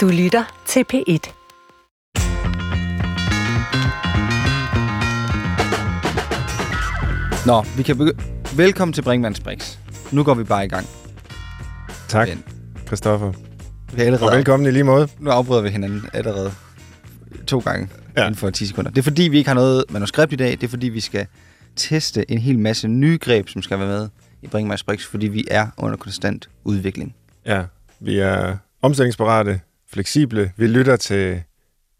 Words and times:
Du 0.00 0.08
lytter 0.08 0.62
til 0.66 0.84
P1. 0.92 1.32
Nå, 7.46 7.62
vi 7.76 7.82
kan 7.82 7.96
begynde. 7.98 8.22
Velkommen 8.56 8.92
til 8.92 9.02
Brinkmanns 9.02 9.40
Brix. 9.40 9.78
Nu 10.12 10.24
går 10.24 10.34
vi 10.34 10.44
bare 10.44 10.64
i 10.64 10.68
gang. 10.68 10.86
Tak, 12.08 12.28
Men- 12.28 12.44
Christoffer. 12.86 13.32
Vi 13.94 14.02
er 14.02 14.06
allerede 14.06 14.30
Og 14.30 14.36
velkommen 14.36 14.68
i 14.68 14.70
lige 14.70 14.84
måde. 14.84 15.08
Nu 15.18 15.30
afbryder 15.30 15.62
vi 15.62 15.68
hinanden 15.68 16.04
allerede 16.12 16.52
to 17.46 17.58
gange 17.58 17.88
ja. 18.16 18.20
Ja. 18.20 18.26
inden 18.26 18.38
for 18.38 18.50
10 18.50 18.66
sekunder. 18.66 18.90
Det 18.90 18.98
er 18.98 19.02
fordi, 19.02 19.22
vi 19.22 19.38
ikke 19.38 19.48
har 19.48 19.54
noget 19.54 19.84
manuskript 19.90 20.32
i 20.32 20.36
dag. 20.36 20.50
Det 20.50 20.62
er 20.62 20.68
fordi, 20.68 20.88
vi 20.88 21.00
skal 21.00 21.26
teste 21.76 22.30
en 22.30 22.38
hel 22.38 22.58
masse 22.58 22.88
nye 22.88 23.18
greb, 23.18 23.48
som 23.48 23.62
skal 23.62 23.78
være 23.78 23.88
med 23.88 24.08
i 24.42 24.46
Brinkmanns 24.46 24.82
Brix, 24.84 25.06
fordi 25.06 25.26
vi 25.26 25.44
er 25.50 25.66
under 25.78 25.96
konstant 25.96 26.48
udvikling. 26.64 27.14
Ja, 27.46 27.62
vi 28.00 28.18
er 28.18 28.56
omstillingsparate, 28.82 29.60
fleksible. 29.92 30.52
Vi 30.56 30.66
lytter 30.66 30.96
til 30.96 31.42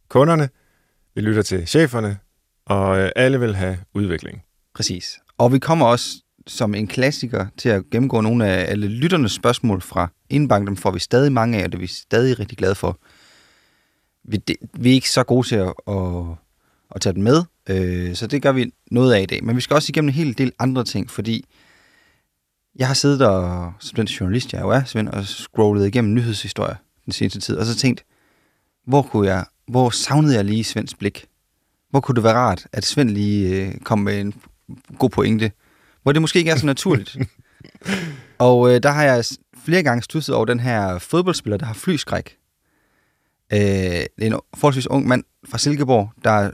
kunderne, 0.09 0.49
vi 1.15 1.21
lytter 1.21 1.43
til 1.43 1.67
cheferne, 1.67 2.19
og 2.67 2.99
øh, 2.99 3.11
alle 3.17 3.41
vil 3.41 3.55
have 3.55 3.79
udvikling. 3.95 4.43
Præcis. 4.75 5.19
Og 5.39 5.53
vi 5.53 5.59
kommer 5.59 5.87
også 5.87 6.23
som 6.47 6.75
en 6.75 6.87
klassiker 6.87 7.47
til 7.57 7.69
at 7.69 7.83
gennemgå 7.91 8.21
nogle 8.21 8.47
af 8.47 8.71
alle 8.71 8.89
lytternes 8.89 9.33
spørgsmål 9.33 9.83
fra 9.83 10.09
Indbank. 10.31 10.69
Dem 10.69 10.77
får 10.77 10.91
vi 10.91 10.99
stadig 10.99 11.33
mange 11.33 11.59
af, 11.59 11.65
og 11.65 11.73
det 11.73 11.79
er 11.79 11.81
vi 11.81 11.87
stadig 11.87 12.39
rigtig 12.39 12.59
glade 12.59 12.75
for. 12.75 12.99
Vi, 14.25 14.37
det, 14.37 14.57
vi 14.75 14.91
er 14.91 14.95
ikke 14.95 15.11
så 15.11 15.23
gode 15.23 15.49
til 15.49 15.57
at, 15.57 15.75
at, 15.89 16.25
at 16.95 17.01
tage 17.01 17.15
dem 17.15 17.23
med, 17.23 17.45
øh, 17.69 18.15
så 18.15 18.27
det 18.27 18.43
gør 18.43 18.53
vi 18.53 18.73
noget 18.91 19.15
af 19.15 19.23
i 19.23 19.27
dag. 19.27 19.45
Men 19.45 19.57
vi 19.57 19.61
skal 19.61 19.75
også 19.75 19.91
igennem 19.91 20.09
en 20.09 20.15
hel 20.15 20.39
del 20.39 20.53
andre 20.59 20.85
ting, 20.85 21.11
fordi 21.11 21.45
jeg 22.77 22.87
har 22.87 22.95
siddet 22.95 23.23
og, 23.23 23.73
som 23.79 23.97
den 23.97 24.07
journalist 24.07 24.53
jeg 24.53 24.61
jo 24.61 24.69
er, 24.69 24.85
Svend, 24.85 25.09
og 25.09 25.25
scrollet 25.25 25.87
igennem 25.87 26.15
nyhedshistorier 26.15 26.77
den 27.11 27.15
seneste 27.15 27.41
tid, 27.41 27.57
og 27.57 27.67
så 27.67 27.77
tænkt, 27.77 28.05
hvor 28.87 29.03
kunne 29.03 29.29
jeg, 29.29 29.45
hvor 29.67 29.91
savnede 29.91 30.35
jeg 30.35 30.45
lige 30.45 30.65
Svends 30.65 30.95
blik? 30.95 31.27
Hvor 31.91 32.01
kunne 32.01 32.15
det 32.15 32.25
være 32.25 32.35
rart, 32.35 32.67
at 32.73 32.85
Svend 32.85 33.11
lige 33.11 33.67
øh, 33.67 33.75
kom 33.81 33.99
med 33.99 34.21
en 34.21 34.35
god 34.99 35.11
pointe, 35.11 35.53
hvor 36.03 36.13
det 36.13 36.23
måske 36.23 36.39
ikke 36.39 36.51
er 36.51 36.57
så 36.57 36.67
naturligt. 36.67 37.17
og 38.39 38.75
øh, 38.75 38.83
der 38.83 38.91
har 38.91 39.03
jeg 39.03 39.25
flere 39.65 39.83
gange 39.83 40.03
stusset 40.03 40.35
over 40.35 40.45
den 40.45 40.61
her 40.61 40.99
fodboldspiller, 40.99 41.57
der 41.57 41.67
har 41.67 41.75
flyskræk. 41.75 42.37
Øh, 43.53 43.59
det 43.59 44.09
er 44.19 44.27
en 44.27 44.41
forholdsvis 44.55 44.87
ung 44.87 45.09
mand 45.09 45.25
fra 45.49 45.59
Silkeborg, 45.59 46.13
der 46.25 46.51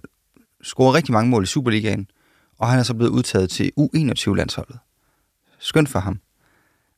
scorer 0.62 0.94
rigtig 0.94 1.12
mange 1.12 1.30
mål 1.30 1.42
i 1.42 1.46
Superligaen, 1.46 2.08
og 2.58 2.68
han 2.68 2.78
er 2.78 2.82
så 2.82 2.94
blevet 2.94 3.10
udtaget 3.10 3.50
til 3.50 3.72
U21-landsholdet. 3.80 4.78
Skønt 5.58 5.88
for 5.88 5.98
ham. 5.98 6.20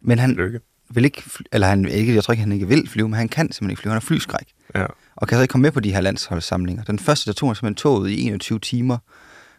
Men 0.01 0.19
han 0.19 0.31
Lykke. 0.31 0.61
Vil 0.91 1.05
ikke, 1.05 1.23
eller 1.53 1.67
han 1.67 1.89
ikke, 1.89 2.15
jeg 2.15 2.25
tror 2.25 2.33
ikke, 2.33 2.43
han 2.43 2.53
ikke 2.53 2.69
vil 2.69 2.89
flyve, 2.89 3.09
men 3.09 3.15
han 3.19 3.29
kan 3.29 3.45
simpelthen 3.53 3.71
ikke 3.71 3.81
flyve. 3.83 3.91
Han 3.93 3.97
har 4.03 4.07
flyskræk 4.07 4.53
Ja. 4.75 4.87
og 5.17 5.29
kan 5.29 5.37
så 5.39 5.43
ikke 5.43 5.53
komme 5.53 5.63
med 5.63 5.71
på 5.73 5.81
de 5.81 5.93
her 5.93 6.01
landsholdssamlinger. 6.01 6.85
Den 6.85 6.99
første, 6.99 7.27
der 7.31 7.35
tog 7.35 7.49
han 7.49 7.55
simpelthen 7.57 7.75
toget 7.75 8.11
i 8.11 8.27
21 8.27 8.59
timer, 8.59 8.99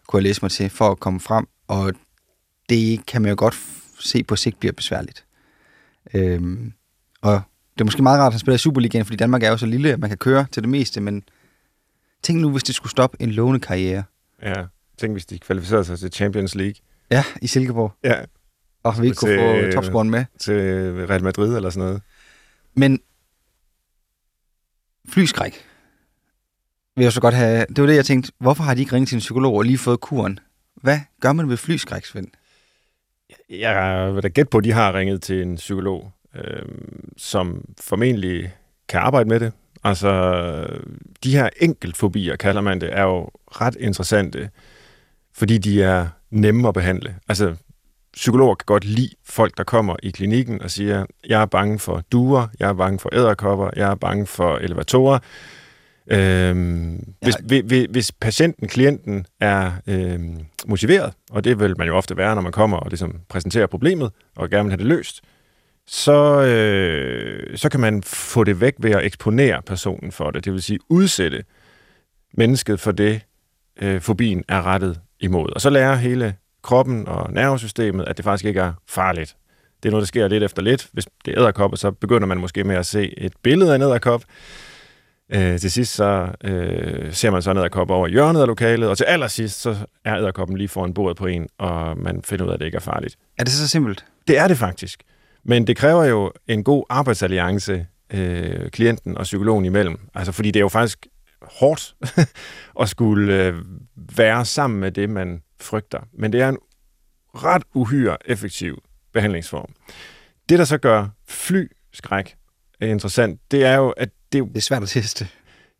kunne 0.08 0.18
jeg 0.18 0.24
læse 0.24 0.40
mig 0.42 0.52
til, 0.52 0.70
for 0.70 0.92
at 0.92 1.00
komme 1.00 1.20
frem, 1.20 1.46
og 1.68 1.94
det 2.70 3.06
kan 3.06 3.22
man 3.22 3.30
jo 3.30 3.36
godt 3.38 3.58
se 4.00 4.24
på 4.24 4.36
sigt 4.36 4.60
bliver 4.60 4.74
besværligt. 4.74 5.26
Øhm, 6.14 6.74
og 7.22 7.42
det 7.74 7.82
er 7.82 7.86
måske 7.86 8.04
meget 8.04 8.20
rart, 8.20 8.28
at 8.28 8.34
han 8.34 8.40
spiller 8.40 8.56
i 8.56 8.58
Superligaen, 8.58 9.06
fordi 9.06 9.18
Danmark 9.18 9.44
er 9.44 9.50
jo 9.50 9.58
så 9.58 9.66
lille, 9.66 9.94
at 9.94 10.00
man 10.00 10.10
kan 10.10 10.18
køre 10.18 10.46
til 10.52 10.64
det 10.64 10.70
meste, 10.70 11.02
men 11.02 11.24
tænk 12.24 12.40
nu, 12.42 12.52
hvis 12.52 12.64
det 12.64 12.76
skulle 12.76 12.92
stoppe 12.92 13.18
en 13.22 13.32
lovende 13.32 13.60
karriere. 13.60 14.04
ja. 14.44 14.54
Tænk, 14.98 15.12
hvis 15.14 15.26
de 15.26 15.40
kvalificerede 15.40 15.84
sig 15.86 16.00
til 16.00 16.12
Champions 16.14 16.56
League. 16.56 16.74
Ja, 17.12 17.24
i 17.42 17.48
Silkeborg, 17.48 17.94
Ja, 18.04 18.14
og 18.84 19.02
vi 19.02 19.06
ikke 19.08 19.16
kunne 19.18 19.38
få 19.40 19.62
Til- 19.62 19.74
topscoren 19.74 20.10
med. 20.10 20.26
til 20.40 20.54
Real 21.10 21.24
Madrid 21.24 21.56
eller 21.56 21.70
sådan 21.70 21.88
noget. 21.88 22.02
Men 22.76 23.00
flyskræk 25.10 25.66
vil 26.96 27.04
jeg 27.04 27.14
så 27.14 27.22
godt 27.22 27.34
have... 27.36 27.66
Det 27.70 27.82
var 27.82 27.86
det, 27.88 27.96
jeg 27.96 28.06
tænkte. 28.06 28.32
Hvorfor 28.40 28.64
har 28.64 28.74
de 28.74 28.82
ikke 28.82 28.94
ringet 28.94 29.08
til 29.10 29.16
en 29.16 29.20
psykolog 29.20 29.56
og 29.56 29.64
lige 29.64 29.78
fået 29.78 30.00
kuren? 30.00 30.40
Hvad 30.76 31.00
gør 31.22 31.34
man 31.34 31.50
ved 31.50 31.58
flyskræk, 31.58 32.06
Svend? 32.06 32.28
Jeg 33.50 34.12
vil 34.16 34.24
da 34.24 34.28
gætte 34.28 34.50
på, 34.50 34.58
at 34.58 34.64
de 34.64 34.72
har 34.72 34.94
ringet 34.94 35.22
til 35.22 35.42
en 35.42 35.56
psykolog, 35.56 36.12
øh, 36.36 36.62
som 37.18 37.66
formentlig 37.82 38.54
kan 38.90 39.00
arbejde 39.00 39.30
med 39.30 39.40
det. 39.40 39.54
Altså, 39.84 40.12
de 41.24 41.32
her 41.32 41.50
enkeltfobier, 41.62 42.36
kalder 42.36 42.62
man 42.62 42.82
det, 42.82 42.98
er 42.98 43.04
jo 43.04 43.30
ret 43.48 43.76
interessante, 43.80 44.50
fordi 45.34 45.58
de 45.58 45.84
er 45.84 46.08
nemme 46.30 46.68
at 46.68 46.74
behandle. 46.74 47.16
Altså, 47.28 47.56
psykologer 48.20 48.56
kan 48.56 48.66
godt 48.66 48.86
lide 48.86 49.10
folk, 49.26 49.58
der 49.58 49.64
kommer 49.64 49.96
i 50.04 50.10
klinikken 50.12 50.62
og 50.62 50.72
siger, 50.72 51.06
jeg 51.28 51.42
er 51.42 51.46
bange 51.46 51.80
for 51.80 52.04
duer, 52.12 52.48
jeg 52.60 52.70
er 52.70 52.74
bange 52.74 53.00
for 53.00 53.10
æderkopper, 53.14 53.70
jeg 53.76 53.92
er 53.92 53.96
bange 53.96 54.26
for 54.26 54.58
elevatorer. 54.58 55.20
Øhm, 56.12 57.14
hvis, 57.22 57.36
hvis, 57.66 57.88
hvis 57.90 58.12
patienten, 58.12 58.68
klienten 58.68 59.26
er 59.40 59.72
øhm, 59.88 60.46
motiveret, 60.68 61.14
og 61.32 61.44
det 61.44 61.60
vil 61.60 61.78
man 61.78 61.88
jo 61.88 61.96
ofte 61.96 62.18
være, 62.18 62.36
når 62.36 62.42
man 62.42 62.52
kommer 62.52 62.78
og 62.78 62.90
ligesom 62.90 63.20
præsenterer 63.30 63.68
problemet 63.68 64.12
og 64.36 64.50
gerne 64.50 64.64
vil 64.64 64.72
have 64.72 64.78
det 64.78 64.86
løst, 64.86 65.22
så, 65.88 66.42
øh, 66.42 67.58
så 67.58 67.70
kan 67.70 67.80
man 67.80 68.04
få 68.04 68.44
det 68.44 68.62
væk 68.62 68.74
ved 68.80 68.92
at 68.92 69.06
eksponere 69.06 69.62
personen 69.62 70.12
for 70.12 70.32
det. 70.32 70.46
Det 70.46 70.54
vil 70.54 70.62
sige 70.62 70.80
udsætte 70.90 71.44
mennesket 72.34 72.80
for 72.80 72.92
det, 72.92 73.22
øh, 73.82 74.02
fobien 74.02 74.44
er 74.48 74.66
rettet 74.66 75.00
imod. 75.20 75.50
Og 75.50 75.62
så 75.62 75.70
lærer 75.70 75.96
hele 75.96 76.36
kroppen 76.62 77.08
og 77.08 77.34
nervesystemet, 77.34 78.06
at 78.08 78.18
det 78.18 78.26
faktisk 78.26 78.46
ikke 78.46 78.60
er 78.60 78.74
farligt. 78.88 79.36
Det 79.84 79.90
er 79.90 79.92
noget, 79.92 80.02
der 80.02 80.08
sker 80.08 80.28
lidt 80.28 80.44
efter 80.44 80.62
lidt. 80.62 80.88
Hvis 80.94 81.08
det 81.26 81.34
er 81.34 81.42
æderkopper, 81.42 81.78
så 81.78 81.92
begynder 81.92 82.28
man 82.28 82.38
måske 82.38 82.64
med 82.64 82.76
at 82.76 82.86
se 82.86 83.20
et 83.20 83.34
billede 83.44 83.72
af 83.72 83.76
en 83.76 83.82
æderkop. 83.82 84.24
Øh, 85.34 85.60
til 85.60 85.72
sidst 85.72 85.94
så 85.96 86.28
øh, 86.44 87.14
ser 87.14 87.30
man 87.30 87.42
så 87.42 87.52
en 87.52 87.58
æderkop 87.58 87.90
over 87.90 88.08
hjørnet 88.08 88.42
af 88.42 88.48
lokalet, 88.48 88.90
og 88.90 88.98
til 88.98 89.04
allersidst 89.04 89.62
så 89.62 89.76
er 90.06 90.18
æderkoppen 90.18 90.58
lige 90.58 90.68
foran 90.68 90.94
bordet 90.94 91.18
på 91.18 91.26
en, 91.26 91.48
og 91.58 91.98
man 91.98 92.22
finder 92.24 92.46
ud 92.46 92.50
af, 92.50 92.54
at 92.54 92.60
det 92.60 92.66
ikke 92.66 92.76
er 92.76 92.80
farligt. 92.80 93.18
Er 93.38 93.44
det 93.44 93.54
så 93.54 93.68
simpelt? 93.68 94.06
Det 94.28 94.38
er 94.38 94.48
det 94.48 94.58
faktisk. 94.58 95.04
Men 95.44 95.68
det 95.68 95.78
kræver 95.78 96.04
jo 96.04 96.32
en 96.48 96.64
god 96.64 96.84
arbejdsalliance, 96.90 97.86
øh, 98.14 98.70
klienten 98.70 99.18
og 99.18 99.24
psykologen 99.24 99.66
imellem. 99.66 100.00
Altså, 100.16 100.32
fordi 100.32 100.52
det 100.52 100.60
er 100.60 100.64
jo 100.64 100.70
faktisk 100.70 101.08
hårdt 101.42 101.96
at 102.82 102.90
skulle 102.90 103.46
øh, 103.46 103.54
være 103.96 104.46
sammen 104.46 104.80
med 104.80 104.92
det, 104.92 105.10
man 105.10 105.42
frygter. 105.62 106.00
Men 106.14 106.34
det 106.34 106.42
er 106.42 106.50
en 106.50 106.58
ret 107.36 107.64
uhyre 107.74 108.18
effektiv 108.26 108.84
behandlingsform. 109.14 109.74
Det, 110.50 110.60
der 110.60 110.66
så 110.66 110.78
gør 110.78 111.08
flyskræk 111.28 112.36
interessant, 112.82 113.42
det 113.52 113.66
er 113.66 113.76
jo, 113.76 113.90
at 113.90 114.10
det, 114.32 114.44
Det 114.44 114.58
er 114.58 114.62
svært 114.62 114.84
at 114.84 114.90
teste. 114.90 115.28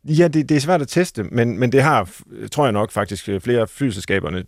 Ja, 0.04 0.28
det, 0.28 0.48
det 0.48 0.56
er 0.56 0.60
svært 0.60 0.82
at 0.82 0.88
teste, 0.88 1.22
men, 1.22 1.58
men 1.58 1.72
det 1.72 1.82
har, 1.82 2.10
tror 2.52 2.64
jeg 2.64 2.72
nok 2.72 2.90
faktisk, 2.90 3.28
øh, 3.28 3.40
flere 3.40 3.66
flyselskaberne, 3.66 4.44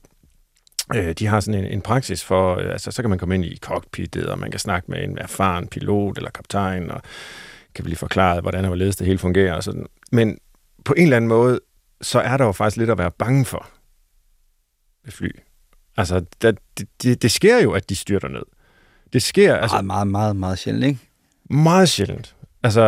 øh, 0.94 1.12
de 1.12 1.26
har 1.26 1.40
sådan 1.40 1.64
en, 1.64 1.72
en 1.72 1.80
praksis 1.80 2.24
for, 2.24 2.56
øh, 2.56 2.72
altså 2.72 2.90
så 2.90 3.02
kan 3.02 3.10
man 3.10 3.18
komme 3.18 3.34
ind 3.34 3.44
i 3.44 3.56
cockpittet, 3.56 4.26
og 4.26 4.38
man 4.38 4.50
kan 4.50 4.60
snakke 4.60 4.90
med 4.90 5.04
en 5.04 5.18
erfaren 5.18 5.68
pilot 5.68 6.18
eller 6.18 6.30
kaptajn, 6.30 6.90
og 6.90 7.02
kan 7.74 7.84
blive 7.84 7.96
forklaret, 7.96 8.42
hvordan 8.42 8.64
og 8.64 8.68
hvorledes 8.68 8.96
det 8.96 9.06
hele 9.06 9.18
fungerer 9.18 9.54
og 9.54 9.64
sådan. 9.64 9.86
Men 10.12 10.38
på 10.84 10.94
en 10.96 11.02
eller 11.02 11.16
anden 11.16 11.28
måde, 11.28 11.60
så 12.02 12.20
er 12.20 12.36
der 12.36 12.44
jo 12.44 12.52
faktisk 12.52 12.76
lidt 12.76 12.90
at 12.90 12.98
være 12.98 13.10
bange 13.10 13.44
for 13.44 13.68
ved 15.04 15.12
fly. 15.12 15.28
Altså, 15.96 16.24
der, 16.42 16.52
det, 16.78 16.88
det, 17.02 17.22
det 17.22 17.30
sker 17.30 17.58
jo, 17.62 17.72
at 17.72 17.88
de 17.88 17.94
styrter 17.94 18.28
ned. 18.28 18.42
Det 19.12 19.22
sker, 19.22 19.54
altså, 19.56 19.76
Altså, 19.76 19.86
meget, 19.86 20.06
meget, 20.06 20.36
meget 20.36 20.58
sjældent, 20.58 20.84
ikke? 20.86 20.98
meget 21.50 21.88
sjældent. 21.88 22.34
Altså, 22.62 22.82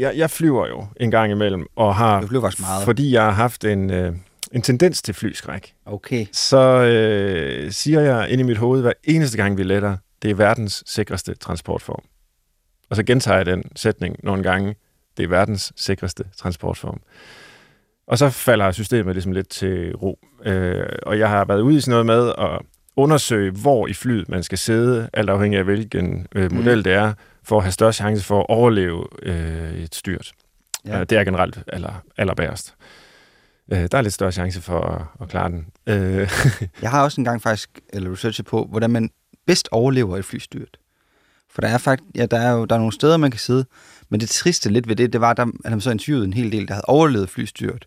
jeg, 0.00 0.16
jeg 0.16 0.30
flyver 0.30 0.66
jo 0.68 0.86
en 1.00 1.10
gang 1.10 1.32
imellem, 1.32 1.66
og 1.76 1.94
har, 1.96 2.20
Du 2.20 2.26
flyver 2.26 2.50
meget. 2.60 2.84
fordi 2.84 3.12
jeg 3.12 3.22
har 3.22 3.30
haft 3.30 3.64
en, 3.64 3.90
øh, 3.90 4.12
en 4.52 4.62
tendens 4.62 5.02
til 5.02 5.14
flyskræk, 5.14 5.74
Okay. 5.86 6.26
så 6.32 6.58
øh, 6.82 7.72
siger 7.72 8.00
jeg 8.00 8.30
ind 8.30 8.40
i 8.40 8.44
mit 8.44 8.56
hoved, 8.56 8.80
hver 8.82 8.92
eneste 9.04 9.36
gang 9.36 9.56
vi 9.58 9.62
letter, 9.62 9.96
det 10.22 10.30
er 10.30 10.34
verdens 10.34 10.82
sikreste 10.86 11.34
transportform. 11.34 12.02
Og 12.90 12.96
så 12.96 13.02
gentager 13.02 13.36
jeg 13.36 13.46
den 13.46 13.62
sætning 13.76 14.16
nogle 14.22 14.42
gange, 14.42 14.74
det 15.16 15.22
er 15.24 15.28
verdens 15.28 15.72
sikreste 15.76 16.24
transportform. 16.36 17.00
Og 18.08 18.18
så 18.18 18.30
falder 18.30 18.70
systemet 18.70 19.14
ligesom 19.14 19.32
lidt 19.32 19.48
til 19.48 19.96
ro. 19.96 20.18
Øh, 20.44 20.86
og 21.02 21.18
jeg 21.18 21.28
har 21.28 21.44
været 21.44 21.60
ude 21.60 21.76
i 21.76 21.80
sådan 21.80 21.90
noget 21.90 22.06
med 22.06 22.32
at 22.38 22.60
undersøge, 22.96 23.50
hvor 23.50 23.86
i 23.86 23.92
flyet 23.92 24.28
man 24.28 24.42
skal 24.42 24.58
sidde, 24.58 25.08
alt 25.12 25.30
afhængig 25.30 25.58
af 25.58 25.64
hvilken 25.64 26.26
øh, 26.34 26.52
model 26.52 26.84
det 26.84 26.92
er, 26.92 27.12
for 27.42 27.56
at 27.56 27.62
have 27.62 27.72
størst 27.72 27.98
chance 27.98 28.24
for 28.24 28.40
at 28.40 28.46
overleve 28.48 29.06
øh, 29.22 29.74
et 29.74 29.94
styrt. 29.94 30.32
Ja. 30.86 30.98
Ja. 30.98 31.04
Det 31.04 31.18
er 31.18 31.24
generelt 31.24 31.58
aller, 31.66 32.02
allerbærest. 32.16 32.74
Øh, 33.72 33.88
der 33.92 33.98
er 33.98 34.02
lidt 34.02 34.14
større 34.14 34.32
chance 34.32 34.60
for 34.60 34.80
at, 34.80 35.02
at 35.20 35.28
klare 35.28 35.48
den. 35.48 35.66
Øh, 35.86 36.30
Jeg 36.82 36.90
har 36.90 37.04
også 37.04 37.20
engang 37.20 37.42
faktisk 37.42 37.70
eller 37.92 38.12
researchet 38.12 38.46
på, 38.46 38.66
hvordan 38.70 38.90
man 38.90 39.10
bedst 39.46 39.68
overlever 39.72 40.16
et 40.16 40.24
flystyrt. 40.24 40.76
For 41.50 41.60
der 41.60 41.68
er 41.68 41.78
faktisk, 41.78 42.08
ja, 42.14 42.26
der 42.26 42.38
er 42.38 42.52
jo 42.52 42.64
der 42.64 42.74
er 42.74 42.78
nogle 42.78 42.92
steder, 42.92 43.16
man 43.16 43.30
kan 43.30 43.40
sidde, 43.40 43.64
men 44.08 44.20
det 44.20 44.28
triste 44.28 44.70
lidt 44.70 44.88
ved 44.88 44.96
det, 44.96 45.12
det 45.12 45.20
var, 45.20 45.30
at 45.30 45.36
der, 45.36 45.46
at 45.64 45.70
han 45.70 45.80
så 45.80 45.90
interviewede 45.90 46.24
en 46.24 46.32
hel 46.32 46.52
del, 46.52 46.68
der 46.68 46.74
havde 46.74 46.84
overlevet 46.84 47.30
flystyrt. 47.30 47.86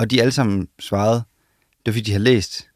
Og 0.00 0.10
de 0.10 0.20
alle 0.20 0.32
sammen 0.32 0.68
svarede, 0.78 1.14
det 1.70 1.86
var 1.86 1.92
fordi, 1.92 2.00
de 2.00 2.10
havde 2.12 2.24
læst, 2.24 2.68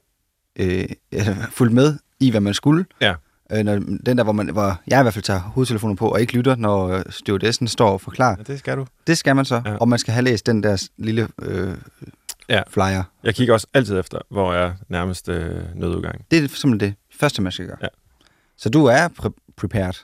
øh, 0.56 0.84
eller 1.12 1.36
fulgt 1.50 1.72
med 1.74 1.98
i, 2.20 2.30
hvad 2.30 2.40
man 2.40 2.54
skulle. 2.54 2.84
Ja. 3.00 3.14
Øh, 3.52 3.64
når, 3.64 3.74
den 4.06 4.18
der, 4.18 4.22
hvor, 4.24 4.32
man, 4.32 4.48
hvor 4.48 4.80
jeg 4.86 5.00
i 5.00 5.02
hvert 5.02 5.14
fald 5.14 5.22
tager 5.22 5.40
hovedtelefonen 5.40 5.96
på 5.96 6.08
og 6.08 6.20
ikke 6.20 6.32
lytter, 6.32 6.56
når 6.56 6.88
øh, 6.88 7.02
stewardessen 7.10 7.68
står 7.68 7.90
og 7.90 8.00
forklarer. 8.00 8.34
Ja, 8.38 8.42
det 8.42 8.58
skal 8.58 8.76
du. 8.76 8.86
Det 9.06 9.18
skal 9.18 9.36
man 9.36 9.44
så, 9.44 9.62
Ja. 9.66 9.76
og 9.76 9.88
man 9.88 9.98
skal 9.98 10.14
have 10.14 10.24
læst 10.24 10.46
den 10.46 10.62
der 10.62 10.88
lille 10.96 11.28
øh, 11.42 11.74
Ja. 12.48 12.62
flyer. 12.70 13.02
Jeg 13.22 13.34
kigger 13.34 13.54
også 13.54 13.66
altid 13.74 13.98
efter, 13.98 14.18
hvor 14.30 14.54
er 14.54 14.72
nærmeste 14.88 15.32
øh, 15.32 15.62
nødudgang. 15.74 16.24
Det 16.30 16.44
er 16.44 16.48
simpelthen 16.48 16.90
det 16.90 16.94
første, 17.18 17.42
man 17.42 17.52
skal 17.52 17.66
gøre. 17.66 17.76
Ja. 17.82 17.88
Så 18.56 18.68
du 18.68 18.84
er 18.84 19.08
pre- 19.08 19.52
prepared. 19.56 19.94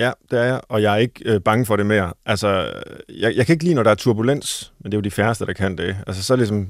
Ja, 0.00 0.12
det 0.30 0.38
er 0.38 0.44
jeg, 0.44 0.60
og 0.68 0.82
jeg 0.82 0.92
er 0.92 0.96
ikke 0.96 1.20
øh, 1.24 1.40
bange 1.40 1.66
for 1.66 1.76
det 1.76 1.86
mere. 1.86 2.12
Altså, 2.26 2.72
jeg, 3.08 3.36
jeg 3.36 3.46
kan 3.46 3.52
ikke 3.52 3.64
lide, 3.64 3.74
når 3.74 3.82
der 3.82 3.90
er 3.90 3.94
turbulens, 3.94 4.72
men 4.78 4.92
det 4.92 4.96
er 4.96 4.98
jo 4.98 5.02
de 5.02 5.10
færreste, 5.10 5.46
der 5.46 5.52
kan 5.52 5.78
det. 5.78 5.96
Altså, 6.06 6.22
så, 6.22 6.36
ligesom, 6.36 6.68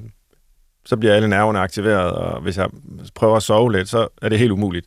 så 0.85 0.97
bliver 0.97 1.13
alle 1.13 1.27
nerverne 1.27 1.59
aktiveret, 1.59 2.11
og 2.11 2.41
hvis 2.41 2.57
jeg 2.57 2.69
prøver 3.15 3.35
at 3.35 3.43
sove 3.43 3.71
lidt, 3.71 3.89
så 3.89 4.07
er 4.21 4.29
det 4.29 4.39
helt 4.39 4.51
umuligt. 4.51 4.85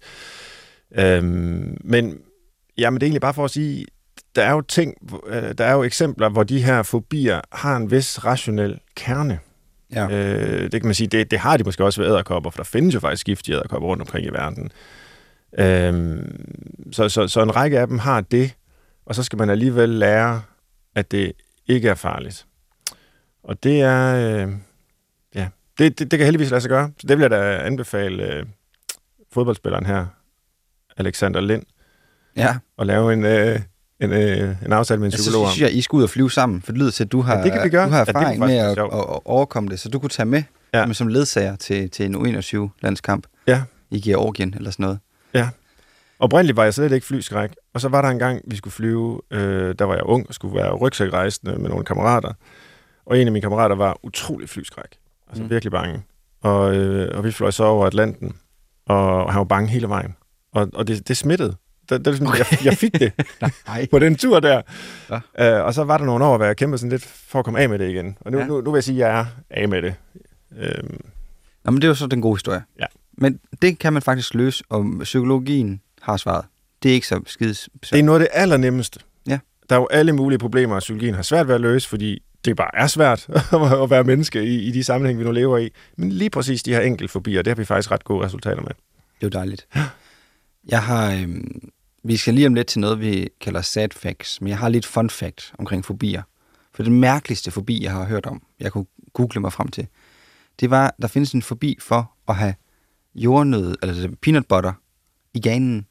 Øhm, 0.98 1.76
men 1.84 2.18
jamen, 2.78 3.00
det 3.00 3.02
er 3.02 3.06
egentlig 3.06 3.20
bare 3.20 3.34
for 3.34 3.44
at 3.44 3.50
sige, 3.50 3.86
der 4.36 4.42
er 4.42 4.52
jo 4.52 4.60
ting, 4.60 4.94
øh, 5.26 5.54
der 5.58 5.64
er 5.64 5.72
jo 5.72 5.82
eksempler, 5.82 6.28
hvor 6.28 6.42
de 6.42 6.62
her 6.62 6.82
fobier 6.82 7.40
har 7.52 7.76
en 7.76 7.90
vis 7.90 8.24
rationel 8.24 8.78
kerne. 8.96 9.38
Ja. 9.94 10.08
Øh, 10.08 10.62
det 10.62 10.80
kan 10.80 10.84
man 10.84 10.94
sige, 10.94 11.06
det, 11.08 11.30
det 11.30 11.38
har 11.38 11.56
de 11.56 11.64
måske 11.64 11.84
også 11.84 12.02
ved 12.02 12.08
æderkopper, 12.08 12.50
for 12.50 12.56
der 12.56 12.64
findes 12.64 12.94
jo 12.94 13.00
faktisk 13.00 13.26
giftige 13.26 13.56
æderkopper 13.56 13.88
rundt 13.88 14.00
omkring 14.00 14.26
i 14.26 14.30
verden. 14.30 14.70
Øhm, 15.58 16.92
så, 16.92 17.08
så, 17.08 17.28
så 17.28 17.42
en 17.42 17.56
række 17.56 17.80
af 17.80 17.86
dem 17.86 17.98
har 17.98 18.20
det, 18.20 18.54
og 19.06 19.14
så 19.14 19.22
skal 19.22 19.38
man 19.38 19.50
alligevel 19.50 19.88
lære, 19.88 20.42
at 20.94 21.10
det 21.10 21.32
ikke 21.66 21.88
er 21.88 21.94
farligt. 21.94 22.46
Og 23.44 23.62
det 23.62 23.80
er, 23.80 24.14
øh, 24.46 24.52
ja, 25.34 25.48
det, 25.78 25.98
det, 25.98 26.10
det 26.10 26.18
kan 26.18 26.24
heldigvis 26.26 26.50
lade 26.50 26.60
sig 26.60 26.68
gøre. 26.68 26.90
Så 26.98 27.06
det 27.06 27.16
vil 27.18 27.22
jeg 27.22 27.30
da 27.30 27.56
anbefale 27.58 28.22
øh, 28.32 28.46
fodboldspilleren 29.32 29.86
her, 29.86 30.06
Alexander 30.96 31.40
Lind, 31.40 31.62
Ja, 32.36 32.56
at 32.78 32.86
lave 32.86 33.12
en, 33.12 33.24
øh, 33.24 33.60
en, 34.00 34.12
øh, 34.12 34.56
en 34.66 34.72
aftale 34.72 35.00
med 35.00 35.06
en 35.06 35.12
jeg 35.12 35.18
psykolog 35.18 35.44
om. 35.44 35.50
synes, 35.50 35.60
jeg, 35.70 35.78
I 35.78 35.80
skal 35.80 35.96
ud 35.96 36.02
og 36.02 36.10
flyve 36.10 36.30
sammen, 36.30 36.62
for 36.62 36.72
det 36.72 36.78
lyder 36.80 36.90
til, 36.90 37.04
at 37.04 37.12
du 37.12 37.20
har, 37.20 37.36
Ja, 37.38 37.42
det 37.44 37.52
kan 37.52 37.64
vi 37.64 37.68
gøre. 37.68 37.84
du 37.86 37.90
har 37.90 37.98
Ja, 37.98 38.04
det 38.04 38.08
erfaring 38.14 38.38
med 38.40 38.56
at, 38.56 38.70
at, 38.70 38.78
at, 38.78 39.20
overkomme 39.24 39.68
det, 39.70 39.80
så 39.80 39.88
du 39.88 39.98
kunne 39.98 40.10
tage 40.10 40.26
med, 40.26 40.42
Ja. 40.74 40.92
som 40.92 41.08
ledsager 41.08 41.56
til, 41.56 41.90
til 41.90 42.06
en 42.06 42.14
U21-landskamp 42.16 43.26
Ja. 43.46 43.62
i 43.90 44.00
Georgien 44.00 44.54
eller 44.56 44.70
sådan 44.70 44.82
noget. 44.84 44.98
Oprindeligt 46.24 46.56
var 46.56 46.64
jeg 46.64 46.74
slet 46.74 46.92
ikke 46.92 47.06
flyskræk, 47.06 47.50
og 47.74 47.80
så 47.80 47.88
var 47.88 48.02
der 48.02 48.08
en 48.08 48.18
gang, 48.18 48.42
vi 48.46 48.56
skulle 48.56 48.72
flyve, 48.72 49.20
øh, 49.30 49.74
der 49.78 49.84
var 49.84 49.94
jeg 49.94 50.02
ung 50.04 50.28
og 50.28 50.34
skulle 50.34 50.54
være 50.54 50.74
rygsækrejsende 50.74 51.58
med 51.58 51.70
nogle 51.70 51.84
kammerater, 51.84 52.32
og 53.06 53.18
en 53.18 53.26
af 53.26 53.32
mine 53.32 53.40
kammerater 53.40 53.76
var 53.76 53.98
utrolig 54.02 54.48
flyskræk, 54.48 54.96
altså 55.28 55.42
mm. 55.42 55.50
Virkelig 55.50 55.72
bange. 55.72 56.02
Og, 56.42 56.76
øh, 56.76 57.18
og 57.18 57.24
vi 57.24 57.32
fløj 57.32 57.50
så 57.50 57.64
over 57.64 57.86
Atlanten, 57.86 58.36
og 58.86 59.32
han 59.32 59.38
var 59.38 59.44
bange 59.44 59.70
hele 59.70 59.88
vejen. 59.88 60.16
Og, 60.52 60.68
og 60.74 60.88
det, 60.88 61.08
det 61.08 61.16
smittede. 61.16 61.56
Det, 61.88 61.90
det, 61.90 62.06
ligesom, 62.06 62.26
okay. 62.26 62.38
jeg, 62.38 62.64
jeg 62.64 62.74
fik 62.74 63.00
det 63.00 63.12
på 63.90 63.98
den 63.98 64.16
tur 64.16 64.40
der. 64.40 64.62
Ja. 65.38 65.58
Øh, 65.58 65.64
og 65.64 65.74
så 65.74 65.84
var 65.84 65.98
der 65.98 66.04
nogle 66.04 66.24
år, 66.24 66.36
hvor 66.36 66.46
jeg 66.46 66.56
kæmpede 66.56 66.78
sådan 66.78 66.90
lidt 66.90 67.04
for 67.04 67.38
at 67.38 67.44
komme 67.44 67.60
af 67.60 67.68
med 67.68 67.78
det 67.78 67.90
igen. 67.90 68.18
Og 68.20 68.32
nu, 68.32 68.38
ja. 68.38 68.44
Ja. 68.44 68.48
nu, 68.48 68.60
nu 68.60 68.70
vil 68.70 68.76
jeg 68.76 68.84
sige, 68.84 69.04
at 69.04 69.10
jeg 69.10 69.20
er 69.20 69.26
af 69.50 69.68
med 69.68 69.82
det. 69.82 69.94
Øhm, 70.58 71.00
Nå, 71.64 71.70
men 71.70 71.76
det 71.76 71.84
er 71.84 71.88
jo 71.88 71.94
så 71.94 72.06
den 72.06 72.20
gode 72.20 72.34
historie. 72.34 72.62
Ja. 72.80 72.86
Men 73.12 73.40
det 73.62 73.78
kan 73.78 73.92
man 73.92 74.02
faktisk 74.02 74.34
løse, 74.34 74.64
og 74.68 74.86
psykologien 75.02 75.80
har 76.04 76.16
svaret. 76.16 76.44
Det 76.82 76.90
er 76.90 76.94
ikke 76.94 77.06
så 77.06 77.20
skides 77.26 77.68
Det 77.90 77.98
er 77.98 78.02
noget 78.02 78.20
af 78.20 78.28
det 78.28 78.40
allernemmeste. 78.40 79.00
Ja. 79.26 79.38
Der 79.70 79.76
er 79.76 79.80
jo 79.80 79.86
alle 79.90 80.12
mulige 80.12 80.38
problemer, 80.38 80.80
psykologien 80.80 81.14
har 81.14 81.22
svært 81.22 81.48
ved 81.48 81.54
at 81.54 81.60
løse, 81.60 81.88
fordi 81.88 82.22
det 82.44 82.56
bare 82.56 82.70
er 82.74 82.86
svært 82.86 83.28
at 83.82 83.90
være 83.90 84.04
menneske 84.04 84.44
i, 84.44 84.62
i 84.62 84.70
de 84.70 84.84
sammenhæng, 84.84 85.18
vi 85.18 85.24
nu 85.24 85.32
lever 85.32 85.58
i. 85.58 85.70
Men 85.96 86.12
lige 86.12 86.30
præcis 86.30 86.62
de 86.62 86.74
her 86.74 86.80
enkelte 86.80 87.12
fobier, 87.12 87.42
det 87.42 87.50
har 87.50 87.54
vi 87.54 87.64
faktisk 87.64 87.90
ret 87.90 88.04
gode 88.04 88.24
resultater 88.24 88.62
med. 88.62 88.70
Det 88.70 88.74
er 89.20 89.26
jo 89.26 89.28
dejligt. 89.28 89.66
Jeg 90.68 90.82
har... 90.82 91.12
Øhm, 91.12 91.70
vi 92.06 92.16
skal 92.16 92.34
lige 92.34 92.46
om 92.46 92.54
lidt 92.54 92.66
til 92.66 92.80
noget, 92.80 93.00
vi 93.00 93.28
kalder 93.40 93.62
sad 93.62 93.88
facts, 93.92 94.40
men 94.40 94.48
jeg 94.48 94.58
har 94.58 94.68
lidt 94.68 94.86
fun 94.86 95.10
fact 95.10 95.52
omkring 95.58 95.84
fobier. 95.84 96.22
For 96.74 96.82
den 96.82 97.00
mærkeligste 97.00 97.50
fobi, 97.50 97.82
jeg 97.82 97.92
har 97.92 98.04
hørt 98.04 98.26
om, 98.26 98.42
jeg 98.60 98.72
kunne 98.72 98.86
google 99.12 99.40
mig 99.40 99.52
frem 99.52 99.68
til, 99.68 99.86
det 100.60 100.70
var, 100.70 100.94
der 101.02 101.08
findes 101.08 101.32
en 101.32 101.42
fobi 101.42 101.78
for 101.80 102.12
at 102.28 102.36
have 102.36 102.54
jordnød, 103.14 103.76
altså 103.82 104.10
peanut 104.22 104.46
butter, 104.46 104.72
i 105.34 105.40
ganen. 105.40 105.86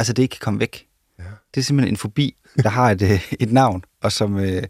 Altså, 0.00 0.12
det 0.12 0.22
ikke 0.22 0.32
kan 0.32 0.40
komme 0.44 0.60
væk. 0.60 0.86
Ja. 1.18 1.24
Det 1.54 1.60
er 1.60 1.64
simpelthen 1.64 1.92
en 1.92 1.96
fobi, 1.96 2.36
der 2.62 2.68
har 2.68 2.90
et, 2.90 3.02
øh, 3.02 3.32
et 3.44 3.52
navn, 3.52 3.84
og 4.02 4.12
som 4.12 4.38
øh, 4.38 4.62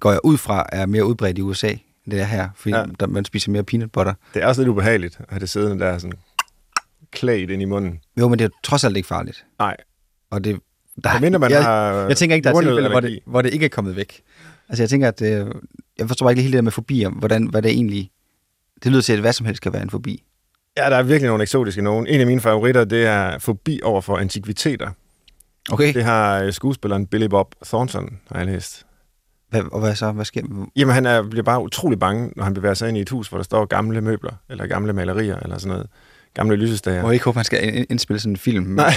går 0.00 0.10
jeg 0.10 0.20
ud 0.24 0.36
fra, 0.36 0.66
er 0.72 0.86
mere 0.86 1.04
udbredt 1.06 1.38
i 1.38 1.42
USA, 1.42 1.68
end 1.70 1.78
det 2.10 2.20
er 2.20 2.24
her, 2.24 2.48
fordi 2.56 2.74
Ja. 2.74 2.84
der, 3.00 3.06
man 3.06 3.24
spiser 3.24 3.50
mere 3.52 3.62
peanut 3.64 3.92
butter. 3.92 4.14
Det 4.34 4.42
er 4.42 4.46
også 4.46 4.60
lidt 4.60 4.68
ubehageligt 4.68 5.16
at 5.20 5.26
have 5.28 5.40
det 5.40 5.48
siddende 5.48 5.84
der 5.84 5.98
sådan 5.98 6.18
klædt 7.10 7.50
ind 7.50 7.62
i 7.62 7.64
munden. 7.64 8.00
Jo, 8.18 8.28
men 8.28 8.38
det 8.38 8.44
er 8.44 8.48
trods 8.64 8.84
alt 8.84 8.96
ikke 8.96 9.06
farligt. 9.06 9.44
Nej, 9.58 9.76
Og 10.30 10.44
det, 10.44 10.60
der, 11.04 11.14
og 11.14 11.20
mindre 11.20 11.38
man 11.38 11.50
jeg, 11.50 11.64
har 11.64 11.92
jeg 11.92 12.16
tænker 12.16 12.36
ikke, 12.36 12.48
der 12.48 12.54
er 12.56 12.60
tilfælde, 12.60 12.88
hvor 12.88 13.00
det, 13.00 13.20
hvor 13.26 13.42
det 13.42 13.52
ikke 13.52 13.64
er 13.64 13.70
kommet 13.70 13.96
væk. 13.96 14.20
Altså, 14.68 14.82
jeg 14.82 14.90
tænker, 14.90 15.08
at 15.08 15.22
øh, 15.22 15.46
jeg 15.98 16.08
forstår 16.08 16.30
ikke 16.30 16.42
helt 16.42 16.52
det 16.52 16.58
der 16.58 16.62
med 16.62 16.72
fobier, 16.72 17.10
hvordan, 17.10 17.46
hvad 17.46 17.62
det 17.62 17.70
egentlig... 17.70 18.10
Det 18.84 18.92
lyder 18.92 19.02
til, 19.02 19.12
at 19.12 19.20
hvad 19.20 19.32
som 19.32 19.46
helst 19.46 19.62
kan 19.62 19.72
være 19.72 19.82
en 19.82 19.90
fobi. 19.90 20.24
Ja, 20.78 20.90
der 20.90 20.96
er 20.96 21.02
virkelig 21.02 21.28
nogle 21.28 21.42
eksotiske 21.42 21.82
nogen. 21.82 22.06
En 22.06 22.20
af 22.20 22.26
mine 22.26 22.40
favoritter, 22.40 22.84
det 22.84 23.06
er 23.06 23.38
fobi 23.38 23.80
over 23.84 24.00
for 24.00 24.16
antikviteter. 24.16 24.90
Okay. 25.70 25.94
Det 25.94 26.04
har 26.04 26.40
øh, 26.40 26.52
skuespilleren 26.52 27.06
Billy 27.06 27.26
Bob 27.26 27.54
Thornton, 27.66 28.18
har 28.32 28.38
jeg 28.38 28.46
læst. 28.46 28.86
Hvad, 29.50 29.62
og 29.72 29.80
hvad 29.80 29.94
så? 29.94 30.12
Hvad 30.12 30.24
sker 30.24 30.42
Jamen, 30.76 30.94
han 30.94 31.06
er, 31.06 31.22
bliver 31.22 31.42
bare 31.42 31.62
utrolig 31.62 31.98
bange, 31.98 32.32
når 32.36 32.44
han 32.44 32.54
bevæger 32.54 32.74
sig 32.74 32.88
ind 32.88 32.98
i 32.98 33.00
et 33.00 33.08
hus, 33.10 33.28
hvor 33.28 33.38
der 33.38 33.42
står 33.42 33.64
gamle 33.64 34.00
møbler, 34.00 34.32
eller 34.50 34.66
gamle 34.66 34.92
malerier, 34.92 35.36
eller 35.36 35.58
sådan 35.58 35.68
noget. 35.68 35.86
Gamle 36.34 36.56
lysestager. 36.56 37.02
Må 37.02 37.08
jeg 37.08 37.14
ikke 37.14 37.24
håbe, 37.24 37.36
man 37.36 37.44
skal 37.44 37.74
ind- 37.76 37.86
indspille 37.90 38.20
sådan 38.20 38.32
en 38.32 38.36
film 38.36 38.64
med, 38.64 38.74
Nej. 38.84 38.92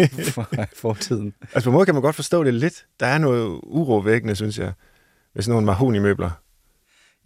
øh, 0.00 0.08
fra 0.34 0.44
fortiden? 0.76 1.34
Altså 1.54 1.64
på 1.64 1.70
en 1.70 1.74
måde 1.74 1.84
kan 1.86 1.94
man 1.94 2.02
godt 2.02 2.16
forstå 2.16 2.44
det 2.44 2.54
lidt. 2.54 2.84
Der 3.00 3.06
er 3.06 3.18
noget 3.18 3.60
urovækkende, 3.62 4.34
synes 4.36 4.58
jeg, 4.58 4.72
med 5.34 5.42
sådan 5.42 5.52
nogle 5.52 5.66
mahoni-møbler. 5.66 6.30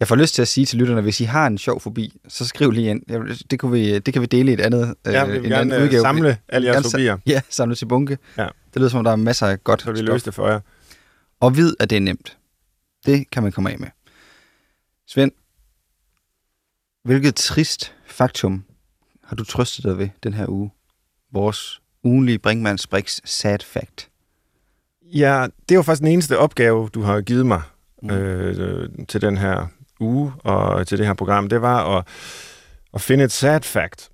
Jeg 0.01 0.07
får 0.07 0.15
lyst 0.15 0.35
til 0.35 0.41
at 0.41 0.47
sige 0.47 0.65
til 0.65 0.79
lytterne, 0.79 1.01
hvis 1.01 1.21
I 1.21 1.23
har 1.23 1.47
en 1.47 1.57
sjov 1.57 1.81
fobi, 1.81 2.19
så 2.27 2.45
skriv 2.47 2.71
lige 2.71 2.89
ind. 2.89 3.01
Det, 3.47 3.59
kunne 3.59 3.71
vi, 3.71 3.99
det 3.99 4.13
kan 4.13 4.21
vi 4.21 4.25
dele 4.27 4.51
i 4.51 4.53
et 4.53 4.59
andet, 4.61 4.95
Ja, 5.05 5.25
vi 5.25 5.35
en 5.37 5.43
vil 5.43 5.53
anden 5.53 5.69
gerne 5.69 5.83
udgave. 5.83 6.01
samle 6.01 6.37
alle 6.49 6.67
jeres 6.67 6.75
Gerne 6.83 6.91
fobier, 6.91 7.17
Ja, 7.25 7.41
samle 7.49 7.75
til 7.75 7.85
bunke. 7.85 8.17
Ja. 8.37 8.47
Det 8.73 8.75
lyder 8.79 8.89
som 8.89 8.97
om, 8.97 9.03
der 9.03 9.11
er 9.11 9.15
masser 9.15 9.47
af 9.47 9.63
godt 9.63 9.81
så 9.81 9.91
vi 9.91 10.01
løse 10.01 10.25
det 10.25 10.33
for 10.33 10.47
jer. 10.49 10.59
Og 11.39 11.57
vid, 11.57 11.75
at 11.79 11.89
det 11.89 11.95
er 11.95 11.99
nemt. 12.01 12.37
Det 13.05 13.29
kan 13.31 13.43
man 13.43 13.51
komme 13.51 13.71
af 13.71 13.79
med. 13.79 13.87
Svend, 15.07 15.31
hvilket 17.03 17.35
trist 17.35 17.93
faktum 18.05 18.63
har 19.23 19.35
du 19.35 19.43
trøstet 19.43 19.83
dig 19.83 19.97
ved 19.97 20.09
den 20.23 20.33
her 20.33 20.45
uge? 20.49 20.71
Vores 21.33 21.81
ugenlige 22.03 22.39
Brinkmanns 22.39 22.87
Brix 22.87 23.19
sad 23.25 23.59
fact. 23.59 24.09
Ja, 25.03 25.47
det 25.69 25.75
er 25.75 25.79
jo 25.79 25.81
faktisk 25.81 26.01
den 26.01 26.11
eneste 26.11 26.37
opgave, 26.37 26.89
du 26.93 27.01
har 27.01 27.21
givet 27.21 27.45
mig 27.45 27.61
Mm. 28.03 28.09
øh, 28.09 28.89
til 29.07 29.21
den 29.21 29.37
her 29.37 29.67
uge 30.01 30.33
og 30.43 30.87
til 30.87 30.97
det 30.97 31.05
her 31.05 31.13
program. 31.13 31.49
Det 31.49 31.61
var 31.61 31.97
at, 31.97 32.07
at 32.93 33.01
finde 33.01 33.23
et 33.23 33.31
sad 33.31 33.61
fact. 33.61 34.09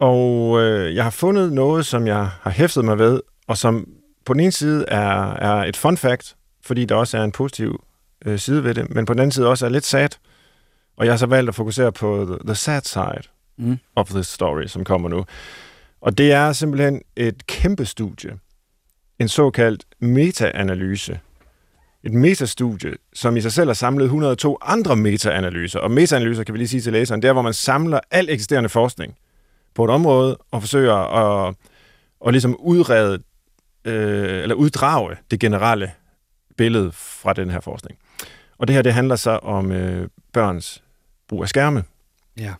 Og 0.00 0.60
øh, 0.62 0.94
jeg 0.94 1.04
har 1.04 1.10
fundet 1.10 1.52
noget, 1.52 1.86
som 1.86 2.06
jeg 2.06 2.28
har 2.42 2.50
hæftet 2.50 2.84
mig 2.84 2.98
ved, 2.98 3.20
og 3.48 3.58
som 3.58 3.88
på 4.24 4.32
den 4.32 4.40
ene 4.40 4.52
side 4.52 4.84
er, 4.88 5.32
er 5.32 5.64
et 5.64 5.76
fun 5.76 5.96
fact, 5.96 6.36
fordi 6.64 6.84
der 6.84 6.94
også 6.94 7.18
er 7.18 7.24
en 7.24 7.32
positiv 7.32 7.84
øh, 8.26 8.38
side 8.38 8.64
ved 8.64 8.74
det, 8.74 8.94
men 8.94 9.06
på 9.06 9.12
den 9.12 9.20
anden 9.20 9.32
side 9.32 9.48
også 9.48 9.66
er 9.66 9.70
lidt 9.70 9.84
sad. 9.84 10.08
Og 10.96 11.04
jeg 11.06 11.12
har 11.12 11.18
så 11.18 11.26
valgt 11.26 11.48
at 11.48 11.54
fokusere 11.54 11.92
på 11.92 12.24
the, 12.24 12.38
the 12.46 12.54
sad 12.54 12.82
side 12.82 13.28
Mm. 13.58 13.78
of 13.96 14.08
this 14.10 14.26
story, 14.26 14.66
som 14.66 14.84
kommer 14.84 15.08
nu. 15.08 15.24
Og 16.00 16.18
det 16.18 16.32
er 16.32 16.52
simpelthen 16.52 17.02
et 17.16 17.46
kæmpe 17.46 17.84
studie. 17.84 18.30
En 19.18 19.28
såkaldt 19.28 19.84
meta-analyse. 20.00 21.20
Et 22.06 22.12
metastudie, 22.12 22.94
som 23.12 23.36
i 23.36 23.40
sig 23.40 23.52
selv 23.52 23.68
har 23.68 23.74
samlet 23.74 24.04
102 24.04 24.58
andre 24.62 24.96
meta-analyser. 24.96 25.80
Og 25.80 25.90
meta-analyser, 25.90 26.44
kan 26.44 26.52
vi 26.52 26.58
lige 26.58 26.68
sige 26.68 26.80
til 26.80 26.92
læseren, 26.92 27.22
det 27.22 27.28
er, 27.28 27.32
hvor 27.32 27.42
man 27.42 27.54
samler 27.54 28.00
al 28.10 28.30
eksisterende 28.30 28.68
forskning 28.68 29.16
på 29.74 29.84
et 29.84 29.90
område 29.90 30.38
og 30.50 30.62
forsøger 30.62 30.94
at, 30.94 31.54
at 32.26 32.32
ligesom 32.32 32.56
udrede, 32.60 33.22
øh, 33.84 34.42
eller 34.42 34.54
uddrage 34.54 35.16
det 35.30 35.40
generelle 35.40 35.90
billede 36.56 36.92
fra 36.92 37.32
den 37.32 37.50
her 37.50 37.60
forskning. 37.60 37.98
Og 38.58 38.66
det 38.66 38.74
her, 38.74 38.82
det 38.82 38.92
handler 38.92 39.16
så 39.16 39.30
om 39.30 39.72
øh, 39.72 40.08
børns 40.32 40.82
brug 41.28 41.42
af 41.42 41.48
skærme. 41.48 41.84
Ja. 42.38 42.54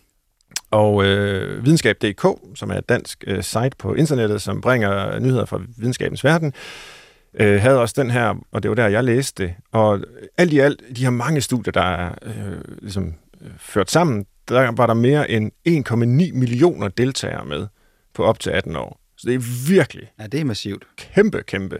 Og 0.71 1.05
øh, 1.05 1.65
videnskab.dk, 1.65 2.25
som 2.55 2.71
er 2.71 2.77
et 2.77 2.89
dansk 2.89 3.23
øh, 3.27 3.43
site 3.43 3.71
på 3.77 3.93
internettet, 3.93 4.41
som 4.41 4.61
bringer 4.61 5.19
nyheder 5.19 5.45
fra 5.45 5.61
videnskabens 5.77 6.23
verden, 6.23 6.47
øh, 6.47 6.96
havde 7.45 7.81
også 7.81 7.95
den 7.97 8.11
her, 8.11 8.35
og 8.51 8.63
det 8.63 8.69
var 8.69 8.75
der, 8.75 8.87
jeg 8.87 9.03
læste 9.03 9.43
det. 9.43 9.55
Og 9.71 9.99
alt 10.37 10.53
i 10.53 10.59
alt, 10.59 10.81
de 10.95 11.03
her 11.03 11.09
mange 11.09 11.41
studier, 11.41 11.71
der 11.71 11.81
er 11.81 12.15
øh, 12.21 12.61
ligesom, 12.81 13.13
øh, 13.41 13.49
ført 13.57 13.91
sammen, 13.91 14.25
der 14.49 14.71
var 14.71 14.87
der 14.87 14.93
mere 14.93 15.31
end 15.31 15.51
1,9 15.69 16.37
millioner 16.37 16.87
deltagere 16.87 17.45
med 17.45 17.67
på 18.13 18.23
op 18.23 18.39
til 18.39 18.49
18 18.49 18.75
år. 18.75 19.01
Så 19.17 19.29
det 19.29 19.35
er 19.35 19.69
virkelig 19.69 20.11
Ja, 20.19 20.27
det 20.27 20.39
er 20.39 20.45
massivt. 20.45 20.87
kæmpe, 20.97 21.43
kæmpe 21.43 21.79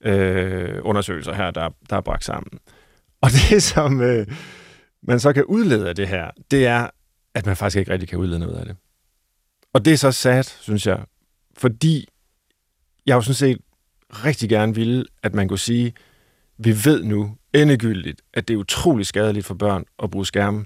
øh, 0.00 0.78
undersøgelser 0.82 1.34
her, 1.34 1.50
der, 1.50 1.70
der 1.90 1.96
er 1.96 2.00
bragt 2.00 2.24
sammen. 2.24 2.58
Og 3.20 3.30
det, 3.50 3.62
som 3.62 4.00
øh, 4.00 4.26
man 5.02 5.20
så 5.20 5.32
kan 5.32 5.44
udlede 5.44 5.88
af 5.88 5.96
det 5.96 6.08
her, 6.08 6.30
det 6.50 6.66
er, 6.66 6.88
at 7.34 7.46
man 7.46 7.56
faktisk 7.56 7.76
ikke 7.76 7.92
rigtig 7.92 8.08
kan 8.08 8.18
udlede 8.18 8.38
noget 8.38 8.56
af 8.56 8.66
det. 8.66 8.76
Og 9.72 9.84
det 9.84 9.92
er 9.92 9.96
så 9.96 10.12
sad, 10.12 10.42
synes 10.42 10.86
jeg, 10.86 11.00
fordi 11.56 12.08
jeg 13.06 13.14
jo 13.14 13.20
sådan 13.20 13.34
set 13.34 13.58
rigtig 14.10 14.48
gerne 14.48 14.74
ville, 14.74 15.04
at 15.22 15.34
man 15.34 15.48
kunne 15.48 15.58
sige, 15.58 15.92
vi 16.58 16.84
ved 16.84 17.04
nu 17.04 17.36
endegyldigt, 17.54 18.22
at 18.34 18.48
det 18.48 18.54
er 18.54 18.58
utrolig 18.58 19.06
skadeligt 19.06 19.46
for 19.46 19.54
børn 19.54 19.84
at 20.02 20.10
bruge 20.10 20.26
skærme. 20.26 20.64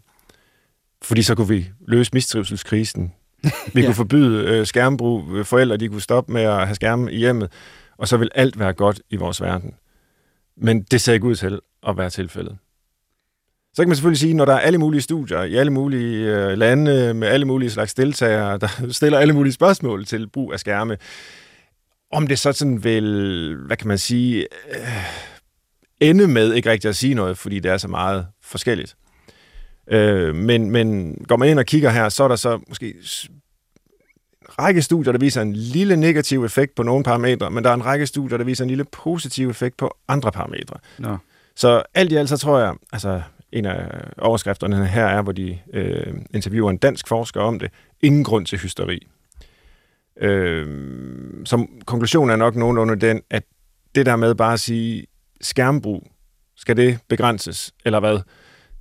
Fordi 1.03 1.23
så 1.23 1.35
kunne 1.35 1.49
vi 1.49 1.71
løse 1.87 2.11
mistrivselskrisen. 2.15 3.13
Vi 3.43 3.81
ja. 3.81 3.87
kunne 3.87 3.95
forbyde 3.95 4.45
øh, 4.49 4.67
skærmbrug. 4.67 5.47
Forældre 5.47 5.77
de 5.77 5.89
kunne 5.89 6.01
stoppe 6.01 6.33
med 6.33 6.43
at 6.43 6.67
have 6.67 6.75
skærme 6.75 7.13
i 7.13 7.19
hjemmet. 7.19 7.53
Og 7.97 8.09
så 8.09 8.17
vil 8.17 8.31
alt 8.35 8.59
være 8.59 8.73
godt 8.73 9.01
i 9.11 9.17
vores 9.17 9.41
verden. 9.41 9.75
Men 10.57 10.83
det 10.83 11.01
ser 11.01 11.13
ikke 11.13 11.27
ud 11.27 11.35
til 11.35 11.61
at 11.89 11.97
være 11.97 12.11
tilfældet. 12.11 12.57
Så 13.75 13.83
kan 13.83 13.89
man 13.89 13.97
selvfølgelig 13.97 14.21
sige, 14.21 14.35
når 14.35 14.45
der 14.45 14.53
er 14.53 14.59
alle 14.59 14.79
mulige 14.79 15.03
studier 15.03 15.43
i 15.43 15.55
alle 15.55 15.73
mulige 15.73 16.37
øh, 16.37 16.59
lande 16.59 17.15
med 17.15 17.29
alle 17.29 17.47
mulige 17.47 17.71
slags 17.71 17.95
deltagere, 17.95 18.59
der 18.59 18.69
stiller 18.91 19.19
alle 19.19 19.35
mulige 19.35 19.53
spørgsmål 19.53 20.05
til 20.05 20.29
brug 20.29 20.53
af 20.53 20.61
skærme, 20.61 20.97
om 22.15 22.27
det 22.27 22.39
så 22.39 22.53
sådan 22.53 22.85
vil, 22.85 23.57
hvad 23.67 23.77
kan 23.77 23.89
man 23.89 23.99
sige, 23.99 24.47
øh, 24.71 25.05
ende 26.01 26.27
med 26.29 26.53
ikke 26.53 26.71
rigtig 26.71 26.89
at 26.89 26.97
sige 26.97 27.15
noget, 27.15 27.39
fordi 27.39 27.61
det 27.61 27.71
er 27.71 27.77
så 27.77 27.89
meget 27.89 28.27
forskelligt. 28.43 28.97
Øh, 29.91 30.35
men, 30.35 30.71
men 30.71 31.17
går 31.29 31.37
man 31.37 31.49
ind 31.49 31.59
og 31.59 31.67
kigger 31.67 31.91
her, 31.91 32.09
så 32.09 32.25
er 32.25 32.29
der 32.29 32.37
så 32.37 32.61
måske 32.69 32.87
en 32.89 32.95
række 34.59 34.83
studier, 34.83 35.13
der 35.13 35.19
viser 35.19 35.43
en 35.43 35.53
lille 35.53 35.97
negativ 35.97 36.45
effekt 36.45 36.75
på 36.75 36.83
nogle 36.83 37.05
parametre, 37.05 37.51
men 37.51 37.65
der 37.65 37.71
er 37.71 37.75
en 37.75 37.85
række 37.85 38.07
studier, 38.07 38.39
der 38.39 38.45
viser 38.45 38.65
en 38.65 38.69
lille 38.69 38.85
positiv 38.85 39.51
effekt 39.51 39.77
på 39.77 39.97
andre 40.09 40.33
parametre. 40.33 40.77
Nå. 40.99 41.17
Så 41.57 41.83
alt 41.95 42.13
i 42.13 42.17
alt, 42.17 42.29
så 42.29 42.37
tror 42.37 42.59
jeg, 42.59 42.75
altså 42.93 43.23
en 43.53 43.65
af 43.65 43.89
overskrifterne 44.19 44.87
her 44.87 45.07
er, 45.07 45.23
hvor 45.23 45.33
de 45.33 45.59
øh, 45.73 46.15
interviewer 46.35 46.71
en 46.71 46.77
dansk 46.77 47.09
forsker 47.09 47.41
om 47.41 47.59
det. 47.59 47.71
Ingen 48.03 48.25
grund 48.25 48.47
til 48.47 48.59
hysteri. 48.59 49.07
Øh, 50.21 50.67
som 51.45 51.69
konklusion 51.87 52.31
er 52.31 52.37
nok 52.37 52.57
nogenlunde 52.57 52.97
den, 52.97 53.23
at 53.31 53.43
det 53.95 54.07
der 54.07 54.17
med 54.17 54.35
bare 54.35 54.53
at 54.53 54.61
sige 54.61 55.07
skærmbrug, 55.41 56.11
skal 56.57 56.77
det 56.77 56.99
begrænses, 57.09 57.75
eller 57.85 58.01
hvad? 58.01 58.19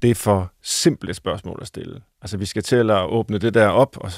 Det 0.02 0.12
er 0.12 0.16
for 0.16 0.54
simple 0.62 1.14
spørgsmål 1.14 1.60
at 1.62 1.68
stille. 1.68 2.02
Altså 2.22 2.38
vi 2.38 2.46
skal 2.46 2.64
til 2.64 2.90
at 2.90 3.06
åbne 3.10 3.38
det 3.38 3.54
der 3.54 3.68
op 3.68 3.98
og 3.98 4.12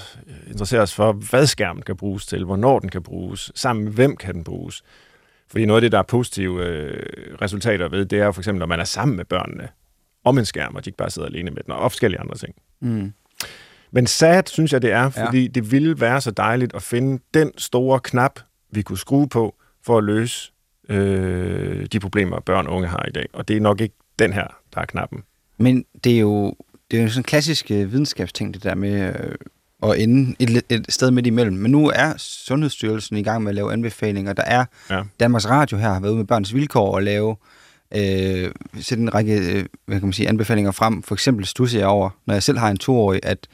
interessere 0.48 0.81
os 0.81 0.95
for, 0.95 1.12
hvad 1.13 1.48
skærmen 1.48 1.84
kan 1.84 1.98
bruges 1.98 2.25
til, 2.25 2.45
hvornår 2.45 2.79
den 2.79 2.89
kan 2.89 3.03
bruges, 3.03 3.51
sammen 3.55 3.86
med 3.86 3.93
hvem 3.93 4.15
kan 4.17 4.36
den 4.36 4.43
bruges. 4.43 4.84
Fordi 5.48 5.65
noget 5.65 5.77
af 5.77 5.81
det, 5.81 5.91
der 5.91 5.98
er 5.98 6.03
positive 6.03 6.65
øh, 6.65 7.03
resultater 7.41 7.89
ved, 7.89 8.05
det 8.05 8.19
er 8.19 8.25
jo 8.25 8.31
for 8.31 8.41
eksempel, 8.41 8.60
når 8.60 8.65
man 8.65 8.79
er 8.79 8.84
sammen 8.84 9.17
med 9.17 9.25
børnene 9.25 9.69
om 10.24 10.38
en 10.38 10.45
skærm, 10.45 10.75
og 10.75 10.86
de 10.86 10.89
ikke 10.89 10.98
bare 10.98 11.10
sidder 11.10 11.27
alene 11.27 11.51
med 11.51 11.63
den, 11.63 11.74
og 11.74 11.91
forskellige 11.91 12.19
andre 12.19 12.36
ting. 12.36 12.55
Mm. 12.81 13.13
Men 13.95 14.07
sad 14.07 14.43
synes 14.45 14.73
jeg, 14.73 14.81
det 14.81 14.91
er, 14.91 15.09
fordi 15.09 15.41
ja. 15.41 15.47
det 15.47 15.71
ville 15.71 15.99
være 15.99 16.21
så 16.21 16.31
dejligt 16.31 16.75
at 16.75 16.83
finde 16.83 17.23
den 17.33 17.51
store 17.57 17.99
knap, 17.99 18.39
vi 18.71 18.81
kunne 18.81 18.97
skrue 18.97 19.29
på, 19.29 19.55
for 19.83 19.97
at 19.97 20.03
løse 20.03 20.51
øh, 20.89 21.85
de 21.85 21.99
problemer, 21.99 22.39
børn 22.39 22.67
og 22.67 22.73
unge 22.73 22.87
har 22.87 23.05
i 23.07 23.11
dag. 23.11 23.25
Og 23.33 23.47
det 23.47 23.57
er 23.57 23.61
nok 23.61 23.81
ikke 23.81 23.95
den 24.19 24.33
her, 24.33 24.47
der 24.73 24.81
er 24.81 24.85
knappen. 24.85 25.23
Men 25.57 25.85
det 26.03 26.15
er 26.15 26.19
jo, 26.19 26.55
det 26.91 26.99
er 26.99 27.03
jo 27.03 27.09
sådan 27.09 27.19
en 27.19 27.23
klassisk 27.23 27.71
øh, 27.71 27.91
videnskabsting, 27.91 28.53
det 28.53 28.63
der 28.63 28.75
med 28.75 29.01
øh, 29.01 29.35
at 29.91 29.99
ende 29.99 30.35
et, 30.39 30.63
et 30.69 30.85
sted 30.89 31.11
midt 31.11 31.27
imellem. 31.27 31.57
Men 31.57 31.71
nu 31.71 31.91
er 31.95 32.13
Sundhedsstyrelsen 32.17 33.17
i 33.17 33.23
gang 33.23 33.43
med 33.43 33.49
at 33.51 33.55
lave 33.55 33.73
anbefalinger. 33.73 34.33
Der 34.33 34.43
er 34.43 34.65
ja. 34.89 35.01
Danmarks 35.19 35.49
Radio 35.49 35.77
her 35.77 35.93
har 35.93 35.99
været 35.99 36.11
ude 36.11 36.17
med 36.17 36.25
børns 36.25 36.53
vilkår 36.53 36.95
og 36.95 37.03
lave 37.03 37.35
øh, 37.95 38.51
sætte 38.79 39.01
en 39.01 39.13
række 39.13 39.37
øh, 39.37 39.65
hvad 39.85 39.99
kan 39.99 40.07
man 40.07 40.13
sige, 40.13 40.29
anbefalinger 40.29 40.71
frem. 40.71 41.03
For 41.03 41.15
eksempel 41.15 41.45
stusser 41.45 41.79
jeg 41.79 41.87
over, 41.87 42.09
når 42.25 42.33
jeg 42.33 42.43
selv 42.43 42.57
har 42.57 42.69
en 42.69 42.77
toårig, 42.77 43.19
at 43.23 43.47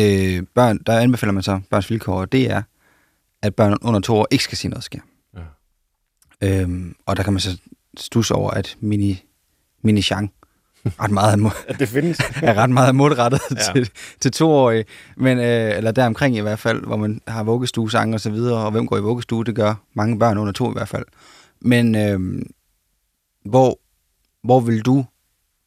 øh, 0.00 0.42
børn, 0.54 0.78
der 0.86 0.98
anbefaler 0.98 1.32
man 1.32 1.42
så 1.42 1.60
børns 1.70 1.90
vilkår, 1.90 2.20
og 2.20 2.32
det 2.32 2.50
er, 2.50 2.62
at 3.42 3.54
børn 3.54 3.78
under 3.82 4.00
to 4.00 4.16
år 4.16 4.26
ikke 4.30 4.44
skal 4.44 4.58
sige 4.58 4.70
noget 4.70 4.84
skærm. 4.84 5.02
Ja. 5.36 5.42
Øhm, 6.62 6.94
og 7.06 7.16
der 7.16 7.22
kan 7.22 7.32
man 7.32 7.40
så 7.40 7.58
stusse 7.96 8.34
over, 8.34 8.50
at 8.50 8.76
mini, 8.80 9.22
mini 9.82 10.02
Chang 10.02 10.32
ret 10.84 11.10
meget, 11.10 11.40
ja, 11.68 11.72
det 11.72 11.88
findes. 11.88 12.18
er 12.42 12.54
ret 12.54 12.70
meget 12.70 12.94
målrettet 12.94 13.40
ja. 13.50 13.72
til, 13.72 13.90
til 14.20 14.32
toårige, 14.32 14.84
men, 15.16 15.38
øh, 15.38 15.76
eller 15.76 15.92
deromkring 15.92 16.36
i 16.36 16.40
hvert 16.40 16.58
fald, 16.58 16.86
hvor 16.86 16.96
man 16.96 17.20
har 17.28 17.42
vuggestuesang 17.42 18.14
og 18.14 18.20
så 18.20 18.30
videre, 18.30 18.64
og 18.64 18.70
hvem 18.70 18.86
går 18.86 18.98
i 18.98 19.00
vuggestue, 19.00 19.44
det 19.44 19.54
gør 19.54 19.74
mange 19.94 20.18
børn 20.18 20.38
under 20.38 20.52
to 20.52 20.70
i 20.70 20.72
hvert 20.72 20.88
fald. 20.88 21.04
Men 21.60 21.94
øh, 21.94 22.42
hvor, 23.44 23.78
hvor 24.42 24.60
vil 24.60 24.80
du, 24.80 25.04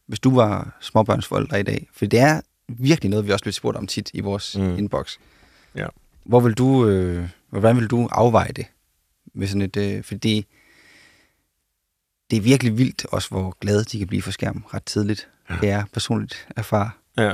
hvis 0.08 0.20
du 0.20 0.36
var 0.36 0.78
småbørnsforældre 0.82 1.60
i 1.60 1.64
dag, 1.64 1.88
for 1.94 2.06
det 2.06 2.20
er 2.20 2.42
virkelig 2.68 3.10
noget, 3.10 3.28
vi 3.28 3.32
også 3.32 3.44
bliver 3.44 3.54
spurgt 3.54 3.78
om 3.78 3.88
tit 3.88 4.12
i 4.14 4.20
vores 4.20 4.58
mm. 4.58 4.78
inbox. 4.78 5.18
Ja. 5.76 5.88
Hvor 6.24 6.40
vil 6.40 6.54
du, 6.54 6.88
øh, 6.88 7.30
hvordan 7.50 7.78
vil 7.78 7.88
du 7.88 8.10
afveje 8.12 8.52
det? 8.52 8.66
Med 9.34 9.48
sådan 9.48 9.62
et, 9.62 9.78
øh, 9.78 10.04
fordi 10.04 10.46
det 12.32 12.38
er 12.38 12.42
virkelig 12.42 12.78
vildt 12.78 13.06
også, 13.06 13.30
hvor 13.30 13.58
glade 13.62 13.84
de 13.84 13.98
kan 13.98 14.08
blive 14.08 14.22
for 14.22 14.32
skærm 14.32 14.66
ret 14.74 14.84
tidligt. 14.84 15.28
Ja. 15.50 15.56
Det 15.62 15.70
er 15.70 15.84
personligt 15.94 16.48
erfar. 16.56 16.98
Ja. 17.18 17.34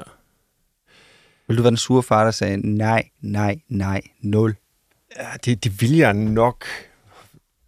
Vil 1.48 1.58
du 1.58 1.62
være 1.62 1.70
den 1.70 1.78
sure 1.78 2.04
far, 2.04 2.24
der 2.24 2.32
sagde 2.32 2.58
nej, 2.58 3.10
nej, 3.22 3.60
nej, 3.68 4.02
nul? 4.20 4.56
Ja, 5.18 5.28
det, 5.46 5.64
det 5.64 5.82
ville 5.82 5.98
jeg 5.98 6.14
nok, 6.14 6.66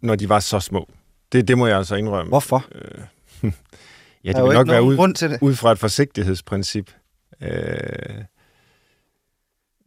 når 0.00 0.16
de 0.16 0.28
var 0.28 0.40
så 0.40 0.60
små. 0.60 0.88
Det, 1.32 1.48
det 1.48 1.58
må 1.58 1.66
jeg 1.66 1.78
altså 1.78 1.94
indrømme. 1.94 2.28
Hvorfor? 2.28 2.66
Øh, 2.72 3.02
ja, 4.24 4.32
det 4.32 4.42
vil 4.44 4.52
nok 4.52 4.68
være 4.68 4.82
ud, 4.82 5.14
til 5.14 5.30
det. 5.30 5.38
ud 5.40 5.54
fra 5.54 5.72
et 5.72 5.78
forsigtighedsprincip. 5.78 6.90
Øh, 7.42 8.24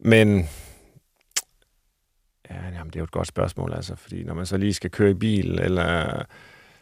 men 0.00 0.48
ja, 2.50 2.54
jamen, 2.54 2.86
det 2.86 2.96
er 2.96 3.00
jo 3.00 3.04
et 3.04 3.10
godt 3.10 3.28
spørgsmål, 3.28 3.72
altså, 3.72 3.96
fordi 3.96 4.24
når 4.24 4.34
man 4.34 4.46
så 4.46 4.56
lige 4.56 4.74
skal 4.74 4.90
køre 4.90 5.10
i 5.10 5.14
bil, 5.14 5.58
eller 5.60 6.22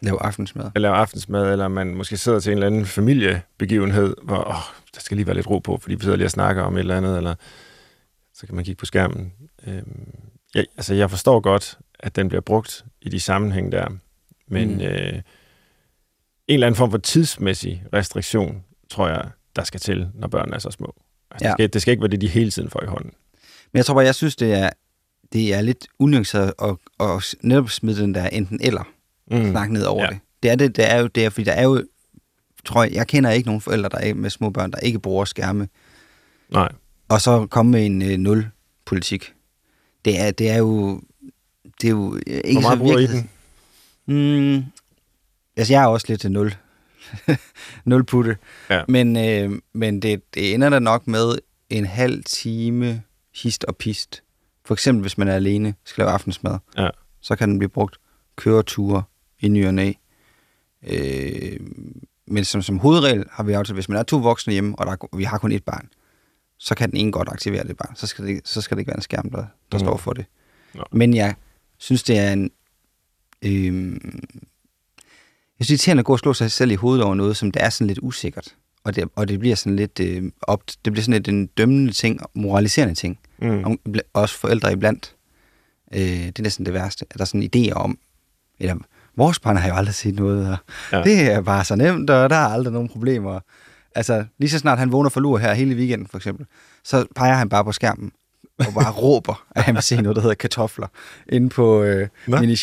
lave 0.00 0.22
aftensmad, 0.22 0.70
eller 0.74 0.88
lave 0.88 0.94
aftensmad, 0.94 1.52
eller 1.52 1.68
man 1.68 1.94
måske 1.94 2.16
sidder 2.16 2.40
til 2.40 2.50
en 2.52 2.58
eller 2.58 2.66
anden 2.66 2.86
familiebegivenhed, 2.86 4.16
hvor 4.22 4.48
åh, 4.48 4.54
der 4.94 5.00
skal 5.00 5.16
lige 5.16 5.26
være 5.26 5.36
lidt 5.36 5.50
ro 5.50 5.58
på, 5.58 5.78
fordi 5.78 5.94
vi 5.94 6.02
sidder 6.02 6.16
lige 6.16 6.26
og 6.26 6.30
snakker 6.30 6.62
om 6.62 6.76
et 6.76 6.80
eller 6.80 6.96
andet, 6.96 7.16
eller 7.16 7.34
så 8.34 8.46
kan 8.46 8.54
man 8.54 8.64
kigge 8.64 8.78
på 8.78 8.86
skærmen. 8.86 9.32
Øh, 9.66 9.82
ja, 10.54 10.62
altså, 10.76 10.94
jeg 10.94 11.10
forstår 11.10 11.40
godt, 11.40 11.78
at 11.98 12.16
den 12.16 12.28
bliver 12.28 12.40
brugt 12.40 12.84
i 13.00 13.08
de 13.08 13.20
sammenhæng 13.20 13.72
der, 13.72 13.88
men 14.48 14.74
mm. 14.74 14.80
øh, 14.80 15.14
en 16.48 16.54
eller 16.54 16.66
anden 16.66 16.76
form 16.76 16.90
for 16.90 16.98
tidsmæssig 16.98 17.84
restriktion, 17.92 18.64
tror 18.90 19.08
jeg, 19.08 19.30
der 19.56 19.64
skal 19.64 19.80
til, 19.80 20.08
når 20.14 20.28
børnene 20.28 20.54
er 20.54 20.58
så 20.58 20.70
små. 20.70 20.94
Altså, 21.30 21.46
ja. 21.46 21.50
det, 21.50 21.56
skal, 21.56 21.72
det 21.72 21.82
skal 21.82 21.92
ikke 21.92 22.00
være 22.00 22.10
det, 22.10 22.20
de 22.20 22.28
hele 22.28 22.50
tiden 22.50 22.70
får 22.70 22.82
i 22.82 22.86
hånden. 22.86 23.12
Men 23.72 23.76
jeg 23.76 23.86
tror 23.86 23.94
bare, 23.94 24.04
jeg 24.04 24.14
synes, 24.14 24.36
det 24.36 24.52
er, 24.52 24.70
det 25.32 25.54
er 25.54 25.60
lidt 25.60 25.86
unuanceret 25.98 26.52
at, 26.62 26.76
at 27.00 27.34
netop 27.40 27.70
smide 27.70 28.02
den 28.02 28.14
der 28.14 28.28
enten 28.28 28.60
eller 28.62 28.82
mm. 29.30 29.50
snak 29.50 29.70
ned 29.70 29.84
over 29.84 30.02
ja. 30.02 30.10
det. 30.10 30.18
Det 30.42 30.50
er 30.50 30.56
det, 30.56 30.76
det 30.76 30.90
er 30.90 30.98
jo 30.98 31.06
det, 31.06 31.24
er, 31.24 31.30
fordi 31.30 31.44
der 31.44 31.52
er 31.52 31.62
jo, 31.62 31.84
tror 32.64 32.84
jeg, 32.84 32.92
jeg 32.92 33.06
kender 33.06 33.30
ikke 33.30 33.46
nogen 33.46 33.60
forældre, 33.60 33.88
der 33.88 33.98
er 33.98 34.14
med 34.14 34.30
små 34.30 34.50
børn, 34.50 34.70
der 34.70 34.78
ikke 34.78 34.98
bruger 34.98 35.24
skærme. 35.24 35.68
Nej. 36.48 36.72
Og 37.08 37.20
så 37.20 37.46
komme 37.46 37.72
med 37.72 37.86
en 37.86 38.02
øh, 38.02 38.18
nul-politik. 38.18 39.32
Det 40.04 40.20
er, 40.20 40.30
det 40.30 40.50
er 40.50 40.58
jo, 40.58 41.00
det 41.80 41.86
er 41.86 41.90
jo 41.90 42.18
ikke 42.26 42.52
Hvor 42.52 42.60
meget 42.60 42.78
bruger 42.78 42.98
I 42.98 43.06
den? 43.06 43.30
Mm, 44.06 44.64
altså, 45.56 45.72
jeg 45.72 45.82
er 45.82 45.86
også 45.86 46.06
lidt 46.08 46.20
til 46.20 46.32
nul. 46.32 46.54
nul 47.84 48.04
putte. 48.04 48.36
Ja. 48.70 48.82
Men, 48.88 49.16
øh, 49.16 49.58
men 49.72 50.02
det, 50.02 50.34
det 50.34 50.54
ender 50.54 50.68
da 50.68 50.78
nok 50.78 51.06
med 51.06 51.38
en 51.70 51.86
halv 51.86 52.24
time 52.24 53.02
hist 53.34 53.64
og 53.64 53.76
pist. 53.76 54.22
For 54.64 54.74
eksempel, 54.74 55.00
hvis 55.00 55.18
man 55.18 55.28
er 55.28 55.34
alene, 55.34 55.74
skal 55.84 56.02
lave 56.02 56.12
aftensmad, 56.12 56.58
ja. 56.76 56.88
så 57.20 57.36
kan 57.36 57.48
den 57.48 57.58
blive 57.58 57.68
brugt 57.68 57.96
køreture 58.36 59.02
i 59.40 59.48
ny 59.48 59.66
og 59.66 59.74
næ. 59.74 59.92
Øh, 60.86 61.60
men 62.26 62.44
som, 62.44 62.62
som 62.62 62.78
hovedregel 62.78 63.24
har 63.30 63.44
vi 63.44 63.52
aftalt, 63.52 63.76
hvis 63.76 63.88
man 63.88 63.98
er 63.98 64.02
to 64.02 64.16
voksne 64.16 64.52
hjemme, 64.52 64.78
og 64.78 64.86
der, 64.86 65.16
vi 65.16 65.24
har 65.24 65.38
kun 65.38 65.52
et 65.52 65.64
barn, 65.64 65.88
så 66.58 66.74
kan 66.74 66.90
den 66.90 66.96
ene 66.96 67.12
godt 67.12 67.28
aktivere 67.28 67.64
det 67.64 67.76
barn. 67.76 67.96
Så 67.96 68.06
skal 68.06 68.26
det, 68.26 68.40
så 68.44 68.60
skal 68.60 68.76
det 68.76 68.80
ikke 68.80 68.88
være 68.88 68.96
en 68.96 69.02
skærm, 69.02 69.30
der, 69.30 69.44
der 69.72 69.78
mm. 69.78 69.84
står 69.84 69.96
for 69.96 70.12
det. 70.12 70.24
Nå. 70.74 70.84
Men 70.92 71.14
jeg 71.14 71.34
synes, 71.78 72.02
det 72.02 72.18
er 72.18 72.32
en 72.32 72.50
Øh, 73.44 73.96
jeg 75.64 75.78
synes, 75.78 75.84
det 75.84 75.92
er 75.92 75.98
at 75.98 76.04
gå 76.04 76.12
og 76.12 76.18
slå 76.18 76.34
sig 76.34 76.52
selv 76.52 76.70
i 76.70 76.74
hovedet 76.74 77.04
over 77.04 77.14
noget, 77.14 77.36
som 77.36 77.50
det 77.50 77.62
er 77.62 77.70
sådan 77.70 77.86
lidt 77.86 77.98
usikkert. 78.02 78.54
Og 78.84 78.96
det, 78.96 79.08
og 79.16 79.28
det 79.28 79.40
bliver 79.40 79.56
sådan 79.56 79.76
lidt 79.76 80.00
øh, 80.00 80.22
op, 80.42 80.62
det 80.84 80.92
bliver 80.92 81.02
sådan 81.02 81.14
lidt 81.14 81.28
en 81.28 81.46
dømmende 81.46 81.92
ting, 81.92 82.20
moraliserende 82.34 82.94
ting. 82.94 83.18
Mm. 83.38 83.64
Om, 83.64 83.78
også 84.12 84.38
forældre 84.38 84.72
iblandt. 84.72 85.14
Øh, 85.94 86.00
det 86.00 86.38
er 86.38 86.42
næsten 86.42 86.66
det 86.66 86.74
værste. 86.74 87.06
At 87.10 87.18
der 87.18 87.20
er 87.20 87.26
sådan 87.26 87.50
idéer 87.56 87.72
om, 87.72 87.98
eller 88.58 88.74
vores 89.16 89.38
barn 89.38 89.56
har 89.56 89.68
jo 89.68 89.74
aldrig 89.74 89.94
set 89.94 90.14
noget, 90.14 90.48
og 90.48 90.56
ja. 90.92 91.02
det 91.02 91.32
er 91.32 91.40
bare 91.40 91.64
så 91.64 91.76
nemt, 91.76 92.10
og 92.10 92.30
der 92.30 92.36
er 92.36 92.48
aldrig 92.48 92.72
nogen 92.72 92.88
problemer. 92.88 93.40
Altså, 93.94 94.24
lige 94.38 94.50
så 94.50 94.58
snart 94.58 94.78
han 94.78 94.92
vågner 94.92 95.10
for 95.10 95.20
lur 95.20 95.38
her 95.38 95.54
hele 95.54 95.76
weekenden, 95.76 96.06
for 96.06 96.16
eksempel, 96.16 96.46
så 96.84 97.06
peger 97.16 97.34
han 97.34 97.48
bare 97.48 97.64
på 97.64 97.72
skærmen, 97.72 98.12
og 98.58 98.74
bare 98.74 98.92
råber, 99.02 99.46
at 99.50 99.62
han 99.62 99.74
vil 99.74 99.82
se 99.82 100.02
noget, 100.02 100.16
der 100.16 100.22
hedder 100.22 100.34
kartofler, 100.34 100.86
inde 101.28 101.48
på 101.48 101.82
øh, 101.82 102.08
Mini 102.26 102.56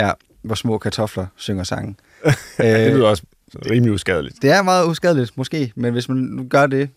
Ja, 0.00 0.12
hvor 0.42 0.54
små 0.54 0.78
kartofler 0.78 1.26
synger 1.36 1.64
sangen. 1.64 1.96
Det 2.58 2.92
lyder 2.92 3.06
også 3.08 3.22
rimelig 3.70 3.92
uskadeligt. 3.92 4.42
Det 4.42 4.50
er 4.50 4.62
meget 4.62 4.86
uskadeligt, 4.86 5.36
måske, 5.36 5.72
men 5.76 5.92
hvis 5.92 6.08
man 6.08 6.18
nu 6.18 6.46
gør 6.48 6.66
det 6.66 6.90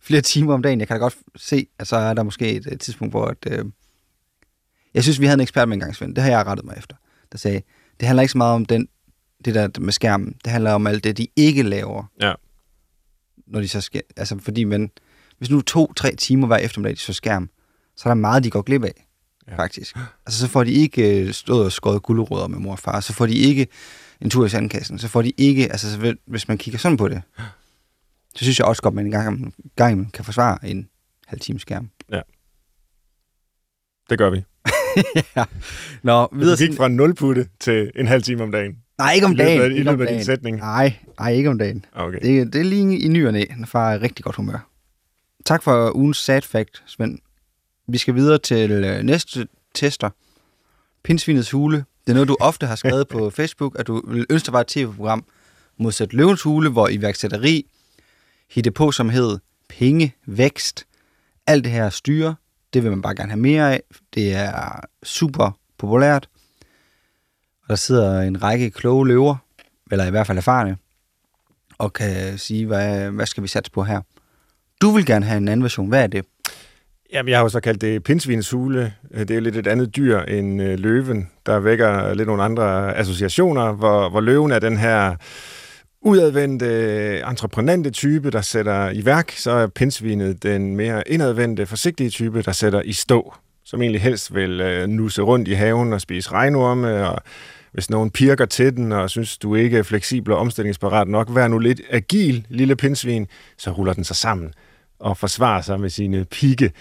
flere 0.00 0.20
timer 0.22 0.54
om 0.54 0.62
dagen, 0.62 0.80
jeg 0.80 0.88
kan 0.88 0.94
da 0.96 1.00
godt 1.00 1.14
se, 1.36 1.66
at 1.78 1.86
så 1.86 1.96
er 1.96 2.14
der 2.14 2.22
måske 2.22 2.52
et, 2.52 2.66
et 2.66 2.80
tidspunkt, 2.80 3.12
hvor 3.12 3.26
at, 3.26 3.36
øh, 3.46 3.64
Jeg 4.94 5.02
synes, 5.02 5.20
vi 5.20 5.26
havde 5.26 5.34
en 5.34 5.40
ekspert 5.40 5.68
med 5.68 5.76
en 5.76 5.80
gang, 5.80 5.96
Svend. 5.96 6.14
Det 6.14 6.24
har 6.24 6.30
jeg 6.30 6.46
rettet 6.46 6.66
mig 6.66 6.74
efter. 6.78 6.96
Der 7.32 7.38
sagde, 7.38 7.62
det 8.00 8.08
handler 8.08 8.22
ikke 8.22 8.32
så 8.32 8.38
meget 8.38 8.54
om 8.54 8.64
den, 8.66 8.88
det 9.44 9.54
der 9.54 9.68
med 9.80 9.92
skærmen. 9.92 10.34
Det 10.44 10.52
handler 10.52 10.72
om 10.72 10.86
alt 10.86 11.04
det, 11.04 11.18
de 11.18 11.26
ikke 11.36 11.62
laver. 11.62 12.04
Ja. 12.20 12.32
Når 13.46 13.60
de 13.60 13.68
så 13.68 13.80
skal, 13.80 14.02
altså 14.16 14.38
fordi 14.38 14.64
man, 14.64 14.90
hvis 15.38 15.50
nu 15.50 15.60
to-tre 15.60 16.16
timer 16.16 16.46
hver 16.46 16.56
eftermiddag, 16.56 16.96
de 16.96 17.00
så 17.00 17.12
skærm, 17.12 17.50
så 17.96 18.08
er 18.08 18.10
der 18.10 18.14
meget, 18.20 18.44
de 18.44 18.50
går 18.50 18.62
glip 18.62 18.84
af, 18.84 19.06
Ja. 19.48 19.56
faktisk. 19.56 19.96
Altså 20.26 20.40
så 20.40 20.48
får 20.48 20.64
de 20.64 20.72
ikke 20.72 21.20
øh, 21.26 21.32
stået 21.32 21.64
og 21.64 21.72
skåret 21.72 22.02
gulerødder 22.02 22.46
med 22.48 22.58
mor 22.58 22.72
og 22.72 22.78
far, 22.78 23.00
så 23.00 23.12
får 23.12 23.26
de 23.26 23.34
ikke 23.34 23.66
en 24.22 24.30
tur 24.30 24.46
i 24.46 24.48
sandkassen, 24.48 24.98
så 24.98 25.08
får 25.08 25.22
de 25.22 25.32
ikke, 25.36 25.62
altså 25.62 25.92
så 25.92 26.16
hvis 26.26 26.48
man 26.48 26.58
kigger 26.58 26.78
sådan 26.78 26.96
på 26.96 27.08
det, 27.08 27.22
så 28.34 28.44
synes 28.44 28.58
jeg 28.58 28.66
også 28.66 28.82
godt, 28.82 28.92
at 28.92 28.96
man 28.96 29.04
en 29.04 29.10
gang, 29.10 29.54
gang 29.76 30.12
kan 30.12 30.24
forsvare 30.24 30.58
en 30.64 30.88
halv 31.26 31.40
time 31.40 31.60
skærm. 31.60 31.90
Det 34.10 34.18
gør 34.18 34.30
vi. 34.30 34.44
Nå, 36.02 36.28
videre 36.32 36.58
Vi 36.58 36.66
gik 36.66 36.76
fra 36.76 36.86
en 36.86 36.96
nulputte 36.96 37.48
til 37.60 37.90
en 37.94 38.06
halv 38.06 38.22
time 38.22 38.42
om 38.42 38.52
dagen. 38.52 38.76
Nej, 38.98 39.12
ikke 39.12 39.26
om 39.26 39.32
I 39.32 39.34
løbet 39.34 39.46
dagen. 39.46 39.72
i 39.72 39.74
ikke 39.74 39.90
om 39.90 39.98
løbet 39.98 40.06
af 40.06 40.16
din 40.16 40.24
sætning. 40.24 40.56
Nej, 40.56 40.96
nej, 41.18 41.32
ikke 41.32 41.50
om 41.50 41.58
dagen. 41.58 41.84
Okay. 41.94 42.18
Det, 42.22 42.52
det 42.52 42.60
er 42.60 42.64
lige 42.64 42.98
i 42.98 43.08
ny 43.08 43.26
og 43.26 43.32
næ, 43.32 43.44
når 43.56 43.66
far 43.66 43.90
er 43.90 43.94
i 43.94 43.98
rigtig 43.98 44.24
godt 44.24 44.36
humør. 44.36 44.68
Tak 45.44 45.62
for 45.62 45.96
ugens 45.96 46.16
sad 46.16 46.42
fact, 46.42 46.82
Svend. 46.86 47.18
Vi 47.88 47.98
skal 47.98 48.14
videre 48.14 48.38
til 48.38 48.70
øh, 48.70 49.02
næste 49.02 49.48
tester. 49.74 50.10
Pinsvinets 51.04 51.50
hule. 51.50 51.84
Det 52.10 52.14
er 52.14 52.16
noget, 52.16 52.28
du 52.28 52.36
ofte 52.40 52.66
har 52.66 52.76
skrevet 52.76 53.08
på 53.08 53.30
Facebook, 53.38 53.76
at 53.78 53.86
du 53.86 54.10
vil 54.12 54.26
ønske, 54.30 54.46
der 54.46 54.52
var 54.52 54.60
et 54.60 54.66
tv-program 54.66 55.24
modsat 55.78 56.12
løvens 56.12 56.42
hule, 56.42 56.70
hvor 56.70 56.88
iværksætteri, 56.88 57.66
hittepåsomhed, 58.50 59.38
penge, 59.68 60.14
vækst, 60.26 60.86
alt 61.46 61.64
det 61.64 61.72
her 61.72 61.90
styre, 61.90 62.34
det 62.72 62.82
vil 62.82 62.90
man 62.90 63.02
bare 63.02 63.14
gerne 63.14 63.30
have 63.30 63.40
mere 63.40 63.72
af. 63.72 63.82
Det 64.14 64.34
er 64.34 64.80
super 65.02 65.58
populært. 65.78 66.28
Og 67.62 67.68
der 67.68 67.76
sidder 67.76 68.20
en 68.20 68.42
række 68.42 68.70
kloge 68.70 69.08
løver, 69.08 69.36
eller 69.90 70.06
i 70.06 70.10
hvert 70.10 70.26
fald 70.26 70.38
erfarne, 70.38 70.76
og 71.78 71.92
kan 71.92 72.38
sige, 72.38 72.66
hvad, 72.66 73.10
hvad 73.10 73.26
skal 73.26 73.42
vi 73.42 73.48
satse 73.48 73.72
på 73.72 73.84
her. 73.84 74.00
Du 74.80 74.90
vil 74.90 75.06
gerne 75.06 75.26
have 75.26 75.36
en 75.36 75.48
anden 75.48 75.62
version. 75.62 75.88
Hvad 75.88 76.02
er 76.02 76.06
det? 76.06 76.24
Jamen, 77.12 77.30
jeg 77.30 77.38
har 77.38 77.44
jo 77.44 77.48
så 77.48 77.60
kaldt 77.60 77.80
det 77.80 78.02
pindsvinets 78.02 78.50
hule. 78.50 78.94
Det 79.18 79.30
er 79.30 79.34
jo 79.34 79.40
lidt 79.40 79.56
et 79.56 79.66
andet 79.66 79.96
dyr 79.96 80.20
end 80.20 80.62
øh, 80.62 80.78
løven, 80.78 81.30
der 81.46 81.58
vækker 81.58 82.14
lidt 82.14 82.26
nogle 82.26 82.42
andre 82.42 82.96
associationer, 82.96 83.72
hvor, 83.72 84.08
hvor 84.08 84.20
løven 84.20 84.52
er 84.52 84.58
den 84.58 84.76
her 84.76 85.16
udadvendte, 86.02 87.22
entreprenante 87.30 87.90
type, 87.90 88.30
der 88.30 88.40
sætter 88.40 88.90
i 88.90 89.04
værk, 89.04 89.30
så 89.30 89.50
er 89.50 89.66
pinsvinet 89.66 90.42
den 90.42 90.76
mere 90.76 91.08
indadvendte, 91.08 91.66
forsigtige 91.66 92.10
type, 92.10 92.42
der 92.42 92.52
sætter 92.52 92.82
i 92.82 92.92
stå, 92.92 93.34
som 93.64 93.82
egentlig 93.82 94.02
helst 94.02 94.34
vil 94.34 94.60
øh, 94.60 94.88
nusse 94.88 95.22
rundt 95.22 95.48
i 95.48 95.52
haven 95.52 95.92
og 95.92 96.00
spise 96.00 96.32
regnorme, 96.32 97.08
og 97.08 97.22
hvis 97.72 97.90
nogen 97.90 98.10
pirker 98.10 98.44
til 98.44 98.76
den 98.76 98.92
og 98.92 99.10
synes, 99.10 99.38
du 99.38 99.54
ikke 99.54 99.78
er 99.78 99.82
fleksibel 99.82 100.32
og 100.32 100.38
omstillingsparat 100.38 101.08
nok, 101.08 101.34
vær 101.34 101.48
nu 101.48 101.58
lidt 101.58 101.80
agil, 101.90 102.46
lille 102.48 102.76
pinsvin, 102.76 103.26
så 103.58 103.70
ruller 103.70 103.92
den 103.92 104.04
sig 104.04 104.16
sammen 104.16 104.52
og 105.00 105.16
forsvarer 105.16 105.62
sig 105.62 105.80
med 105.80 105.90
sine 105.90 106.24
pigge. 106.24 106.72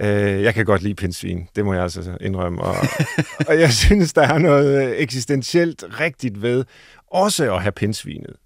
Øh, 0.00 0.42
jeg 0.42 0.54
kan 0.54 0.64
godt 0.64 0.82
lide 0.82 0.94
pindsvin, 0.94 1.48
det 1.56 1.64
må 1.64 1.74
jeg 1.74 1.82
altså 1.82 2.16
indrømme. 2.20 2.62
Og, 2.62 2.76
og 3.48 3.60
jeg 3.60 3.72
synes, 3.72 4.12
der 4.12 4.22
er 4.22 4.38
noget 4.38 4.88
øh, 4.88 4.94
eksistentielt 4.96 5.84
rigtigt 6.00 6.42
ved 6.42 6.64
også 7.10 7.54
at 7.54 7.62
have 7.62 7.72
pindsvinet 7.72 8.36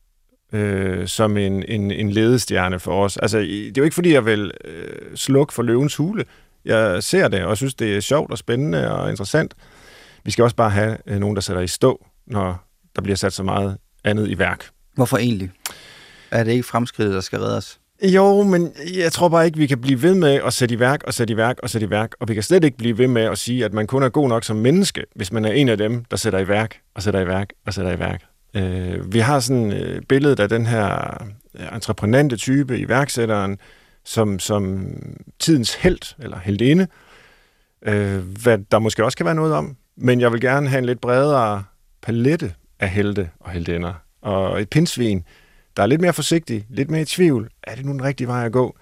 øh, 0.53 1.09
som 1.09 1.37
en, 1.37 1.63
en, 1.63 1.91
en 1.91 2.11
ledestjerne 2.11 2.81
for 2.81 3.05
os. 3.05 3.17
Altså, 3.17 3.39
det 3.39 3.67
er 3.67 3.73
jo 3.79 3.85
ikke, 3.85 3.95
fordi 3.95 4.13
jeg 4.13 4.25
vil 4.25 4.53
øh, 4.65 5.17
slukke 5.17 5.55
for 5.55 5.63
løvens 5.63 5.97
hule. 5.97 6.25
Jeg 6.65 7.03
ser 7.03 7.29
det, 7.29 7.45
og 7.45 7.57
synes, 7.57 7.75
det 7.75 7.97
er 7.97 8.01
sjovt 8.01 8.31
og 8.31 8.39
spændende 8.39 8.93
og 8.93 9.11
interessant. 9.11 9.55
Vi 10.25 10.31
skal 10.31 10.43
også 10.43 10.57
bare 10.57 10.71
have 10.71 10.97
øh, 11.07 11.19
nogen, 11.19 11.37
der 11.37 11.43
sætter 11.43 11.63
i 11.63 11.69
stå, 11.69 12.07
når 12.27 12.69
der 12.97 13.03
bliver 13.03 13.17
sat 13.17 13.33
så 13.33 13.43
meget 13.43 13.77
andet 14.05 14.29
i 14.29 14.39
værk. 14.39 14.69
Hvorfor 14.95 15.19
egentlig? 15.19 15.51
Er 16.31 16.45
det 16.45 16.53
ikke 16.53 16.63
fremskridtet, 16.63 17.15
der 17.15 17.21
skal 17.21 17.39
redde 17.39 17.57
os? 17.57 17.80
Jo, 18.03 18.43
men 18.43 18.73
jeg 18.97 19.13
tror 19.13 19.29
bare 19.29 19.47
ikke, 19.47 19.59
vi 19.59 19.67
kan 19.67 19.81
blive 19.81 20.03
ved 20.03 20.15
med 20.15 20.41
at 20.47 20.53
sætte 20.53 20.75
i 20.75 20.79
værk 20.79 21.03
og 21.03 21.15
sætte 21.15 21.35
i 21.35 21.37
værk 21.37 21.57
og 21.63 21.71
sætte 21.71 21.87
i 21.87 21.91
værk. 21.91 22.13
Og 22.21 22.29
vi 22.29 22.35
kan 22.35 22.43
slet 22.43 22.65
ikke 22.65 22.77
blive 22.77 22.99
ved 22.99 23.09
med 23.09 23.23
at 23.23 23.39
sige, 23.39 23.65
at 23.65 23.73
man 23.73 23.87
kun 23.87 24.03
er 24.03 24.09
god 24.09 24.29
nok 24.29 24.45
som 24.45 24.57
menneske, 24.57 25.05
hvis 25.15 25.33
man 25.33 25.45
er 25.45 25.53
en 25.53 25.69
af 25.69 25.79
dem, 25.79 26.05
der 26.05 26.17
sætter 26.17 26.39
i 26.39 26.49
værk 26.49 26.77
og 26.95 27.03
sætter 27.03 27.21
i 27.21 27.27
værk 27.27 27.49
og 27.67 27.75
sætter 27.75 27.93
i 27.93 27.99
værk. 27.99 28.23
Øh, 28.55 29.13
vi 29.13 29.19
har 29.19 29.41
sådan 29.41 29.73
øh, 29.73 30.03
billedet 30.03 30.41
af 30.41 30.49
den 30.49 30.67
her 30.67 31.17
øh, 31.55 31.75
entreprenante 31.75 32.37
type, 32.37 32.79
iværksætteren, 32.79 33.59
som, 34.05 34.39
som 34.39 34.93
tidens 35.39 35.75
held 35.75 36.15
eller 36.19 36.39
heldinde, 36.39 36.87
øh, 37.83 38.19
hvad 38.43 38.59
der 38.71 38.79
måske 38.79 39.05
også 39.05 39.17
kan 39.17 39.27
være 39.27 39.35
noget 39.35 39.55
om. 39.55 39.77
Men 39.97 40.21
jeg 40.21 40.33
vil 40.33 40.41
gerne 40.41 40.69
have 40.69 40.79
en 40.79 40.85
lidt 40.85 41.01
bredere 41.01 41.65
palette 42.03 42.55
af 42.81 42.89
helte 42.89 43.31
og 43.41 43.51
heldinder. 43.51 43.93
Og 44.23 44.61
et 44.61 44.69
pindsvin, 44.69 45.25
der 45.81 45.85
er 45.85 45.89
lidt 45.89 46.01
mere 46.01 46.13
forsigtig, 46.13 46.67
lidt 46.69 46.91
mere 46.91 47.01
i 47.01 47.05
tvivl. 47.05 47.51
Er 47.63 47.75
det 47.75 47.85
nu 47.85 47.93
den 47.93 48.03
rigtige 48.03 48.29
vej 48.29 48.47
at 48.47 48.53
gå? 48.53 48.77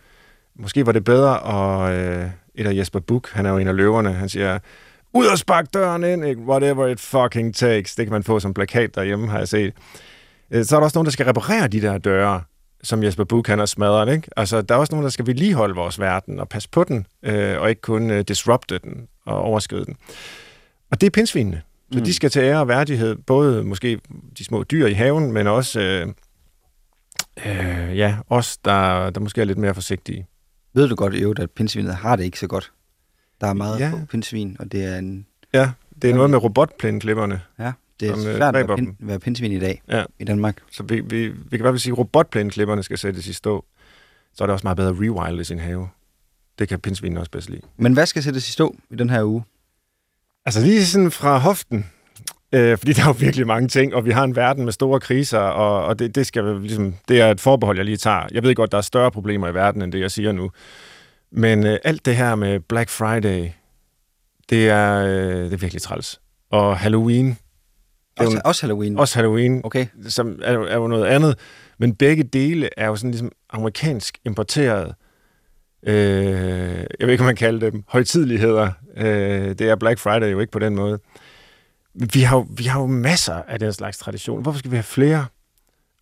Måske 0.56 0.86
var 0.86 0.92
det 0.92 1.04
bedre, 1.04 1.38
og 1.38 1.94
øh, 1.94 2.30
et 2.54 2.66
af 2.66 2.74
Jesper 2.74 3.00
Buch, 3.00 3.34
han 3.34 3.46
er 3.46 3.50
jo 3.50 3.58
en 3.58 3.68
af 3.68 3.76
løverne, 3.76 4.12
han 4.12 4.28
siger, 4.28 4.58
ud 5.14 5.26
og 5.26 5.38
spark 5.38 5.74
døren 5.74 6.04
ind, 6.04 6.24
ikke? 6.24 6.40
whatever 6.40 6.86
it 6.86 7.00
fucking 7.00 7.54
takes. 7.54 7.94
Det 7.94 8.06
kan 8.06 8.12
man 8.12 8.22
få 8.22 8.40
som 8.40 8.54
plakat 8.54 8.94
derhjemme, 8.94 9.28
har 9.28 9.38
jeg 9.38 9.48
set. 9.48 9.72
Øh, 10.50 10.64
Så 10.64 10.76
er 10.76 10.80
der 10.80 10.84
også 10.84 10.96
nogen, 10.98 11.04
der 11.04 11.10
skal 11.10 11.26
reparere 11.26 11.68
de 11.68 11.80
der 11.80 11.98
døre, 11.98 12.42
som 12.82 13.02
Jesper 13.02 13.24
Buch 13.24 13.50
han 13.50 13.58
har 13.58 13.66
smadret. 13.66 14.14
Ikke? 14.14 14.28
Altså, 14.36 14.62
der 14.62 14.74
er 14.74 14.78
også 14.78 14.92
nogen, 14.92 15.04
der 15.04 15.10
skal 15.10 15.26
vedligeholde 15.26 15.74
vores 15.74 16.00
verden 16.00 16.40
og 16.40 16.48
passe 16.48 16.68
på 16.68 16.84
den, 16.84 17.06
øh, 17.22 17.60
og 17.60 17.70
ikke 17.70 17.82
kun 17.82 18.10
øh, 18.10 18.24
disrupte 18.28 18.78
den 18.78 19.06
og 19.26 19.40
overskride 19.40 19.84
den. 19.84 19.96
Og 20.90 21.00
det 21.00 21.06
er 21.06 21.10
pindsvinene. 21.10 21.62
Så 21.92 21.98
mm. 21.98 22.04
de 22.04 22.14
skal 22.14 22.30
til 22.30 22.42
ære 22.42 22.60
og 22.60 22.68
værdighed, 22.68 23.16
både 23.26 23.64
måske 23.64 24.00
de 24.38 24.44
små 24.44 24.64
dyr 24.70 24.86
i 24.86 24.92
haven, 24.92 25.32
men 25.32 25.46
også 25.46 25.80
øh, 25.80 26.06
øh, 27.46 27.98
ja, 27.98 28.16
os, 28.28 28.56
der, 28.58 29.10
der 29.10 29.20
måske 29.20 29.40
er 29.40 29.44
lidt 29.44 29.58
mere 29.58 29.74
forsigtige. 29.74 30.26
Ved 30.74 30.88
du 30.88 30.94
godt 30.94 31.14
øvrigt, 31.14 31.40
at 31.40 31.50
pindsvinet 31.50 31.94
har 31.94 32.16
det 32.16 32.24
ikke 32.24 32.38
så 32.38 32.46
godt? 32.46 32.72
Der 33.40 33.46
er 33.46 33.52
meget 33.52 33.80
Ja. 33.80 33.92
pindsvin, 34.10 34.56
og 34.58 34.72
det 34.72 34.84
er 34.84 34.98
en 34.98 35.26
Ja, 35.52 35.70
det 36.02 36.10
er 36.10 36.14
noget 36.14 36.30
med 36.30 36.38
robotplæneklipperne. 36.38 37.40
Ja, 37.58 37.72
det 38.00 38.08
er 38.08 38.12
Som, 38.12 38.18
øh, 38.20 38.24
svært 38.24 38.34
at 38.34 38.40
være, 38.40 38.52
dræber 38.52 38.76
pin, 38.76 38.86
dem. 38.86 38.96
være 39.00 39.18
pindsvin 39.18 39.52
i 39.52 39.58
dag 39.58 39.82
Ja. 39.88 40.04
i 40.18 40.24
Danmark. 40.24 40.56
Så 40.70 40.82
vi, 40.82 41.00
vi, 41.00 41.28
vi 41.28 41.34
kan 41.50 41.58
i 41.58 41.62
hvert 41.62 41.72
fald 41.72 41.78
sige, 41.78 41.92
at 41.92 41.98
robotplæneklipperne 41.98 42.82
skal 42.82 42.98
sættes 42.98 43.26
i 43.26 43.32
stå. 43.32 43.64
Så 44.34 44.44
er 44.44 44.46
det 44.46 44.52
også 44.52 44.66
meget 44.66 44.76
bedre 44.76 44.88
at 44.90 44.94
rewilde 45.00 45.44
sin 45.44 45.58
have. 45.58 45.88
Det 46.58 46.68
kan 46.68 46.80
pindsvinen 46.80 47.18
også 47.18 47.30
bedst 47.30 47.50
lide. 47.50 47.60
Men 47.76 47.92
hvad 47.92 48.06
skal 48.06 48.22
sættes 48.22 48.48
i 48.48 48.52
stå 48.52 48.76
i 48.90 48.96
den 48.96 49.10
her 49.10 49.24
uge? 49.24 49.44
Altså 50.46 50.60
lige 50.60 50.86
sådan 50.86 51.10
fra 51.10 51.38
hoften, 51.38 51.86
øh, 52.52 52.78
fordi 52.78 52.92
der 52.96 53.02
er 53.02 53.06
jo 53.06 53.14
virkelig 53.18 53.46
mange 53.46 53.68
ting, 53.68 53.94
og 53.94 54.04
vi 54.04 54.10
har 54.10 54.24
en 54.24 54.36
verden 54.36 54.64
med 54.64 54.72
store 54.72 55.00
kriser, 55.00 55.38
og, 55.38 55.84
og 55.84 55.98
det, 55.98 56.14
det, 56.14 56.26
skal 56.26 56.44
ligesom, 56.60 56.94
det 57.08 57.20
er 57.20 57.30
et 57.30 57.40
forbehold, 57.40 57.76
jeg 57.76 57.84
lige 57.84 57.96
tager. 57.96 58.26
Jeg 58.32 58.42
ved 58.42 58.54
godt, 58.54 58.72
der 58.72 58.78
er 58.78 58.82
større 58.82 59.10
problemer 59.10 59.48
i 59.48 59.54
verden, 59.54 59.82
end 59.82 59.92
det, 59.92 60.00
jeg 60.00 60.10
siger 60.10 60.32
nu. 60.32 60.50
Men 61.32 61.66
øh, 61.66 61.78
alt 61.84 62.06
det 62.06 62.16
her 62.16 62.34
med 62.34 62.60
Black 62.60 62.90
Friday, 62.90 63.48
det 64.50 64.68
er, 64.68 64.94
øh, 65.04 65.44
det 65.44 65.52
er 65.52 65.56
virkelig 65.56 65.82
træls. 65.82 66.20
Og 66.50 66.78
Halloween, 66.78 67.38
Også, 68.18 68.32
jo, 68.36 68.40
også 68.44 68.62
Halloween. 68.62 68.98
også 68.98 69.14
Halloween, 69.14 69.60
Okay. 69.64 69.86
som 70.08 70.38
er, 70.44 70.52
jo- 70.52 70.64
er 70.66 70.74
jo 70.76 70.86
noget 70.86 71.04
andet. 71.04 71.38
Men 71.78 71.94
begge 71.94 72.22
dele 72.22 72.68
er 72.76 72.86
jo 72.86 72.96
sådan 72.96 73.10
ligesom 73.10 73.32
amerikansk 73.50 74.18
importeret. 74.24 74.94
Øh, 75.82 75.94
jeg 77.00 77.06
ved 77.06 77.10
ikke, 77.10 77.22
om 77.22 77.26
man 77.26 77.36
kalder 77.36 77.70
dem 77.70 77.84
højtidligheder. 77.88 78.70
Øh, 78.96 79.48
det 79.48 79.60
er 79.60 79.76
Black 79.76 79.98
Friday 79.98 80.32
jo 80.32 80.40
ikke 80.40 80.52
på 80.52 80.58
den 80.58 80.74
måde. 80.74 80.98
Vi 81.94 82.22
har, 82.22 82.36
jo, 82.36 82.46
vi 82.50 82.64
har 82.64 82.80
jo 82.80 82.86
masser 82.86 83.34
af 83.34 83.58
den 83.58 83.72
slags 83.72 83.98
tradition. 83.98 84.42
Hvorfor 84.42 84.58
skal 84.58 84.70
vi 84.70 84.76
have 84.76 84.82
flere? 84.82 85.26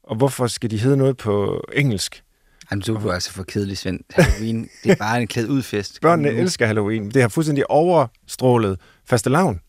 Og 0.02 0.16
hvorfor 0.16 0.46
skal 0.46 0.70
de 0.70 0.78
hedde 0.78 0.96
noget 0.96 1.16
på 1.16 1.64
engelsk? 1.72 2.22
Jamen, 2.70 2.82
du 2.82 2.94
er 3.08 3.12
altså 3.12 3.32
for 3.32 3.42
kedelig, 3.42 3.78
Svend. 3.78 4.00
Halloween, 4.14 4.68
det 4.84 4.90
er 4.92 4.96
bare 4.96 5.20
en 5.20 5.26
klædt 5.26 5.48
ud 5.48 5.62
fest. 5.62 6.00
Børnene 6.00 6.28
elsker 6.28 6.66
Halloween. 6.66 7.10
Det 7.10 7.22
har 7.22 7.28
fuldstændig 7.28 7.70
overstrålet 7.70 8.80
fastelavn. 9.04 9.60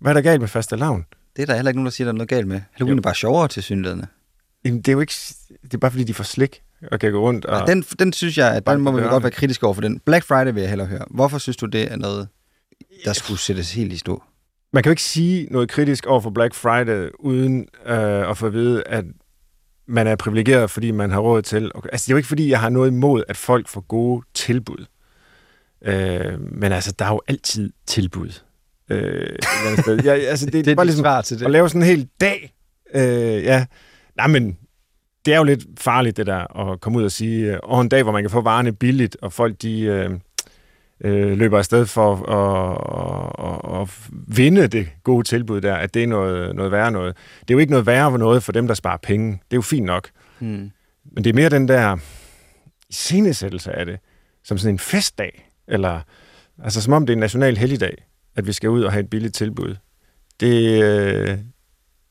Hvad 0.00 0.12
er 0.12 0.14
der 0.14 0.20
galt 0.20 0.40
med 0.40 0.48
fastelavn? 0.48 1.04
Det 1.36 1.42
er 1.42 1.46
der 1.46 1.54
heller 1.54 1.70
ikke 1.70 1.78
nogen, 1.78 1.86
der 1.86 1.90
siger, 1.90 2.06
der 2.06 2.12
er 2.12 2.16
noget 2.16 2.28
galt 2.28 2.46
med. 2.48 2.60
Halloween 2.72 2.96
Jo. 2.96 3.00
er 3.00 3.02
bare 3.02 3.14
sjovere 3.14 3.48
til 3.48 3.62
synligheden. 3.62 4.04
Jamen, 4.64 4.78
Det 4.80 4.88
er 4.88 4.92
jo 4.92 5.00
ikke... 5.00 5.14
Det 5.62 5.74
er 5.74 5.78
bare 5.78 5.90
fordi, 5.90 6.04
de 6.04 6.14
får 6.14 6.24
slik 6.24 6.62
og 6.92 7.00
kan 7.00 7.12
gå 7.12 7.20
rundt. 7.20 7.44
Og... 7.44 7.60
Ja. 7.68 7.74
Den, 7.74 7.82
den 7.82 8.12
synes 8.12 8.38
jeg, 8.38 8.54
at 8.54 8.66
den 8.66 8.80
må 8.80 8.90
vi 8.90 8.96
dørene. 8.96 9.10
godt 9.12 9.22
være 9.22 9.30
kritisk 9.32 9.62
over 9.62 9.74
for 9.74 9.80
den. 9.80 10.00
Black 10.00 10.24
Friday 10.24 10.52
vil 10.52 10.60
jeg 10.60 10.68
hellere 10.68 10.88
høre. 10.88 11.04
Hvorfor 11.10 11.38
synes 11.38 11.56
du, 11.56 11.66
det 11.66 11.92
er 11.92 11.96
noget, 11.96 12.28
der 13.04 13.12
skulle 13.12 13.40
sættes 13.40 13.72
helt 13.72 13.92
i 13.92 13.96
stå? 13.96 14.22
Man 14.72 14.82
kan 14.82 14.90
jo 14.90 14.92
ikke 14.92 15.02
sige 15.02 15.46
noget 15.50 15.68
kritisk 15.68 16.06
over 16.06 16.20
for 16.20 16.30
Black 16.30 16.54
Friday, 16.54 17.08
uden 17.18 17.68
øh, 17.86 18.30
at 18.30 18.38
få 18.38 18.46
at 18.46 18.52
vide, 18.52 18.82
at 18.86 19.04
man 19.86 20.06
er 20.06 20.16
privilegeret, 20.16 20.70
fordi 20.70 20.90
man 20.90 21.10
har 21.10 21.20
råd 21.20 21.42
til... 21.42 21.70
Okay, 21.74 21.88
altså, 21.92 22.04
det 22.04 22.10
er 22.10 22.14
jo 22.14 22.16
ikke, 22.16 22.28
fordi 22.28 22.50
jeg 22.50 22.60
har 22.60 22.68
noget 22.68 22.90
imod, 22.90 23.22
at 23.28 23.36
folk 23.36 23.68
får 23.68 23.80
gode 23.80 24.26
tilbud. 24.34 24.86
Øh, 25.84 26.40
men 26.40 26.72
altså, 26.72 26.94
der 26.98 27.04
er 27.04 27.10
jo 27.10 27.20
altid 27.28 27.72
tilbud. 27.86 28.42
Øh, 28.90 28.98
et 28.98 29.12
eller 29.12 29.66
andet 29.66 29.84
sted. 29.84 30.04
Jeg, 30.04 30.28
altså, 30.28 30.46
det, 30.46 30.52
det 30.64 30.68
er 30.68 30.74
bare 30.74 30.86
ligesom 30.86 31.02
svar 31.02 31.20
til 31.20 31.44
at 31.44 31.50
lave 31.50 31.68
sådan 31.68 31.82
en 31.82 31.88
hel 31.88 32.08
dag. 32.20 32.54
Øh, 32.94 33.44
ja, 33.44 33.66
nej, 34.16 34.26
men 34.26 34.58
det 35.24 35.34
er 35.34 35.38
jo 35.38 35.44
lidt 35.44 35.64
farligt, 35.78 36.16
det 36.16 36.26
der, 36.26 36.70
at 36.70 36.80
komme 36.80 36.98
ud 36.98 37.04
og 37.04 37.12
sige, 37.12 37.64
og 37.64 37.80
en 37.80 37.88
dag, 37.88 38.02
hvor 38.02 38.12
man 38.12 38.22
kan 38.22 38.30
få 38.30 38.40
varerne 38.40 38.72
billigt, 38.72 39.16
og 39.22 39.32
folk, 39.32 39.62
de... 39.62 39.80
Øh, 39.80 40.10
øh, 41.04 41.38
løber 41.38 41.58
afsted 41.58 41.86
for 41.86 42.14
at, 42.14 42.76
at, 43.46 43.80
at, 43.80 43.82
at 43.82 43.88
vinde 44.36 44.66
det 44.66 44.88
gode 45.04 45.24
tilbud 45.24 45.60
der, 45.60 45.74
at 45.74 45.94
det 45.94 46.02
er 46.02 46.06
noget, 46.06 46.56
noget 46.56 46.72
værre 46.72 46.90
noget. 46.90 47.16
Det 47.40 47.50
er 47.50 47.54
jo 47.54 47.58
ikke 47.58 47.70
noget 47.70 47.86
værre 47.86 48.18
noget 48.18 48.42
for 48.42 48.52
dem, 48.52 48.66
der 48.66 48.74
sparer 48.74 48.96
penge. 48.96 49.32
Det 49.32 49.52
er 49.52 49.56
jo 49.56 49.62
fint 49.62 49.86
nok. 49.86 50.10
Hmm. 50.38 50.70
Men 51.12 51.24
det 51.24 51.30
er 51.30 51.34
mere 51.34 51.48
den 51.48 51.68
der 51.68 51.96
scenesættelse 52.90 53.72
af 53.72 53.86
det, 53.86 53.98
som 54.44 54.58
sådan 54.58 54.74
en 54.74 54.78
festdag, 54.78 55.50
eller 55.68 56.00
altså 56.64 56.82
som 56.82 56.92
om 56.92 57.06
det 57.06 57.12
er 57.12 57.16
en 57.16 57.20
national 57.20 57.56
helligdag, 57.56 58.04
at 58.36 58.46
vi 58.46 58.52
skal 58.52 58.70
ud 58.70 58.82
og 58.82 58.92
have 58.92 59.00
et 59.00 59.10
billigt 59.10 59.34
tilbud. 59.34 59.76
Det, 60.40 60.82
øh, 60.82 61.38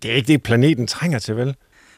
det 0.01 0.11
er 0.11 0.15
ikke 0.15 0.27
det, 0.27 0.43
planeten 0.43 0.87
trænger 0.87 1.19
til, 1.19 1.35
vel? 1.35 1.55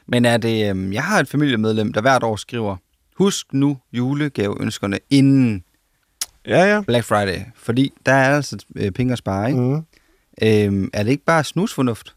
Men 0.07 0.25
er 0.25 0.37
det, 0.37 0.69
øhm, 0.69 0.93
jeg 0.93 1.03
har 1.03 1.19
et 1.19 1.27
familiemedlem, 1.27 1.93
der 1.93 2.01
hvert 2.01 2.23
år 2.23 2.35
skriver, 2.35 2.75
husk 3.17 3.53
nu 3.53 3.77
julegaveønskerne 3.93 4.99
inden 5.09 5.63
Ja, 6.47 6.63
ja. 6.63 6.81
Black 6.81 7.05
Friday, 7.05 7.39
fordi 7.55 7.93
der 8.05 8.11
er 8.11 8.35
altså 8.35 8.57
øh, 8.75 8.91
penge 8.91 9.11
at 9.11 9.17
spare, 9.17 9.49
ikke? 9.49 9.61
Mm. 9.61 9.85
Øhm, 10.43 10.89
er 10.93 11.03
det 11.03 11.11
ikke 11.11 11.25
bare 11.25 11.43
snusfornuft? 11.43 12.15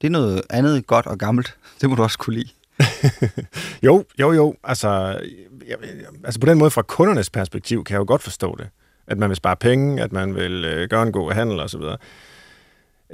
Det 0.00 0.06
er 0.06 0.10
noget 0.10 0.42
andet 0.50 0.86
godt 0.86 1.06
og 1.06 1.18
gammelt. 1.18 1.56
Det 1.80 1.88
må 1.90 1.96
du 1.96 2.02
også 2.02 2.18
kunne 2.18 2.36
lide. 2.36 2.48
Jo, 3.82 4.04
jo, 4.20 4.32
jo. 4.32 4.54
Altså, 4.64 4.88
jeg, 5.68 5.76
altså 6.24 6.40
på 6.40 6.46
den 6.46 6.58
måde 6.58 6.70
fra 6.70 6.82
kundernes 6.82 7.30
perspektiv 7.30 7.84
kan 7.84 7.94
jeg 7.94 7.98
jo 7.98 8.04
godt 8.08 8.22
forstå 8.22 8.56
det. 8.58 8.68
At 9.06 9.18
man 9.18 9.28
vil 9.28 9.36
spare 9.36 9.56
penge, 9.56 10.02
at 10.02 10.12
man 10.12 10.34
vil 10.34 10.64
øh, 10.64 10.88
gøre 10.88 11.02
en 11.02 11.12
god 11.12 11.32
handel 11.32 11.60
osv. 11.60 11.80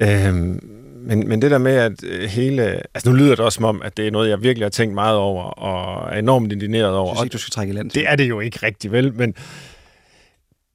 Øhm, 0.03 0.61
men, 0.95 1.29
men 1.29 1.43
det 1.43 1.51
der 1.51 1.59
med, 1.59 1.73
at 1.73 2.05
øh, 2.05 2.29
hele... 2.29 2.63
Altså 2.95 3.11
nu 3.11 3.17
lyder 3.17 3.31
det 3.31 3.41
også 3.41 3.57
som 3.57 3.65
om, 3.65 3.83
at 3.83 3.97
det 3.97 4.07
er 4.07 4.11
noget, 4.11 4.29
jeg 4.29 4.43
virkelig 4.43 4.65
har 4.65 4.71
tænkt 4.71 4.95
meget 4.95 5.17
over, 5.17 5.45
og 5.45 6.13
er 6.15 6.19
enormt 6.19 6.53
indigneret 6.53 6.95
over. 6.97 7.09
Jeg 7.09 7.17
synes 7.17 7.25
ikke, 7.25 7.33
du 7.33 7.39
skal 7.39 7.53
trække 7.53 7.73
i 7.73 7.77
land. 7.77 7.91
Det 7.91 8.09
er 8.09 8.17
det 8.17 8.29
jo 8.29 8.41
ikke 8.41 8.59
rigtig 8.63 8.93
vel, 8.93 9.15
men 9.15 9.35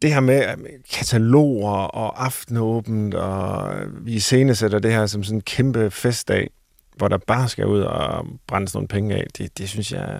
det 0.01 0.13
her 0.13 0.19
med 0.19 0.43
øh, 0.49 0.57
kataloger 0.93 1.71
og 1.71 2.25
aftenåbent, 2.25 3.13
og 3.13 3.73
vi 4.01 4.13
iscenesætter 4.13 4.79
det 4.79 4.91
her 4.91 5.05
som 5.05 5.23
sådan 5.23 5.37
en 5.37 5.41
kæmpe 5.41 5.91
festdag, 5.91 6.49
hvor 6.95 7.07
der 7.07 7.17
bare 7.17 7.49
skal 7.49 7.65
ud 7.65 7.81
og 7.81 8.25
brændes 8.47 8.73
nogle 8.73 8.87
penge 8.87 9.15
af, 9.15 9.27
det, 9.37 9.57
det 9.57 9.69
synes 9.69 9.91
jeg... 9.91 10.19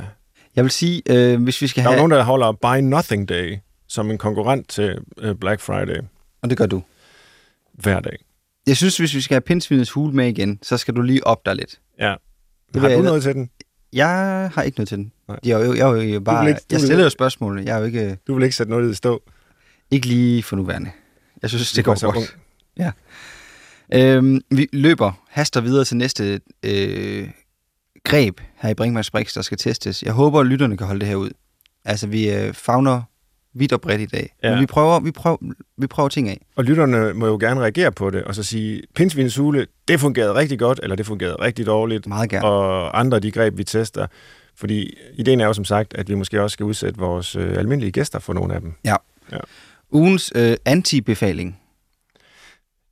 Jeg 0.56 0.63
vil 0.63 0.72
sige, 0.72 1.02
øh, 1.10 1.44
hvis 1.44 1.62
vi 1.62 1.68
skal 1.68 1.84
Der 1.84 1.90
er 1.90 1.94
have... 1.94 1.98
nogen, 2.00 2.12
der 2.12 2.24
holder 2.24 2.52
Buy 2.52 2.78
Nothing 2.82 3.30
Day 3.30 3.58
som 3.88 4.12
en 4.12 4.18
konkurrent 4.18 4.70
til 4.70 4.98
øh, 5.18 5.36
Black 5.36 5.62
Friday 5.62 6.02
Og 6.42 6.50
det 6.50 6.58
gør 6.58 6.66
du. 6.66 6.82
hver 7.74 8.00
dag. 8.00 8.18
Jeg 8.68 8.78
synes, 8.78 8.98
hvis 8.98 9.16
vi 9.16 9.22
skal 9.22 9.36
have 9.36 9.42
pindsvinets 9.42 9.92
hule 9.92 10.13
med 10.13 10.28
igen, 10.28 10.60
så 10.63 10.78
skal 10.78 10.96
du 10.96 11.02
lige 11.02 11.28
op 11.28 11.46
der 11.46 11.54
lidt. 11.54 11.80
Ja. 12.00 12.16
vil 12.74 12.82
Har 12.82 12.90
jeg 12.90 12.98
du 12.98 13.04
noget 13.04 13.24
til 13.24 13.34
den? 13.34 13.50
Jeg 13.94 14.08
har 14.54 14.62
ikke 14.62 14.78
noget 14.78 14.88
til 14.88 14.98
den. 14.98 15.12
Nej. 15.28 15.40
Jeg 15.46 15.66
jo, 15.66 15.74
jeg 15.74 16.00
er 16.00 16.04
jo 16.13 16.20
bare... 16.20 16.44
vil 16.46 16.50
ikke- 16.50 16.60
du 16.62 16.66
jeg 16.72 16.82
stiller 16.82 17.04
jo 17.04 17.10
spørgsmål. 17.10 17.62
Jeg 17.66 17.76
er 17.76 17.80
jo 17.80 17.86
ikke, 17.86 18.18
Du 18.28 18.34
vil 18.36 18.44
ikke 18.44 18.56
sætte 18.56 18.70
noget 18.70 18.92
i 18.92 18.96
stå? 18.96 19.22
Ikke 19.91 20.08
lige 20.08 20.43
for 20.43 20.56
nuværende. 20.56 20.91
Jeg 21.41 21.50
synes, 21.50 21.71
det 21.71 21.86
Du 21.86 21.91
er 21.91 21.93
går 21.93 22.00
så 22.00 22.06
godt. 22.06 22.17
ung. 22.17 22.26
Øhm, 23.93 24.41
vi 24.52 24.67
løber, 24.73 25.12
haster 25.30 25.62
videre 25.62 25.86
til 25.86 25.97
næste 25.97 26.39
øh, 26.63 27.30
greb 28.04 28.41
her 28.56 28.69
i 28.69 28.73
Brinkmanns 28.73 29.12
Brix, 29.12 29.34
der 29.34 29.41
skal 29.41 29.58
testes. 29.58 30.04
Jeg 30.04 30.13
håber, 30.13 30.39
at 30.39 30.45
lytterne 30.47 30.78
kan 30.78 30.88
holde 30.88 31.00
det 31.00 31.08
her 31.08 31.15
ud. 31.15 31.30
Altså, 31.86 32.08
vi 32.08 32.30
øh, 32.32 32.54
fagner 32.54 33.02
vidt 33.54 33.73
og 33.73 33.82
bredt 33.82 34.02
i 34.02 34.06
dag. 34.06 34.34
Ja. 34.43 34.47
Ja. 34.47 34.54
Men 34.56 34.62
vi 34.62 34.65
prøver, 34.65 35.00
vi, 35.00 35.12
prøver, 35.12 35.38
vi 35.78 35.88
prøver 35.88 36.10
ting 36.10 36.30
af. 36.30 36.45
Og 36.56 36.63
lytterne 36.63 37.13
må 37.13 37.28
jo 37.28 37.38
gerne 37.39 37.62
reagere 37.62 37.91
på 37.91 38.10
det, 38.10 38.23
og 38.23 38.36
så 38.36 38.43
sige, 38.43 38.82
pindsvinets 38.95 39.36
hule, 39.36 39.67
det 39.88 40.00
fungerede 40.00 40.34
rigtig 40.34 40.60
godt, 40.60 40.80
eller 40.84 40.95
det 40.95 41.06
fungerede 41.06 41.36
rigtig 41.36 41.65
dårligt, 41.65 42.08
Meget 42.08 42.30
gerne. 42.30 42.45
og 42.47 43.00
andre 43.00 43.15
af 43.15 43.21
de 43.21 43.32
greb, 43.32 43.58
vi 43.58 43.63
tester. 43.63 44.08
Fordi 44.56 44.97
ideen 45.13 45.41
er 45.41 45.45
jo 45.45 45.54
som 45.54 45.65
sagt, 45.65 45.93
at 45.93 46.10
vi 46.10 46.15
måske 46.15 46.41
også 46.41 46.54
skal 46.54 46.63
udsætte 46.63 47.00
vores 47.00 47.36
øh, 47.36 47.58
almindelige 47.58 47.91
gæster 47.91 48.19
for 48.19 48.34
nogle 48.34 48.54
af 48.54 48.62
dem. 48.62 48.73
Ugens 49.91 50.32
øh, 50.36 50.58
antibefaling. 50.65 51.60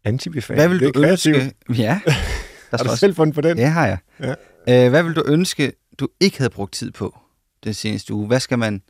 Antibefaling. 0.03 0.59
Hvad 0.59 0.69
vil 0.69 0.79
det 0.79 0.87
er 0.87 0.91
du 0.91 1.01
kreativt. 1.01 1.35
ønske... 1.35 1.55
Ja, 1.69 2.01
der 2.05 2.77
Har 2.77 2.83
du 2.83 2.89
også... 2.89 2.99
selv 2.99 3.15
fundet 3.15 3.35
på 3.35 3.41
den? 3.41 3.57
Det 3.57 3.65
har 3.67 3.87
jeg. 3.87 3.97
Ja. 4.19 4.85
Øh, 4.85 4.89
hvad 4.89 5.03
vil 5.03 5.13
du 5.15 5.23
ønske, 5.25 5.73
du 5.99 6.07
ikke 6.19 6.37
havde 6.37 6.49
brugt 6.49 6.73
tid 6.73 6.91
på 6.91 7.17
den 7.63 7.73
seneste 7.73 8.13
uge? 8.13 8.27
Hvad 8.27 8.39
skal 8.39 8.59
man 8.59 8.81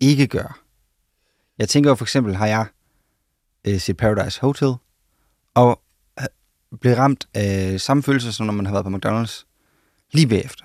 ikke 0.00 0.26
gøre? 0.26 0.52
Jeg 1.58 1.68
tænker 1.68 1.90
jo 1.90 1.94
for 1.94 2.04
eksempel, 2.04 2.36
har 2.36 2.46
jeg 2.46 2.66
øh, 3.66 3.80
set 3.80 3.96
Paradise 3.96 4.40
Hotel, 4.40 4.74
og 5.54 5.82
øh, 6.20 6.26
blev 6.80 6.94
ramt 6.94 7.26
af 7.34 7.80
samme 7.80 8.02
følelse, 8.02 8.32
som 8.32 8.46
når 8.46 8.52
man 8.52 8.66
har 8.66 8.72
været 8.72 8.84
på 8.84 8.90
McDonald's, 9.08 9.44
lige 10.12 10.26
bagefter. 10.26 10.64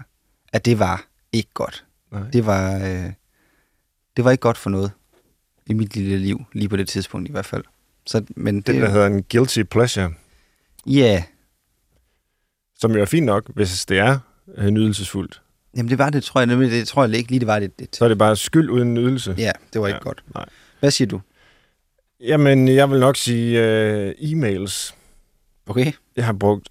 At 0.54 0.66
det 0.66 0.80
var 0.80 1.06
ikke 1.32 1.50
godt. 1.54 1.86
Nej. 2.12 2.30
Det 2.34 2.46
var, 2.46 2.76
øh, 2.76 3.14
det 4.18 4.26
var 4.26 4.32
ikke 4.32 4.42
godt 4.42 4.58
for 4.58 4.70
noget 4.70 4.92
i 5.70 5.74
mit 5.74 5.96
lille 5.96 6.18
liv, 6.18 6.46
lige 6.54 6.70
på 6.70 6.78
det 6.78 6.88
tidspunkt 6.88 7.30
i 7.30 7.32
hvert 7.32 7.46
fald. 7.46 7.64
Så, 8.06 8.26
men 8.36 8.56
det, 8.56 8.68
Den, 8.68 8.82
der 8.82 8.90
hedder 8.90 9.08
en 9.08 9.24
guilty 9.24 9.64
pleasure, 9.64 10.14
Ja, 10.86 11.24
som 12.80 12.92
jo 12.92 13.02
er 13.02 13.06
fint 13.06 13.26
nok, 13.26 13.50
hvis 13.56 13.86
det 13.86 13.98
er 14.00 14.20
øh, 14.58 14.68
nydelsesfuldt. 14.68 15.42
jamen 15.78 15.90
det 15.90 15.98
var 15.98 16.10
det, 16.10 16.24
tror 16.24 16.40
jeg. 16.42 16.48
Nemlig, 16.48 16.72
det 16.72 16.88
tror 16.88 17.06
jeg 17.06 17.14
ikke 17.18 17.30
lige, 17.30 17.40
det 17.40 17.48
var 17.48 17.60
det. 17.60 17.80
det. 17.80 17.96
Så 17.96 18.06
er 18.06 18.10
det 18.10 18.18
bare 18.18 18.36
skyld 18.36 18.70
uden 18.70 18.94
nydelse. 18.94 19.36
Ja, 19.38 19.52
det 19.74 19.82
var 19.82 19.88
ikke 19.88 19.96
Ja, 19.98 20.04
godt. 20.04 20.24
nej. 20.36 20.46
Hvad 20.80 20.92
siger 20.92 21.08
du? 21.08 21.22
Jamen, 22.20 22.68
jeg 22.68 22.92
vil 22.92 23.00
nok 23.00 23.16
sige 23.18 23.62
øh, 23.64 24.12
e-mails. 24.18 24.96
Okay. 25.68 25.92
Jeg 26.16 26.26
har 26.26 26.34
brugt, 26.34 26.70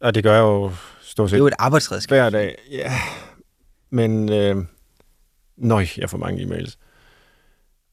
og 0.00 0.14
det 0.14 0.22
gør 0.24 0.32
jeg 0.32 0.40
jo 0.40 0.72
stort 1.02 1.24
Det 1.24 1.30
set 1.30 1.36
er 1.36 1.38
jo 1.38 1.46
et 1.46 1.54
arbejdsredskab. 1.58 2.10
hver 2.16 2.30
dag. 2.30 2.54
Ja, 2.70 2.92
men 3.90 4.32
øh, 4.32 4.56
nøj, 5.56 5.86
jeg 5.96 6.10
får 6.10 6.18
mange 6.18 6.42
e-mails. 6.44 6.76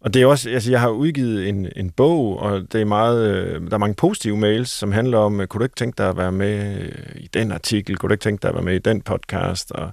Og 0.01 0.13
det 0.13 0.21
er 0.21 0.25
også, 0.25 0.49
altså 0.49 0.71
jeg 0.71 0.81
har 0.81 0.89
udgivet 0.89 1.49
en, 1.49 1.67
en 1.75 1.89
bog, 1.89 2.39
og 2.39 2.61
det 2.71 2.81
er 2.81 2.85
meget, 2.85 3.27
øh, 3.27 3.61
der 3.61 3.73
er 3.73 3.77
mange 3.77 3.95
positive 3.95 4.37
mails, 4.37 4.69
som 4.69 4.91
handler 4.91 5.17
om, 5.17 5.41
øh, 5.41 5.47
kunne 5.47 5.59
du 5.59 5.63
ikke 5.63 5.75
tænke 5.75 5.97
dig 5.97 6.09
at 6.09 6.17
være 6.17 6.31
med 6.31 6.81
øh, 6.81 6.91
i 7.15 7.27
den 7.33 7.51
artikel, 7.51 7.97
kunne 7.97 8.07
du 8.07 8.13
ikke 8.13 8.23
tænke 8.23 8.41
dig 8.41 8.49
at 8.49 8.55
være 8.55 8.63
med 8.63 8.75
i 8.75 8.79
den 8.79 9.01
podcast, 9.01 9.71
og 9.71 9.91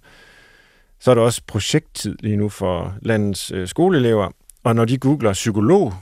så 1.00 1.10
er 1.10 1.14
der 1.14 1.22
også 1.22 1.42
projekttid 1.46 2.16
lige 2.20 2.36
nu 2.36 2.48
for 2.48 2.94
landets 3.02 3.52
øh, 3.52 3.68
skoleelever, 3.68 4.30
og 4.64 4.74
når 4.74 4.84
de 4.84 4.98
googler 4.98 5.32
psykolog, 5.32 5.94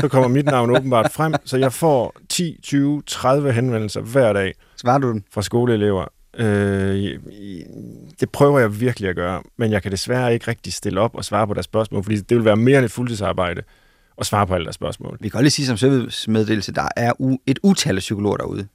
så 0.00 0.08
kommer 0.08 0.28
mit 0.28 0.44
navn 0.44 0.70
åbenbart 0.76 1.12
frem, 1.12 1.34
så 1.44 1.56
jeg 1.56 1.72
får 1.72 2.16
10, 2.28 2.58
20, 2.62 3.02
30 3.06 3.52
henvendelser 3.52 4.00
hver 4.00 4.32
dag 4.32 4.54
Svarer 4.76 4.98
du 4.98 5.08
den? 5.12 5.24
fra 5.32 5.42
skoleelever. 5.42 6.06
Øh, 6.38 7.18
det 8.20 8.30
prøver 8.32 8.58
jeg 8.58 8.80
virkelig 8.80 9.08
at 9.08 9.16
gøre, 9.16 9.42
men 9.58 9.72
jeg 9.72 9.82
kan 9.82 9.92
desværre 9.92 10.34
ikke 10.34 10.48
rigtig 10.48 10.72
stille 10.72 11.00
op 11.00 11.14
og 11.14 11.24
svare 11.24 11.46
på 11.46 11.54
deres 11.54 11.64
spørgsmål, 11.64 12.02
fordi 12.04 12.16
det 12.16 12.36
vil 12.36 12.44
være 12.44 12.56
mere 12.56 12.78
end 12.78 12.84
et 12.84 12.90
fuldtidsarbejde 12.90 13.62
at 14.18 14.26
svare 14.26 14.46
på 14.46 14.54
alle 14.54 14.64
deres 14.64 14.74
spørgsmål. 14.74 15.18
Vi 15.20 15.28
kan 15.28 15.30
godt 15.30 15.42
lige 15.42 15.50
sige 15.50 15.66
som 15.66 15.76
servicemeddelelse, 15.76 16.72
der 16.72 16.88
er 16.96 17.12
u- 17.22 17.42
et 17.46 17.58
utal 17.62 17.96
af 17.96 18.00
psykologer 18.00 18.36
derude. 18.36 18.66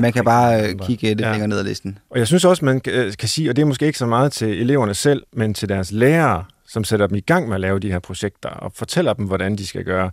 Man 0.00 0.12
kan 0.12 0.24
bare 0.24 0.68
øh, 0.70 0.78
kigge 0.86 1.08
lidt 1.08 1.20
Ja. 1.20 1.30
længere 1.30 1.48
ned 1.48 1.58
ad 1.58 1.64
listen. 1.64 1.98
Og 2.10 2.18
jeg 2.18 2.26
synes 2.26 2.44
også, 2.44 2.64
man 2.64 2.80
kan, 2.80 2.92
øh, 2.92 3.12
kan 3.18 3.28
sige, 3.28 3.50
og 3.50 3.56
det 3.56 3.62
er 3.62 3.66
måske 3.66 3.86
ikke 3.86 3.98
så 3.98 4.06
meget 4.06 4.32
til 4.32 4.60
eleverne 4.60 4.94
selv, 4.94 5.22
men 5.32 5.54
til 5.54 5.68
deres 5.68 5.92
lærere, 5.92 6.44
som 6.68 6.84
sætter 6.84 7.06
dem 7.06 7.16
i 7.16 7.20
gang 7.20 7.48
med 7.48 7.54
at 7.54 7.60
lave 7.60 7.78
de 7.78 7.90
her 7.92 7.98
projekter, 7.98 8.48
og 8.48 8.72
fortæller 8.74 9.12
dem, 9.12 9.26
hvordan 9.26 9.56
de 9.56 9.66
skal 9.66 9.84
gøre. 9.84 10.10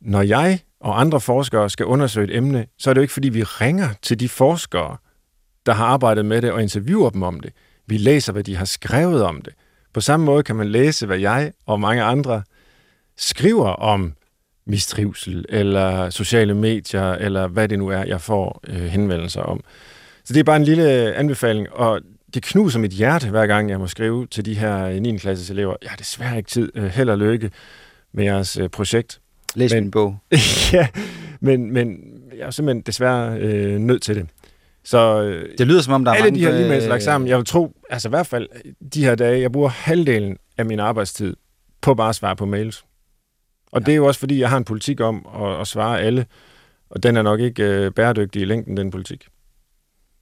Når 0.00 0.22
jeg 0.22 0.60
og 0.80 1.00
andre 1.00 1.20
forskere 1.20 1.70
skal 1.70 1.86
undersøge 1.86 2.24
et 2.24 2.36
emne, 2.36 2.66
så 2.78 2.90
er 2.90 2.94
det 2.94 2.98
jo 2.98 3.02
ikke, 3.02 3.12
fordi 3.12 3.28
vi 3.28 3.42
ringer 3.42 3.88
til 4.02 4.20
de 4.20 4.28
forskere, 4.28 4.96
der 5.66 5.72
har 5.72 5.84
arbejdet 5.86 6.24
med 6.24 6.42
det, 6.42 6.52
og 6.52 6.62
interviewer 6.62 7.10
dem 7.10 7.22
om 7.22 7.40
det. 7.40 7.52
Vi 7.86 7.96
læser, 7.96 8.32
hvad 8.32 8.44
de 8.44 8.56
har 8.56 8.64
skrevet 8.64 9.22
om 9.22 9.42
det. 9.42 9.52
På 9.94 10.00
samme 10.00 10.26
måde 10.26 10.42
kan 10.42 10.56
man 10.56 10.68
læse, 10.68 11.06
hvad 11.06 11.18
jeg 11.18 11.52
og 11.66 11.80
mange 11.80 12.02
andre 12.02 12.42
skriver 13.16 13.68
om 13.68 14.12
mistrivsel, 14.66 15.44
eller 15.48 16.10
sociale 16.10 16.54
medier, 16.54 17.12
eller 17.12 17.46
hvad 17.46 17.68
det 17.68 17.78
nu 17.78 17.88
er, 17.88 18.04
jeg 18.04 18.20
får 18.20 18.60
øh, 18.68 18.82
henvendelser 18.82 19.40
om. 19.40 19.60
Så 20.24 20.32
det 20.34 20.40
er 20.40 20.44
bare 20.44 20.56
en 20.56 20.64
lille 20.64 21.14
anbefaling, 21.14 21.72
og 21.72 22.00
det 22.34 22.42
knuser 22.42 22.78
mit 22.78 22.90
hjerte, 22.92 23.28
hver 23.30 23.46
gang 23.46 23.70
jeg 23.70 23.78
må 23.78 23.86
skrive 23.86 24.26
til 24.26 24.44
de 24.44 24.54
her 24.54 25.00
9. 25.00 25.16
klasses 25.18 25.50
elever. 25.50 25.76
Jeg 25.82 25.90
har 25.90 25.96
desværre 25.96 26.36
ikke 26.36 26.50
tid. 26.50 26.72
Øh, 26.74 26.84
Held 26.84 27.08
og 27.10 27.18
lykke 27.18 27.50
med 28.12 28.24
jeres 28.24 28.56
øh, 28.56 28.68
projekt. 28.68 29.20
Læs 29.54 29.72
Men- 29.72 29.82
min 29.82 29.90
bog. 29.90 30.16
ja, 30.72 30.88
men, 31.40 31.70
men 31.72 31.98
jeg 32.38 32.46
er 32.46 32.50
simpelthen 32.50 32.82
desværre 32.82 33.38
øh, 33.38 33.78
nødt 33.78 34.02
til 34.02 34.14
det. 34.16 34.26
Så 34.84 35.22
øh, 35.22 35.48
Det 35.58 35.66
lyder 35.66 35.80
som 35.82 35.92
om, 35.92 36.04
der 36.04 36.12
er 36.12 36.16
alle 36.16 36.30
mange... 36.30 36.46
de 36.46 36.52
her 36.52 36.68
e-mails 36.68 36.82
øh, 36.82 36.88
lagt 36.88 37.02
sammen, 37.02 37.28
jeg 37.28 37.36
vil 37.38 37.46
tro, 37.46 37.72
altså 37.90 38.08
i 38.08 38.10
hvert 38.10 38.26
fald 38.26 38.48
de 38.94 39.04
her 39.04 39.14
dage, 39.14 39.40
jeg 39.40 39.52
bruger 39.52 39.68
halvdelen 39.68 40.36
af 40.58 40.66
min 40.66 40.80
arbejdstid 40.80 41.36
på 41.80 41.94
bare 41.94 42.08
at 42.08 42.14
svare 42.14 42.36
på 42.36 42.46
mails. 42.46 42.84
Og 43.72 43.80
Ja. 43.80 43.84
det 43.84 43.92
er 43.92 43.96
jo 43.96 44.06
også 44.06 44.20
fordi, 44.20 44.40
jeg 44.40 44.50
har 44.50 44.56
en 44.56 44.64
politik 44.64 45.00
om 45.00 45.26
at, 45.42 45.60
at 45.60 45.66
svare 45.66 46.00
alle, 46.00 46.26
og 46.90 47.02
den 47.02 47.16
er 47.16 47.22
nok 47.22 47.40
ikke 47.40 47.62
øh, 47.64 47.90
bæredygtig 47.92 48.42
i 48.42 48.44
længden, 48.44 48.76
den 48.76 48.90
politik. 48.90 49.24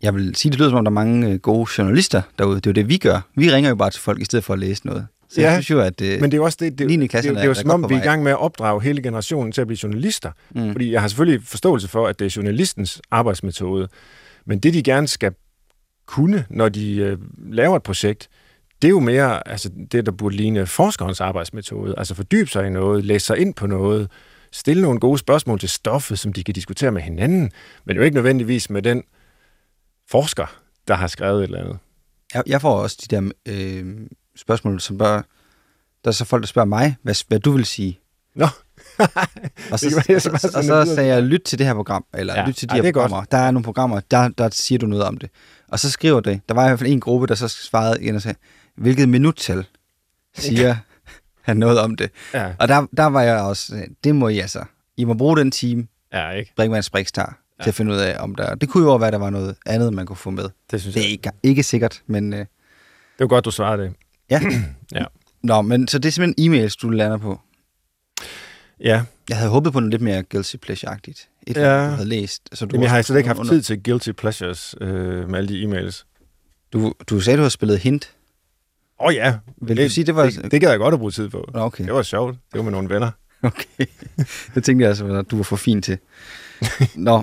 Jeg 0.02 0.14
vil 0.14 0.34
sige, 0.36 0.50
det 0.52 0.58
lyder 0.58 0.70
som 0.70 0.78
om, 0.78 0.84
der 0.84 0.90
er 0.90 0.94
mange 0.94 1.28
øh, 1.28 1.38
gode 1.38 1.70
journalister 1.78 2.22
derude. 2.38 2.56
Det 2.56 2.66
er 2.66 2.70
jo 2.70 2.74
det, 2.74 2.88
vi 2.88 2.96
gør. 2.96 3.20
Vi 3.36 3.50
ringer 3.52 3.70
jo 3.70 3.76
bare 3.76 3.90
til 3.90 4.00
folk, 4.00 4.20
i 4.20 4.24
stedet 4.24 4.44
for 4.44 4.52
at 4.52 4.58
læse 4.58 4.86
noget. 4.86 5.06
Så 5.28 5.40
Ja, 5.40 5.46
jeg 5.46 5.54
synes 5.64 5.70
jo, 5.70 5.80
at... 5.80 6.00
Øh, 6.00 6.20
Men 6.20 6.22
det 6.30 6.34
er 6.34 6.38
jo 6.38 6.44
også 6.44 6.58
det, 6.60 6.78
det, 6.78 6.88
det, 6.88 7.00
det, 7.00 7.12
det 7.24 7.26
er 7.38 7.44
jo 7.44 7.50
er- 7.50 7.54
som 7.54 7.70
er 7.70 7.74
om, 7.74 7.90
vi 7.90 7.94
er 7.94 7.98
i 7.98 8.02
gang 8.04 8.22
med 8.22 8.32
at 8.32 8.38
opdrage 8.38 8.82
hele 8.82 9.02
generationen 9.02 9.52
til 9.52 9.60
at 9.60 9.66
blive 9.66 9.78
journalister. 9.82 10.32
mm, 10.50 10.72
Fordi 10.72 10.92
jeg 10.92 11.00
har 11.00 11.08
selvfølgelig 11.08 11.46
forståelse 11.46 11.88
for, 11.88 12.06
at 12.06 12.18
det 12.18 12.26
er 12.26 12.34
journalistens 12.36 13.00
arbejdsmetode. 13.10 13.88
Men 14.50 14.58
det, 14.58 14.74
de 14.74 14.82
gerne 14.82 15.08
skal 15.08 15.34
kunne, 16.06 16.46
når 16.50 16.68
de 16.68 16.96
øh, 16.96 17.18
laver 17.52 17.76
et 17.76 17.82
projekt, 17.82 18.28
det 18.82 18.88
er 18.88 18.90
jo 18.90 19.00
mere 19.00 19.48
altså, 19.48 19.70
det, 19.92 20.06
der 20.06 20.12
burde 20.12 20.36
ligne 20.36 20.66
forskerens 20.66 21.20
arbejdsmetode. 21.20 21.94
Altså 21.98 22.14
fordybe 22.14 22.50
sig 22.50 22.66
i 22.66 22.70
noget, 22.70 23.04
læse 23.04 23.26
sig 23.26 23.38
ind 23.38 23.54
på 23.54 23.66
noget, 23.66 24.10
stille 24.52 24.82
nogle 24.82 25.00
gode 25.00 25.18
spørgsmål 25.18 25.58
til 25.58 25.68
stoffet, 25.68 26.18
som 26.18 26.32
de 26.32 26.44
kan 26.44 26.54
diskutere 26.54 26.92
med 26.92 27.02
hinanden, 27.02 27.52
men 27.84 27.96
jo 27.96 28.02
ikke 28.02 28.14
nødvendigvis 28.14 28.70
med 28.70 28.82
den 28.82 29.02
forsker, 30.10 30.60
der 30.88 30.94
har 30.94 31.06
skrevet 31.06 31.38
et 31.38 31.44
eller 31.44 31.60
andet. 31.60 31.78
Jeg, 32.34 32.42
jeg 32.46 32.60
får 32.60 32.78
også 32.78 32.96
de 33.10 33.16
der 33.16 33.30
øh, 33.48 33.96
spørgsmål, 34.36 34.80
som 34.80 34.98
bare... 34.98 35.22
Der 36.04 36.10
er 36.10 36.12
så 36.12 36.24
folk, 36.24 36.42
der 36.42 36.46
spørger 36.46 36.66
mig, 36.66 36.96
hvad, 37.02 37.28
hvad 37.28 37.40
du 37.40 37.50
vil 37.50 37.64
sige. 37.64 38.00
Nå. 38.34 38.46
Og 39.72 39.78
så, 39.78 39.86
Det 39.86 39.96
være, 39.96 40.04
jeg 40.08 40.22
bare 40.30 40.38
så, 40.38 40.50
og 40.56 40.64
så 40.64 40.94
sagde 40.94 41.08
jeg, 41.14 41.22
lyt 41.22 41.40
til 41.44 41.58
det 41.58 41.66
her 41.66 41.74
program, 41.74 42.04
eller 42.14 42.34
Ja. 42.34 42.40
ja. 42.40 42.46
lyt 42.48 42.54
til 42.54 42.68
de 42.68 42.72
Ej, 42.72 42.76
her 42.76 42.82
det 42.82 42.88
er 42.88 42.92
godt. 42.92 43.02
programmer. 43.10 43.24
Der 43.30 43.38
er 43.38 43.50
nogle 43.50 43.64
programmer, 43.64 44.00
der, 44.10 44.28
der 44.28 44.48
siger 44.52 44.78
du 44.78 44.86
noget 44.86 45.04
om 45.04 45.16
det. 45.18 45.30
Og 45.68 45.78
så 45.78 45.90
skriver 45.90 46.20
det. 46.20 46.40
Der 46.48 46.54
var 46.54 46.64
i 46.64 46.68
hvert 46.68 46.78
fald 46.78 46.90
en 46.92 47.00
gruppe, 47.00 47.26
der 47.26 47.34
så 47.34 47.48
svarede 47.48 48.02
igen 48.02 48.16
og 48.16 48.22
sagde, 48.22 48.38
hvilket 48.76 49.08
minuttal 49.08 49.64
siger 50.38 50.76
han 51.42 51.56
noget 51.56 51.78
om 51.80 51.96
det. 51.96 52.10
Ja, 52.34 52.52
Og 52.58 52.68
der, 52.68 52.86
der 52.96 53.04
var 53.04 53.22
jeg 53.22 53.40
også, 53.40 53.84
det 54.04 54.14
må 54.14 54.28
I 54.28 54.38
altså. 54.38 54.64
I 54.96 55.04
må 55.04 55.14
bruge 55.14 55.36
den 55.36 55.50
time, 55.50 55.86
ja 56.12 56.30
ikke? 56.30 56.52
Brinkmanns 56.56 56.90
Brix 56.90 57.12
tager, 57.12 57.32
Ja. 57.58 57.62
til 57.64 57.70
at 57.70 57.74
finde 57.74 57.92
ud 57.92 57.96
af, 57.98 58.16
om 58.22 58.34
der... 58.34 58.54
Det 58.54 58.68
kunne 58.68 58.84
jo 58.84 58.96
være, 58.96 59.06
at 59.06 59.12
der 59.12 59.18
var 59.18 59.30
noget 59.30 59.56
andet, 59.66 59.92
man 59.94 60.06
kunne 60.06 60.16
få 60.16 60.30
med. 60.30 60.48
Det 60.70 60.80
synes 60.80 60.94
Det 60.94 61.00
er 61.00 61.04
jeg. 61.04 61.10
ikke, 61.12 61.30
ikke 61.42 61.62
sikkert, 61.62 62.02
men... 62.06 62.32
Øh, 62.32 62.38
Det 62.38 62.46
var 63.18 63.26
godt, 63.26 63.44
du 63.44 63.50
svarede 63.50 63.82
det. 63.82 63.92
ja. 64.30 64.40
Ja. 64.94 65.04
Nå, 65.42 65.62
men 65.62 65.88
så 65.88 65.98
det 65.98 66.08
er 66.08 66.12
simpelthen 66.12 66.52
e-mails, 66.54 66.74
du 66.82 66.88
lander 66.90 67.16
på. 67.16 67.40
Ja, 68.80 69.02
Jeg 69.28 69.36
havde 69.36 69.50
håbet 69.50 69.72
på 69.72 69.80
noget 69.80 69.90
lidt 69.90 70.02
mere 70.02 70.22
guilty 70.22 70.56
pleasure-agtigt. 70.56 71.28
Et 71.46 71.56
Ja. 71.56 71.60
eller 71.60 71.84
du 71.88 71.90
havde 71.94 72.08
læst. 72.08 72.48
Så 72.52 72.66
du 72.66 72.70
Jamen, 72.74 72.82
jeg 72.82 72.90
har 72.90 73.02
slet 73.02 73.16
ikke 73.16 73.26
haft 73.26 73.38
under- 73.38 73.52
tid 73.52 73.62
til 73.62 73.82
guilty 73.82 74.10
pleasures 74.12 74.74
øh, 74.80 75.28
med 75.28 75.38
alle 75.38 75.48
de 75.48 75.64
e-mails. 75.64 76.04
Du, 76.72 76.94
du 77.10 77.20
sagde, 77.20 77.36
du 77.36 77.40
havde 77.40 77.50
spillet 77.50 77.78
hint. 77.78 78.10
Åh 79.00 79.06
oh, 79.06 79.14
ja, 79.14 79.38
Vil 79.62 79.76
det, 79.76 79.84
du 79.84 79.90
sige, 79.94 80.04
det 80.06 80.14
var... 80.14 80.24
det, 80.30 80.52
det 80.52 80.60
gad 80.60 80.70
jeg 80.70 80.78
godt 80.78 80.92
at 80.94 80.98
bruge 81.00 81.12
tid 81.12 81.28
på. 81.28 81.50
Nå, 81.54 81.60
okay. 81.60 81.84
Det 81.84 81.94
var 81.94 82.02
sjovt. 82.02 82.36
Det 82.52 82.58
var 82.58 82.62
med 82.62 82.72
nogle 82.72 82.88
venner. 82.88 83.10
okay. 83.42 83.86
det 84.54 84.64
tænkte 84.64 84.82
jeg 84.82 84.88
altså, 84.88 85.06
at 85.06 85.30
du 85.30 85.36
var 85.36 85.42
for 85.42 85.56
fin 85.56 85.82
til. 85.82 85.98
Nå, 86.94 87.22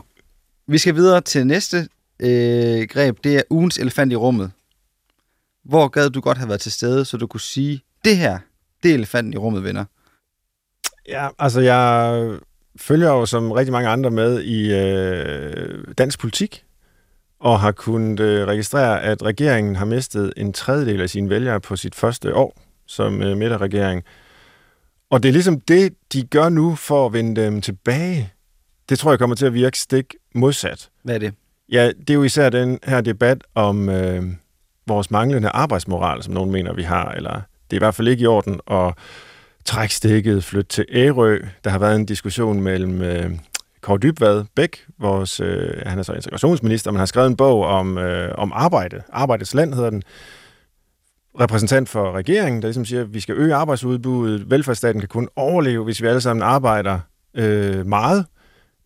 vi 0.67 0.77
skal 0.77 0.95
videre 0.95 1.21
til 1.21 1.47
næste 1.47 1.87
øh, 2.19 2.87
greb. 2.87 3.17
Det 3.23 3.35
er 3.35 3.41
ugens 3.49 3.77
elefant 3.77 4.11
i 4.11 4.15
rummet. 4.15 4.51
Hvor 5.65 5.87
gad 5.87 6.09
du 6.09 6.21
godt 6.21 6.37
have 6.37 6.47
været 6.49 6.61
til 6.61 6.71
stede, 6.71 7.05
så 7.05 7.17
du 7.17 7.27
kunne 7.27 7.41
sige, 7.41 7.81
det 8.05 8.17
her, 8.17 8.39
det 8.83 8.91
er 8.91 8.95
elefanten 8.95 9.33
i 9.33 9.37
rummet, 9.37 9.63
venner. 9.63 9.85
Ja, 11.07 11.27
altså 11.39 11.61
jeg 11.61 12.23
følger 12.75 13.09
jo 13.09 13.25
som 13.25 13.51
rigtig 13.51 13.71
mange 13.71 13.89
andre 13.89 14.11
med 14.11 14.41
i 14.41 14.73
øh, 14.73 15.83
dansk 15.97 16.19
politik, 16.19 16.63
og 17.39 17.59
har 17.59 17.71
kunnet 17.71 18.19
øh, 18.19 18.47
registrere, 18.47 19.01
at 19.01 19.23
regeringen 19.23 19.75
har 19.75 19.85
mistet 19.85 20.33
en 20.37 20.53
tredjedel 20.53 21.01
af 21.01 21.09
sine 21.09 21.29
vælgere 21.29 21.59
på 21.59 21.75
sit 21.75 21.95
første 21.95 22.35
år 22.35 22.61
som 22.85 23.21
øh, 23.21 23.37
midterregering. 23.37 24.03
Og 25.09 25.23
det 25.23 25.29
er 25.29 25.33
ligesom 25.33 25.59
det, 25.59 25.93
de 26.13 26.23
gør 26.23 26.49
nu 26.49 26.75
for 26.75 27.05
at 27.05 27.13
vende 27.13 27.41
dem 27.41 27.61
tilbage. 27.61 28.33
Det 28.89 28.99
tror 28.99 29.11
jeg 29.11 29.19
kommer 29.19 29.35
til 29.35 29.45
at 29.45 29.53
virke 29.53 29.79
stik 29.79 30.15
modsat. 30.35 30.89
Hvad 31.03 31.15
er 31.15 31.19
det? 31.19 31.33
Ja, 31.71 31.87
det 31.87 32.09
er 32.09 32.13
jo 32.13 32.23
især 32.23 32.49
den 32.49 32.79
her 32.83 33.01
debat 33.01 33.43
om 33.55 33.89
øh, 33.89 34.23
vores 34.87 35.11
manglende 35.11 35.49
arbejdsmoral, 35.49 36.23
som 36.23 36.33
nogen 36.33 36.51
mener, 36.51 36.73
vi 36.73 36.83
har, 36.83 37.11
eller 37.11 37.33
det 37.33 37.71
er 37.71 37.75
i 37.75 37.85
hvert 37.85 37.95
fald 37.95 38.07
ikke 38.07 38.23
i 38.23 38.25
orden 38.25 38.59
at 38.71 38.93
Træk 39.67 39.91
stikket, 39.91 40.43
flytte 40.43 40.69
til 40.69 40.85
Ærø. 40.91 41.39
Der 41.63 41.69
har 41.69 41.79
været 41.79 41.95
en 41.95 42.05
diskussion 42.05 42.61
mellem 42.61 43.01
øh, 43.01 43.31
Kåre 43.81 43.97
Dybvad 43.97 44.43
Bæk, 44.55 44.85
vores, 44.99 45.39
øh, 45.39 45.81
han 45.85 45.99
er 45.99 46.03
så 46.03 46.13
integrationsminister, 46.13 46.91
men 46.91 46.99
har 46.99 47.05
skrevet 47.05 47.27
en 47.27 47.35
bog 47.35 47.65
om, 47.65 47.97
øh, 47.97 48.35
om 48.37 48.51
arbejde. 48.55 49.01
Arbejdets 49.09 49.53
land 49.53 49.73
hedder 49.73 49.89
den. 49.89 50.03
Repræsentant 51.39 51.89
for 51.89 52.11
regeringen, 52.11 52.61
der 52.61 52.67
ligesom 52.67 52.85
siger, 52.85 53.01
at 53.01 53.13
vi 53.13 53.19
skal 53.19 53.35
øge 53.35 53.55
arbejdsudbuddet. 53.55 54.49
Velfærdsstaten 54.49 55.01
kan 55.01 55.09
kun 55.09 55.29
overleve, 55.35 55.83
hvis 55.83 56.01
vi 56.01 56.07
alle 56.07 56.21
sammen 56.21 56.43
arbejder 56.43 56.99
øh, 57.33 57.85
meget. 57.85 58.25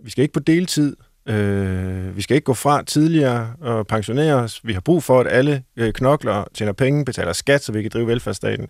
Vi 0.03 0.09
skal 0.09 0.21
ikke 0.21 0.33
på 0.33 0.39
deltid. 0.39 0.95
Øh, 1.25 2.15
vi 2.15 2.21
skal 2.21 2.35
ikke 2.35 2.45
gå 2.45 2.53
fra 2.53 2.83
tidligere 2.83 3.53
og 3.61 3.87
pensionere 3.87 4.35
os. 4.35 4.61
Vi 4.63 4.73
har 4.73 4.81
brug 4.81 5.03
for, 5.03 5.19
at 5.19 5.27
alle 5.29 5.63
øh, 5.77 5.93
knokler, 5.93 6.43
tjener 6.53 6.73
penge, 6.73 7.05
betaler 7.05 7.33
skat, 7.33 7.63
så 7.63 7.71
vi 7.71 7.81
kan 7.81 7.91
drive 7.93 8.07
velfærdsstaten. 8.07 8.67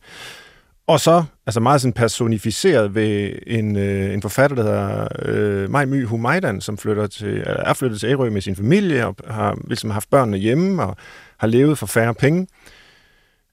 Og 0.87 0.99
så, 0.99 1.23
altså 1.45 1.59
meget 1.59 1.81
sådan 1.81 1.93
personificeret 1.93 2.95
ved 2.95 3.31
en, 3.47 3.75
øh, 3.75 4.13
en 4.13 4.21
forfatter, 4.21 4.55
der 4.55 4.63
hedder 4.63 5.07
øh, 5.21 5.69
Maj 5.69 5.85
My 5.85 6.05
Humaidan, 6.05 6.61
som 6.61 6.77
flytter 6.77 7.07
til, 7.07 7.27
eller 7.27 7.63
er 7.63 7.73
flyttet 7.73 7.99
til 7.99 8.09
Ærø 8.09 8.29
med 8.29 8.41
sin 8.41 8.55
familie, 8.55 9.07
og 9.07 9.15
har 9.27 9.57
ligesom 9.67 9.89
haft 9.89 10.09
børnene 10.09 10.37
hjemme, 10.37 10.83
og 10.83 10.95
har 11.37 11.47
levet 11.47 11.77
for 11.77 11.85
færre 11.85 12.13
penge, 12.13 12.47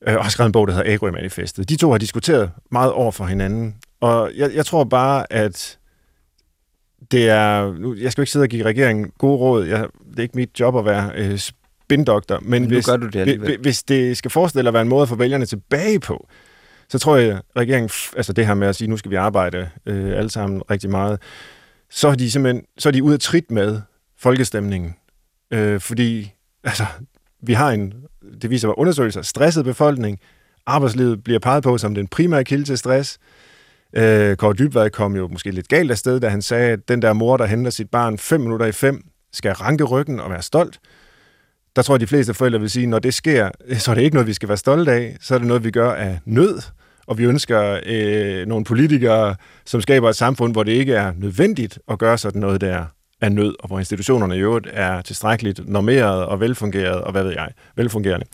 øh, 0.08 0.16
og 0.16 0.24
har 0.24 0.30
skrevet 0.30 0.48
en 0.48 0.52
bog, 0.52 0.68
der 0.68 0.74
hedder 0.74 0.92
Ærø 0.92 1.10
Manifestet. 1.10 1.68
De 1.68 1.76
to 1.76 1.90
har 1.90 1.98
diskuteret 1.98 2.50
meget 2.70 2.92
over 2.92 3.12
for 3.12 3.24
hinanden, 3.24 3.74
og 4.00 4.30
jeg, 4.36 4.54
jeg 4.54 4.66
tror 4.66 4.84
bare, 4.84 5.32
at 5.32 5.78
det 7.10 7.28
er... 7.28 7.72
Nu, 7.78 7.94
jeg 7.94 8.12
skal 8.12 8.22
jo 8.22 8.22
ikke 8.22 8.32
sidde 8.32 8.44
og 8.44 8.48
give 8.48 8.64
regeringen 8.64 9.12
gode 9.18 9.38
råd. 9.38 9.64
Jeg, 9.64 9.86
det 10.10 10.18
er 10.18 10.22
ikke 10.22 10.36
mit 10.36 10.60
job 10.60 10.76
at 10.76 10.84
være 10.84 11.10
øh, 11.14 11.38
spindoktor, 11.38 12.38
men, 12.42 12.62
Men 12.62 12.70
hvis, 12.70 12.86
gør 12.86 12.96
du 12.96 13.06
det 13.06 13.58
hvis 13.60 13.82
det 13.82 14.16
skal 14.16 14.30
forestille 14.30 14.68
at 14.68 14.74
være 14.74 14.82
en 14.82 14.88
måde 14.88 15.02
at 15.02 15.08
få 15.08 15.14
vælgerne 15.14 15.46
tilbage 15.46 16.00
på, 16.00 16.28
så 16.90 16.98
tror 16.98 17.16
jeg, 17.16 17.36
at 17.36 17.42
regeringen, 17.56 17.90
altså 18.16 18.32
det 18.32 18.46
her 18.46 18.54
med 18.54 18.68
at 18.68 18.76
sige, 18.76 18.88
nu 18.88 18.96
skal 18.96 19.10
vi 19.10 19.16
arbejde 19.16 19.70
øh, 19.86 20.18
alle 20.18 20.30
sammen 20.30 20.62
rigtig 20.70 20.90
meget, 20.90 21.20
så 21.90 22.08
er 22.08 22.14
de 22.14 22.30
simpelthen 22.30 22.64
så 22.78 22.88
er 22.88 22.90
de 22.90 23.02
ude 23.02 23.14
af 23.14 23.20
trit 23.20 23.50
med 23.50 23.80
folkestemningen. 24.18 24.94
Øh, 25.50 25.80
fordi 25.80 26.32
altså, 26.64 26.86
vi 27.42 27.52
har 27.52 27.70
en, 27.70 27.94
det 28.42 28.50
viser 28.50 28.68
bare 28.68 28.78
undersøgelser, 28.78 29.22
stresset 29.22 29.64
befolkning, 29.64 30.20
arbejdslivet 30.66 31.24
bliver 31.24 31.38
peget 31.38 31.62
på 31.62 31.78
som 31.78 31.94
den 31.94 32.08
primære 32.08 32.44
kilde 32.44 32.64
til 32.64 32.78
stress. 32.78 33.18
Øh, 33.92 34.36
Kåre 34.36 34.54
Dybvad 34.54 34.90
kom 34.90 35.16
jo 35.16 35.28
måske 35.28 35.50
lidt 35.50 35.68
galt 35.68 35.90
afsted, 35.90 36.20
da 36.20 36.28
han 36.28 36.42
sagde, 36.42 36.72
at 36.72 36.88
den 36.88 37.02
der 37.02 37.12
mor, 37.12 37.36
der 37.36 37.46
henter 37.46 37.70
sit 37.70 37.90
barn 37.90 38.18
fem 38.18 38.40
minutter 38.40 38.66
i 38.66 38.72
fem, 38.72 39.04
skal 39.32 39.52
ranke 39.52 39.84
ryggen 39.84 40.20
og 40.20 40.30
være 40.30 40.42
stolt. 40.42 40.80
Der 41.76 41.82
tror 41.82 41.94
jeg, 41.94 42.00
de 42.00 42.06
fleste 42.06 42.34
forældre 42.34 42.60
vil 42.60 42.70
sige, 42.70 42.86
når 42.86 42.98
det 42.98 43.14
sker, 43.14 43.50
så 43.78 43.90
er 43.90 43.94
det 43.94 44.02
ikke 44.02 44.14
noget, 44.14 44.26
vi 44.26 44.32
skal 44.32 44.48
være 44.48 44.58
stolte 44.58 44.92
af. 44.92 45.16
Så 45.20 45.34
er 45.34 45.38
det 45.38 45.48
noget, 45.48 45.64
vi 45.64 45.70
gør 45.70 45.92
af 45.92 46.18
nød. 46.24 46.60
Og 47.08 47.18
vi 47.18 47.24
ønsker 47.24 47.80
øh, 47.86 48.46
nogle 48.46 48.64
politikere, 48.64 49.36
som 49.66 49.80
skaber 49.80 50.08
et 50.08 50.16
samfund, 50.16 50.52
hvor 50.52 50.62
det 50.62 50.72
ikke 50.72 50.94
er 50.94 51.12
nødvendigt 51.16 51.78
at 51.88 51.98
gøre 51.98 52.18
sådan 52.18 52.40
noget 52.40 52.60
der 52.60 52.84
af 53.20 53.32
nød, 53.32 53.54
og 53.60 53.66
hvor 53.66 53.78
institutionerne 53.78 54.36
i 54.36 54.40
øvrigt 54.40 54.68
er 54.72 55.02
tilstrækkeligt 55.02 55.68
normeret 55.68 56.26
og 56.26 56.40
velfungeret, 56.40 57.00
og 57.00 57.12
hvad 57.12 57.22
ved 57.22 57.32
jeg, 57.32 57.48
velfungerende. 57.76 58.26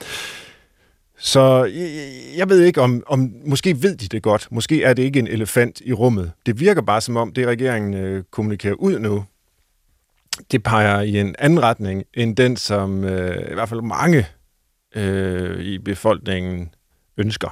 Så 1.18 1.64
jeg, 1.64 1.88
jeg 2.36 2.48
ved 2.48 2.60
ikke, 2.60 2.80
om, 2.80 3.02
om 3.06 3.32
måske 3.46 3.82
ved 3.82 3.96
de 3.96 4.08
det 4.08 4.22
godt. 4.22 4.48
Måske 4.50 4.82
er 4.82 4.94
det 4.94 5.02
ikke 5.02 5.18
en 5.18 5.26
elefant 5.26 5.80
i 5.84 5.92
rummet. 5.92 6.32
Det 6.46 6.60
virker 6.60 6.82
bare 6.82 7.00
som 7.00 7.16
om, 7.16 7.32
det 7.32 7.46
regeringen 7.46 7.94
øh, 7.94 8.24
kommunikerer 8.30 8.74
ud 8.74 8.98
nu, 8.98 9.24
det 10.50 10.62
peger 10.62 11.00
i 11.00 11.20
en 11.20 11.34
anden 11.38 11.62
retning, 11.62 12.04
end 12.14 12.36
den, 12.36 12.56
som 12.56 13.04
øh, 13.04 13.50
i 13.50 13.54
hvert 13.54 13.68
fald 13.68 13.82
mange 13.82 14.26
øh, 14.96 15.60
i 15.60 15.78
befolkningen 15.78 16.74
ønsker. 17.16 17.48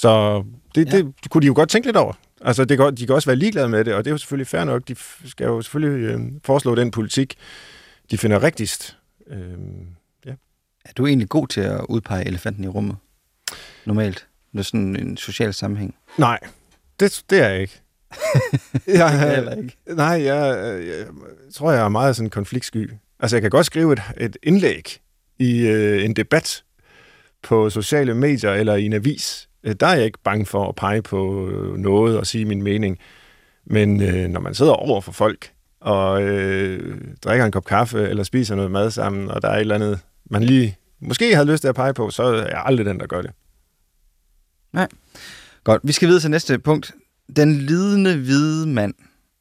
Så 0.00 0.44
det, 0.74 0.86
Ja. 0.92 0.96
ja. 0.96 1.02
det, 1.02 1.30
kunne 1.30 1.42
de 1.42 1.46
jo 1.46 1.54
godt 1.54 1.68
tænke 1.68 1.88
lidt 1.88 1.96
over. 1.96 2.12
Altså, 2.40 2.64
det 2.64 2.78
kan, 2.78 2.94
de 2.94 3.06
kan 3.06 3.14
også 3.14 3.28
være 3.28 3.36
ligeglade 3.36 3.68
med 3.68 3.84
det, 3.84 3.94
og 3.94 4.04
det 4.04 4.10
er 4.10 4.14
jo 4.14 4.18
selvfølgelig 4.18 4.46
fair 4.46 4.64
nok. 4.64 4.88
De 4.88 4.96
skal 5.24 5.44
jo 5.44 5.62
selvfølgelig 5.62 6.04
øh, 6.14 6.20
foreslå 6.44 6.74
den 6.74 6.90
politik, 6.90 7.34
de 8.10 8.18
finder 8.18 8.42
rigtigst. 8.42 8.96
Øh, 9.30 9.52
Er 10.84 10.92
du 10.96 11.06
egentlig 11.06 11.28
god 11.28 11.46
til 11.48 11.60
at 11.60 11.80
udpege 11.88 12.26
elefanten 12.26 12.64
i 12.64 12.68
rummet? 12.68 12.96
Normalt. 13.84 14.26
Er 14.58 14.62
sådan 14.62 14.96
en 14.96 15.16
social 15.16 15.54
sammenhæng. 15.54 15.94
nej, 16.18 16.38
det, 17.00 17.22
det 17.30 17.38
er 17.38 17.48
jeg 17.48 17.60
ikke. 17.60 17.80
jeg, 18.72 18.72
Det 18.86 19.00
er 19.00 19.34
heller 19.34 19.54
ikke. 19.54 19.76
Nej, 19.86 20.22
jeg, 20.24 20.56
jeg 20.86 21.06
tror, 21.54 21.72
jeg 21.72 21.84
er 21.84 21.88
meget 21.88 22.16
sådan 22.16 22.30
konfliktsky. 22.30 22.90
Altså, 23.20 23.36
jeg 23.36 23.42
kan 23.42 23.50
godt 23.50 23.66
skrive 23.66 23.92
et, 23.92 24.02
et 24.20 24.36
indlæg 24.42 25.00
i 25.38 25.66
øh, 25.66 26.04
en 26.04 26.16
debat 26.16 26.64
på 27.42 27.70
sociale 27.70 28.14
medier 28.14 28.52
eller 28.52 28.74
i 28.74 28.84
en 28.86 28.92
avis. 28.92 29.48
Øh, 29.64 29.74
der 29.80 29.86
er 29.86 29.94
jeg 29.94 30.04
ikke 30.04 30.18
bange 30.24 30.46
for 30.46 30.68
at 30.68 30.74
pege 30.74 31.02
på 31.02 31.48
øh, 31.48 31.76
noget 31.76 32.18
og 32.18 32.26
sige 32.26 32.44
min 32.44 32.62
mening. 32.62 32.98
Men 33.66 34.02
øh, 34.02 34.28
når 34.28 34.40
man 34.40 34.54
sidder 34.54 34.72
over 34.72 35.00
for 35.00 35.12
folk 35.12 35.52
og 35.80 36.22
øh, 36.22 37.00
drikker 37.24 37.44
en 37.44 37.52
kop 37.52 37.64
kaffe 37.64 38.08
eller 38.08 38.22
spiser 38.22 38.54
noget 38.54 38.70
mad 38.70 38.90
sammen, 38.90 39.30
og 39.30 39.42
der 39.42 39.48
er 39.48 39.54
et 39.54 39.60
eller 39.60 39.74
andet, 39.74 40.00
man 40.30 40.42
lige 40.42 40.76
måske 41.00 41.34
havde 41.34 41.52
lyst 41.52 41.60
til 41.60 41.68
at 41.68 41.74
pege 41.74 41.94
på, 41.94 42.10
så 42.10 42.22
er 42.22 42.46
jeg 42.46 42.62
aldrig 42.64 42.86
den, 42.86 43.00
der 43.00 43.06
gør 43.06 43.22
det. 43.22 43.30
Nej. 44.72 44.88
Godt, 45.64 45.80
vi 45.84 45.92
skal 45.92 46.08
videre 46.08 46.20
til 46.20 46.30
næste 46.30 46.58
punkt. 46.58 46.94
Den 47.36 47.54
lidende 47.54 48.16
hvide 48.16 48.68
mand. 48.68 48.94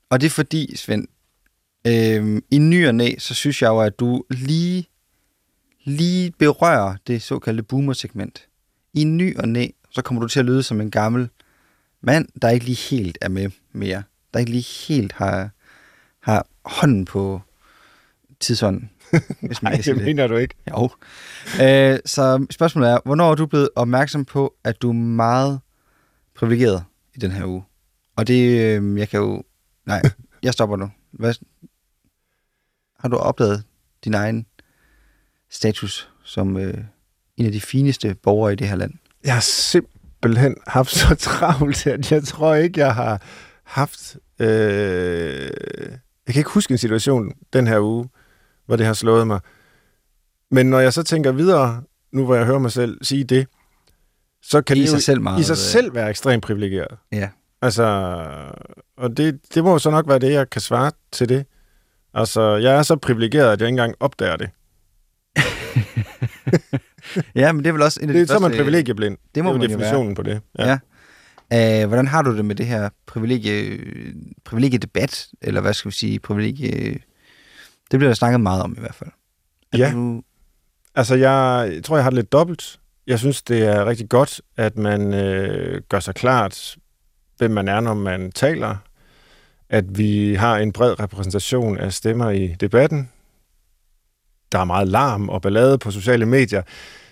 Og 0.10 0.22
det 0.22 0.28
er 0.28 0.32
fordi, 0.32 0.76
Svend, 0.76 1.08
øh, 1.88 2.42
i 2.52 2.58
ny 2.58 2.88
og 2.88 2.96
næ, 2.96 3.14
så 3.18 3.34
synes 3.34 3.62
jeg 3.62 3.68
jo, 3.68 3.80
at 3.80 4.00
du 4.00 4.24
lige, 4.30 4.90
lige 5.84 6.32
berører 6.32 6.96
det 7.08 7.22
såkaldte 7.22 7.64
boomer-segment. 7.64 8.48
I 8.94 9.04
ny 9.04 9.38
og 9.38 9.50
næ, 9.50 9.68
så 9.92 10.02
kommer 10.02 10.22
du 10.22 10.28
til 10.28 10.40
at 10.40 10.46
lyde 10.46 10.64
som 10.64 10.82
en 10.82 10.92
gammel 10.92 11.30
mand, 12.02 12.28
der 12.42 12.50
ikke 12.50 12.66
lige 12.66 12.96
helt 12.96 13.18
er 13.22 13.30
med 13.30 13.50
mere. 13.72 14.04
Der 14.34 14.40
ikke 14.40 14.52
lige 14.52 14.88
helt 14.88 15.12
har, 15.12 15.50
har 16.20 16.48
hånden 16.66 17.06
på 17.06 17.42
tidsånden. 18.40 18.90
Hvis 19.42 19.62
man 19.62 19.74
Nej, 19.74 19.82
det. 19.82 19.98
mener 19.98 20.28
du 20.28 20.38
ikke. 20.38 20.56
Jo. 20.70 20.90
Øh, 21.62 22.00
så 22.06 22.46
spørgsmålet 22.50 22.90
er, 22.90 23.00
hvornår 23.06 23.32
er 23.32 23.36
du 23.36 23.46
blevet 23.46 23.70
opmærksom 23.76 24.26
på, 24.26 24.56
at 24.64 24.82
du 24.82 24.90
er 24.90 24.94
meget 24.94 25.60
privilegeret 26.36 26.84
i 27.16 27.20
den 27.20 27.32
her 27.32 27.46
uge? 27.46 27.64
Og 28.16 28.28
det, 28.28 28.60
øh, 28.60 28.98
jeg 29.00 29.10
kan 29.10 29.20
jo... 29.20 29.44
Nej, 29.86 30.02
jeg 30.44 30.54
stopper 30.54 30.76
nu. 30.76 30.92
Hvad, 31.12 31.34
har 33.00 33.10
du 33.10 33.16
opdaget 33.16 33.64
din 34.04 34.14
egen 34.14 34.46
status 35.50 36.10
som 36.24 36.58
øh, 36.58 36.78
en 37.38 37.46
af 37.46 37.52
de 37.52 37.62
fineste 37.62 38.16
borgere 38.16 38.54
i 38.54 38.56
det 38.56 38.68
her 38.68 38.76
land? 38.76 38.94
Jeg 39.24 39.34
har 39.34 39.42
simpelthen 39.42 40.56
haft 40.68 40.92
så 40.92 41.16
travlt, 41.16 41.88
at 41.88 42.12
jeg 42.12 42.24
tror 42.24 42.56
ikke, 42.56 42.80
jeg 42.80 42.96
har 42.96 43.22
haft... 43.64 44.18
Øh... 44.40 45.50
Jeg 46.28 46.34
kan 46.34 46.40
ikke 46.40 46.50
huske 46.50 46.72
en 46.72 46.78
situation 46.78 47.32
den 47.54 47.68
her 47.68 47.80
uge, 47.80 48.10
hvor 48.66 48.76
det 48.76 48.86
har 48.86 48.94
slået 48.94 49.28
mig. 49.28 49.40
Men 50.52 50.66
når 50.70 50.80
jeg 50.80 50.94
så 50.94 51.04
tænker 51.04 51.32
videre, 51.32 51.84
nu 52.12 52.26
hvor 52.26 52.36
jeg 52.36 52.46
hører 52.46 52.60
mig 52.60 52.72
selv 52.72 52.98
sige 53.02 53.24
det, 53.24 53.48
så 54.42 54.62
kan 54.62 54.78
I 54.78 54.80
det 54.80 54.86
jo 54.86 54.92
sig 54.92 55.04
selv 55.04 55.22
meget, 55.22 55.40
i 55.40 55.44
sig 55.44 55.54
øh, 55.54 55.58
selv 55.58 55.96
være 55.96 56.10
ekstremt 56.10 56.44
privilegeret. 56.44 56.98
Ja. 57.12 57.30
Altså, 57.62 57.84
og 58.98 59.18
det, 59.18 59.40
det 59.54 59.64
må 59.64 59.72
jo 59.72 59.80
så 59.80 59.90
nok 59.90 60.08
være 60.08 60.20
det, 60.20 60.32
jeg 60.32 60.50
kan 60.50 60.62
svare 60.62 60.92
til 61.12 61.30
det. 61.30 61.46
Altså, 62.14 62.56
jeg 62.56 62.76
er 62.76 62.84
så 62.84 62.96
privilegeret, 62.96 63.52
at 63.52 63.62
jeg 63.62 63.68
ikke 63.68 63.74
engang 63.74 63.96
opdager 64.00 64.38
det. 64.38 64.50
Ja, 67.36 67.52
men 67.52 67.64
det 67.64 67.70
er 67.70 67.74
vel 67.74 67.82
også 67.82 68.00
en 68.04 68.10
af 68.10 68.14
det 68.14 68.22
de 68.22 68.28
så 68.28 68.36
er 68.36 68.40
man 68.40 68.52
første- 68.52 68.64
privilegieblind. 68.64 69.18
Det 69.36 69.44
må 69.44 69.50
det 69.50 69.56
er 69.56 69.60
man 69.60 69.70
definitionen 69.70 70.16
på 70.16 70.24
det. 70.24 70.42
Ja. 70.60 70.78
ja. 71.52 71.84
Uh, 71.84 71.88
hvordan 71.88 72.08
har 72.08 72.22
du 72.22 72.38
det 72.38 72.46
med 72.46 72.56
det 72.56 72.66
her 72.66 72.90
privilegie, 73.06 73.80
privilegiedebat, 74.46 75.28
eller 75.42 75.62
hvad 75.62 75.74
skal 75.74 75.92
vi 75.92 75.96
sige, 75.96 76.20
privilegie... 76.20 77.00
Det 77.92 78.00
bliver 78.00 78.10
der 78.10 78.14
snakket 78.16 78.42
meget 78.42 78.64
om 78.64 78.74
i 78.78 78.80
hvert 78.80 78.96
fald. 78.96 79.10
Er 79.74 79.78
Ja. 79.78 79.92
Du, 79.94 80.22
Altså, 80.96 81.16
jeg 81.16 81.72
tror, 81.84 81.96
jeg 81.98 82.04
har 82.04 82.10
det 82.10 82.16
lidt 82.18 82.32
dobbelt. 82.32 82.80
Jeg 83.08 83.20
synes, 83.20 83.42
det 83.42 83.64
er 83.64 83.86
rigtig 83.86 84.10
godt, 84.10 84.42
at 84.58 84.78
man 84.78 85.14
øh, 85.14 85.82
gør 85.90 86.00
sig 86.00 86.16
klart, 86.16 86.76
hvem 87.38 87.52
man 87.52 87.68
er, 87.68 87.80
når 87.80 87.94
man 87.94 88.32
taler. 88.32 88.76
At 89.70 89.98
vi 89.98 90.34
har 90.36 90.58
en 90.58 90.72
bred 90.72 91.00
repræsentation 91.00 91.78
af 91.78 91.94
stemmer 91.94 92.30
i 92.30 92.48
debatten. 92.60 93.10
Der 94.52 94.60
er 94.60 94.64
meget 94.64 94.88
larm 94.88 95.30
og 95.30 95.42
ballade 95.42 95.78
på 95.78 95.92
sociale 95.92 96.26
medier, 96.26 96.62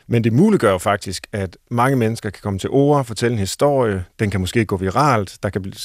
men 0.07 0.23
det 0.23 0.33
muliggør 0.33 0.71
jo 0.71 0.77
faktisk, 0.77 1.27
at 1.31 1.57
mange 1.71 1.97
mennesker 1.97 2.29
kan 2.29 2.41
komme 2.41 2.59
til 2.59 2.69
ord, 2.69 3.05
fortælle 3.05 3.33
en 3.33 3.39
historie. 3.39 4.05
Den 4.19 4.29
kan 4.29 4.39
måske 4.39 4.65
gå 4.65 4.77
viralt. 4.77 5.37
Der 5.43 5.49
kan 5.49 5.61
blive, 5.61 5.75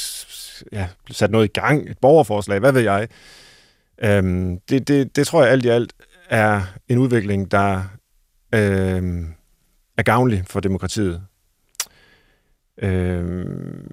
ja, 0.72 0.88
blive 1.04 1.14
sat 1.14 1.30
noget 1.30 1.44
i 1.44 1.60
gang, 1.60 1.90
et 1.90 1.98
borgerforslag, 1.98 2.58
hvad 2.58 2.72
ved 2.72 2.80
jeg. 2.80 3.08
Øhm, 4.02 4.58
det, 4.68 4.88
det, 4.88 5.16
det 5.16 5.26
tror 5.26 5.42
jeg 5.42 5.52
alt 5.52 5.64
i 5.64 5.68
alt 5.68 5.92
er 6.28 6.62
en 6.88 6.98
udvikling, 6.98 7.50
der 7.50 7.84
øhm, 8.54 9.34
er 9.96 10.02
gavnlig 10.02 10.44
for 10.46 10.60
demokratiet. 10.60 11.22
Øhm, 12.78 13.90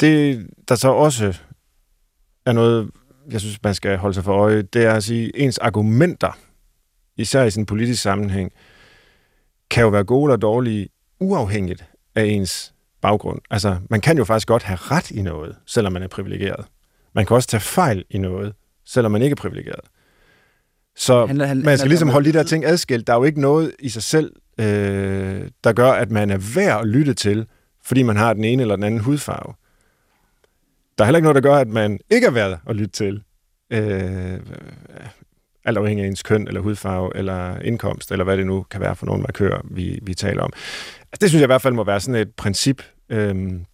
det, 0.00 0.46
der 0.68 0.74
så 0.74 0.88
også 0.88 1.34
er 2.46 2.52
noget, 2.52 2.90
jeg 3.30 3.40
synes, 3.40 3.62
man 3.62 3.74
skal 3.74 3.96
holde 3.96 4.14
sig 4.14 4.24
for 4.24 4.32
øje, 4.32 4.62
det 4.62 4.84
er 4.84 4.92
at 4.92 5.04
sige, 5.04 5.38
ens 5.38 5.58
argumenter, 5.58 6.38
især 7.16 7.44
i 7.44 7.50
sådan 7.50 7.62
en 7.62 7.66
politisk 7.66 8.02
sammenhæng, 8.02 8.52
kan 9.70 9.82
jo 9.82 9.88
være 9.88 10.04
gode 10.04 10.28
eller 10.28 10.36
dårlige, 10.36 10.88
uafhængigt 11.20 11.84
af 12.14 12.24
ens 12.24 12.74
baggrund. 13.00 13.40
Altså, 13.50 13.76
man 13.90 14.00
kan 14.00 14.18
jo 14.18 14.24
faktisk 14.24 14.48
godt 14.48 14.62
have 14.62 14.76
ret 14.76 15.10
i 15.10 15.22
noget, 15.22 15.56
selvom 15.66 15.92
man 15.92 16.02
er 16.02 16.08
privilegeret. 16.08 16.66
Man 17.14 17.26
kan 17.26 17.34
også 17.34 17.48
tage 17.48 17.60
fejl 17.60 18.04
i 18.10 18.18
noget, 18.18 18.54
selvom 18.84 19.12
man 19.12 19.22
ikke 19.22 19.34
er 19.34 19.36
privilegeret. 19.36 19.84
Så 20.96 21.26
handler, 21.26 21.46
han, 21.46 21.62
man 21.62 21.78
skal 21.78 21.88
ligesom 21.88 22.08
holde 22.08 22.32
de 22.32 22.38
der 22.38 22.44
ting 22.44 22.64
adskilt. 22.64 23.06
Der 23.06 23.12
er 23.12 23.16
jo 23.16 23.24
ikke 23.24 23.40
noget 23.40 23.72
i 23.78 23.88
sig 23.88 24.02
selv, 24.02 24.32
øh, 24.60 25.50
der 25.64 25.72
gør, 25.72 25.92
at 25.92 26.10
man 26.10 26.30
er 26.30 26.54
værd 26.54 26.80
at 26.80 26.86
lytte 26.86 27.14
til, 27.14 27.46
fordi 27.84 28.02
man 28.02 28.16
har 28.16 28.32
den 28.32 28.44
ene 28.44 28.62
eller 28.62 28.76
den 28.76 28.84
anden 28.84 29.00
hudfarve. 29.00 29.54
Der 30.98 31.04
er 31.04 31.06
heller 31.06 31.18
ikke 31.18 31.24
noget, 31.24 31.34
der 31.34 31.50
gør, 31.50 31.56
at 31.56 31.68
man 31.68 31.98
ikke 32.10 32.26
er 32.26 32.30
værd 32.30 32.60
at 32.66 32.76
lytte 32.76 32.92
til. 32.92 33.22
Øh, 33.70 34.40
alt 35.66 35.78
afhængig 35.78 36.04
af 36.04 36.08
ens 36.08 36.22
køn, 36.22 36.48
eller 36.48 36.60
hudfarve, 36.60 37.16
eller 37.16 37.58
indkomst, 37.58 38.12
eller 38.12 38.24
hvad 38.24 38.36
det 38.36 38.46
nu 38.46 38.62
kan 38.62 38.80
være 38.80 38.96
for 38.96 39.06
nogle 39.06 39.22
markører, 39.22 39.60
vi, 39.64 39.98
vi 40.02 40.14
taler 40.14 40.42
om. 40.42 40.52
Altså, 41.00 41.18
det 41.20 41.28
synes 41.28 41.40
jeg 41.40 41.46
i 41.46 41.52
hvert 41.52 41.62
fald 41.62 41.74
må 41.74 41.84
være 41.84 42.00
sådan 42.00 42.20
et 42.20 42.34
princip 42.34 42.82
øhm, 43.08 43.64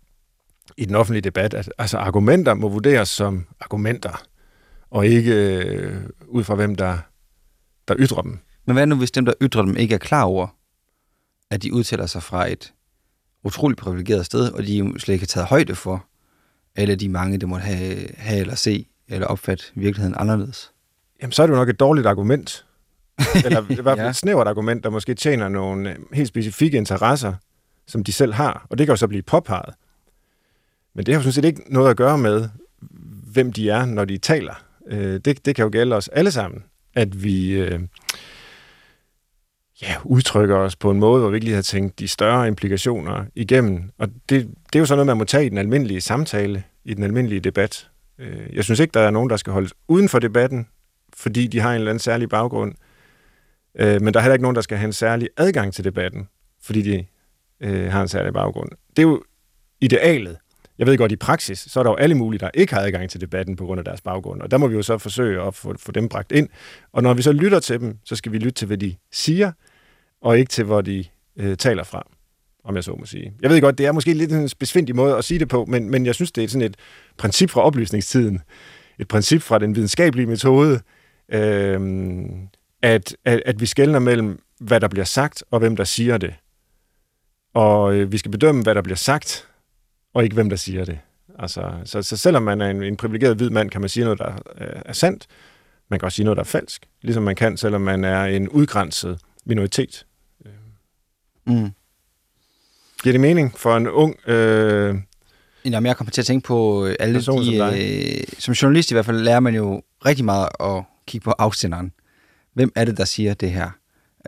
i 0.76 0.84
den 0.84 0.94
offentlige 0.94 1.22
debat, 1.22 1.54
at 1.54 1.72
altså, 1.78 1.98
argumenter 1.98 2.54
må 2.54 2.68
vurderes 2.68 3.08
som 3.08 3.46
argumenter, 3.60 4.22
og 4.90 5.06
ikke 5.06 5.56
øh, 5.56 5.96
ud 6.28 6.44
fra 6.44 6.54
hvem 6.54 6.74
der 6.74 6.98
der 7.88 7.94
ytrer 7.98 8.22
dem. 8.22 8.38
Men 8.66 8.76
hvad 8.76 8.86
nu, 8.86 8.96
hvis 8.96 9.10
dem, 9.10 9.24
der 9.24 9.32
ytrer 9.42 9.62
dem, 9.62 9.76
ikke 9.76 9.94
er 9.94 9.98
klar 9.98 10.22
over, 10.22 10.46
at 11.50 11.62
de 11.62 11.72
udtaler 11.72 12.06
sig 12.06 12.22
fra 12.22 12.52
et 12.52 12.72
utroligt 13.44 13.80
privilegeret 13.80 14.26
sted, 14.26 14.52
og 14.52 14.62
de 14.62 14.94
slet 14.98 15.14
ikke 15.14 15.22
har 15.22 15.26
taget 15.26 15.48
højde 15.48 15.74
for, 15.74 16.06
eller 16.76 16.96
de 16.96 17.08
mange, 17.08 17.38
der 17.38 17.46
måtte 17.46 17.64
have, 17.64 18.06
have 18.16 18.40
eller 18.40 18.54
se, 18.54 18.86
eller 19.08 19.26
opfatte 19.26 19.64
virkeligheden 19.74 20.14
anderledes? 20.18 20.71
Jamen, 21.22 21.32
så 21.32 21.42
er 21.42 21.46
det 21.46 21.52
jo 21.52 21.58
nok 21.58 21.68
et 21.68 21.80
dårligt 21.80 22.06
argument. 22.06 22.66
Eller 23.44 23.60
i 23.70 23.74
hvert 23.74 23.84
fald 23.84 24.00
Ja. 24.00 24.08
et 24.08 24.16
snævert 24.16 24.48
argument, 24.48 24.84
der 24.84 24.90
måske 24.90 25.14
tjener 25.14 25.48
nogle 25.48 25.90
øh, 25.90 25.96
helt 26.12 26.28
specifikke 26.28 26.76
interesser, 26.78 27.34
som 27.86 28.04
de 28.04 28.12
selv 28.12 28.32
har. 28.32 28.66
Og 28.70 28.78
det 28.78 28.86
kan 28.86 28.92
jo 28.92 28.96
så 28.96 29.08
blive 29.08 29.22
påpeget. 29.22 29.74
Men 30.94 31.06
det 31.06 31.14
har 31.14 31.18
jo 31.18 31.22
sådan 31.22 31.32
set 31.32 31.44
ikke 31.44 31.62
noget 31.72 31.90
at 31.90 31.96
gøre 31.96 32.18
med, 32.18 32.48
hvem 33.32 33.52
de 33.52 33.70
er, 33.70 33.84
når 33.84 34.04
de 34.04 34.18
taler. 34.18 34.54
Øh, 34.88 35.20
det, 35.24 35.44
det 35.46 35.56
kan 35.56 35.62
jo 35.62 35.68
gælde 35.72 35.96
os 35.96 36.08
alle 36.08 36.30
sammen, 36.30 36.64
at 36.94 37.22
vi 37.22 37.50
øh, 37.52 37.80
ja, 39.82 39.94
udtrykker 40.04 40.56
os 40.56 40.76
på 40.76 40.90
en 40.90 40.98
måde, 41.00 41.20
hvor 41.20 41.30
vi 41.30 41.36
ikke 41.36 41.44
lige 41.44 41.54
har 41.54 41.62
tænkt 41.62 41.98
de 41.98 42.08
større 42.08 42.48
implikationer 42.48 43.24
igennem. 43.34 43.90
Og 43.98 44.08
det, 44.08 44.48
det 44.66 44.74
er 44.74 44.78
jo 44.78 44.86
sådan 44.86 44.96
noget, 44.96 45.06
man 45.06 45.16
må 45.16 45.24
tage 45.24 45.46
i 45.46 45.48
den 45.48 45.58
almindelige 45.58 46.00
samtale, 46.00 46.64
i 46.84 46.94
den 46.94 47.04
almindelige 47.04 47.40
debat. 47.40 47.88
Øh, 48.18 48.56
jeg 48.56 48.64
synes 48.64 48.80
ikke, 48.80 48.92
der 48.92 49.00
er 49.00 49.10
nogen, 49.10 49.30
der 49.30 49.36
skal 49.36 49.52
holdes 49.52 49.74
uden 49.88 50.08
for 50.08 50.18
debatten, 50.18 50.66
fordi 51.16 51.46
de 51.46 51.60
har 51.60 51.70
en 51.70 51.74
eller 51.74 51.90
anden 51.90 51.98
særlig 51.98 52.28
baggrund. 52.28 52.74
Øh, 53.78 54.02
men 54.02 54.14
der 54.14 54.20
er 54.20 54.22
heller 54.22 54.34
ikke 54.34 54.42
nogen, 54.42 54.56
der 54.56 54.62
skal 54.62 54.78
have 54.78 54.86
en 54.86 54.92
særlig 54.92 55.28
adgang 55.36 55.74
til 55.74 55.84
debatten, 55.84 56.28
fordi 56.62 56.82
de 56.82 57.06
øh, 57.60 57.92
har 57.92 58.02
en 58.02 58.08
særlig 58.08 58.32
baggrund. 58.32 58.70
Det 58.90 58.98
er 58.98 59.02
jo 59.02 59.22
idealet. 59.80 60.36
Jeg 60.78 60.86
ved 60.86 60.98
godt, 60.98 61.12
i 61.12 61.16
praksis, 61.16 61.58
så 61.58 61.80
er 61.80 61.82
der 61.84 61.90
jo 61.90 61.96
alle 61.96 62.14
mulige, 62.14 62.38
der 62.38 62.50
ikke 62.54 62.74
har 62.74 62.80
adgang 62.80 63.10
til 63.10 63.20
debatten 63.20 63.56
på 63.56 63.64
grund 63.64 63.78
af 63.78 63.84
deres 63.84 64.00
baggrund. 64.00 64.42
Og 64.42 64.50
der 64.50 64.56
må 64.56 64.66
vi 64.66 64.74
jo 64.74 64.82
så 64.82 64.98
forsøge 64.98 65.42
at 65.42 65.54
få, 65.54 65.74
få 65.78 65.92
dem 65.92 66.08
bragt 66.08 66.32
ind. 66.32 66.48
Og 66.92 67.02
når 67.02 67.14
vi 67.14 67.22
så 67.22 67.32
lytter 67.32 67.60
til 67.60 67.80
dem, 67.80 67.98
så 68.04 68.16
skal 68.16 68.32
vi 68.32 68.38
lytte 68.38 68.52
til, 68.52 68.66
hvad 68.66 68.78
de 68.78 68.94
siger, 69.12 69.52
og 70.20 70.38
ikke 70.38 70.50
til, 70.50 70.64
hvor 70.64 70.80
de 70.80 71.04
øh, 71.36 71.56
taler 71.56 71.84
fra, 71.84 72.06
om 72.64 72.74
jeg 72.76 72.84
så 72.84 72.94
må 72.98 73.06
sige. 73.06 73.32
Jeg 73.42 73.50
ved 73.50 73.60
godt, 73.60 73.78
det 73.78 73.86
er 73.86 73.92
måske 73.92 74.14
lidt 74.14 74.32
en 74.32 74.50
besvindig 74.58 74.96
måde 74.96 75.16
at 75.16 75.24
sige 75.24 75.38
det 75.38 75.48
på, 75.48 75.64
men, 75.64 75.90
men 75.90 76.06
jeg 76.06 76.14
synes, 76.14 76.32
det 76.32 76.44
er 76.44 76.48
sådan 76.48 76.66
et 76.66 76.76
princip 77.16 77.50
fra 77.50 77.60
oplysningstiden, 77.60 78.40
et 78.98 79.08
princip 79.08 79.42
fra 79.42 79.58
den 79.58 79.74
videnskabelige 79.76 80.26
metode, 80.26 80.80
øh, 81.32 81.80
at, 82.82 83.16
at, 83.24 83.42
at 83.46 83.60
vi 83.60 83.66
skældner 83.66 83.98
mellem, 83.98 84.42
hvad 84.60 84.80
der 84.80 84.88
bliver 84.88 85.04
sagt, 85.04 85.44
og 85.50 85.58
hvem 85.58 85.76
der 85.76 85.84
siger 85.84 86.18
det. 86.18 86.34
Og 87.54 87.94
øh, 87.94 88.12
vi 88.12 88.18
skal 88.18 88.30
bedømme, 88.30 88.62
hvad 88.62 88.74
der 88.74 88.82
bliver 88.82 88.96
sagt, 88.96 89.48
og 90.14 90.24
ikke 90.24 90.34
hvem 90.34 90.50
der 90.50 90.56
siger 90.56 90.84
det. 90.84 90.98
Altså, 91.38 91.72
så, 91.84 92.02
så 92.02 92.16
selvom 92.16 92.42
man 92.42 92.60
er 92.60 92.70
en, 92.70 92.82
en 92.82 92.96
privilegeret 92.96 93.36
hvid 93.36 93.50
mand, 93.50 93.70
kan 93.70 93.80
man 93.80 93.90
sige 93.90 94.04
noget, 94.04 94.18
der 94.18 94.32
er, 94.56 94.82
er 94.84 94.92
sandt. 94.92 95.26
Man 95.90 95.98
kan 95.98 96.06
også 96.06 96.16
sige 96.16 96.24
noget, 96.24 96.36
der 96.36 96.42
er 96.42 96.44
falsk. 96.44 96.86
Ligesom 97.02 97.22
man 97.22 97.34
kan, 97.34 97.56
selvom 97.56 97.80
man 97.80 98.04
er 98.04 98.24
en 98.24 98.48
udgrænset 98.48 99.20
minoritet. 99.44 100.06
Mm. 101.46 101.70
Giver 103.02 103.12
det 103.12 103.20
mening 103.20 103.58
for 103.58 103.76
en 103.76 103.88
ung... 103.88 104.16
Øh, 104.28 104.96
Jamen, 105.64 105.86
jeg 105.86 105.96
kommer 105.96 106.10
til 106.10 106.22
at 106.22 106.26
tænke 106.26 106.46
på 106.46 106.86
øh, 106.86 106.96
alle 107.00 107.14
Person 107.14 107.40
de... 107.40 107.44
som 107.44 107.54
Som, 107.54 107.70
dig. 107.70 108.16
øh, 108.18 108.24
som 108.38 108.54
journalist 108.54 108.90
i 108.90 108.94
hvert 108.94 109.06
fald 109.06 109.20
lærer 109.20 109.40
man 109.40 109.54
jo 109.54 109.82
rigtig 110.06 110.24
meget 110.24 110.48
at 110.60 110.84
kigge 111.06 111.24
på 111.24 111.30
afsenderen. 111.30 111.92
Hvem 112.54 112.72
er 112.74 112.84
det, 112.84 112.96
der 112.96 113.04
siger 113.04 113.34
det 113.34 113.50
her? 113.50 113.70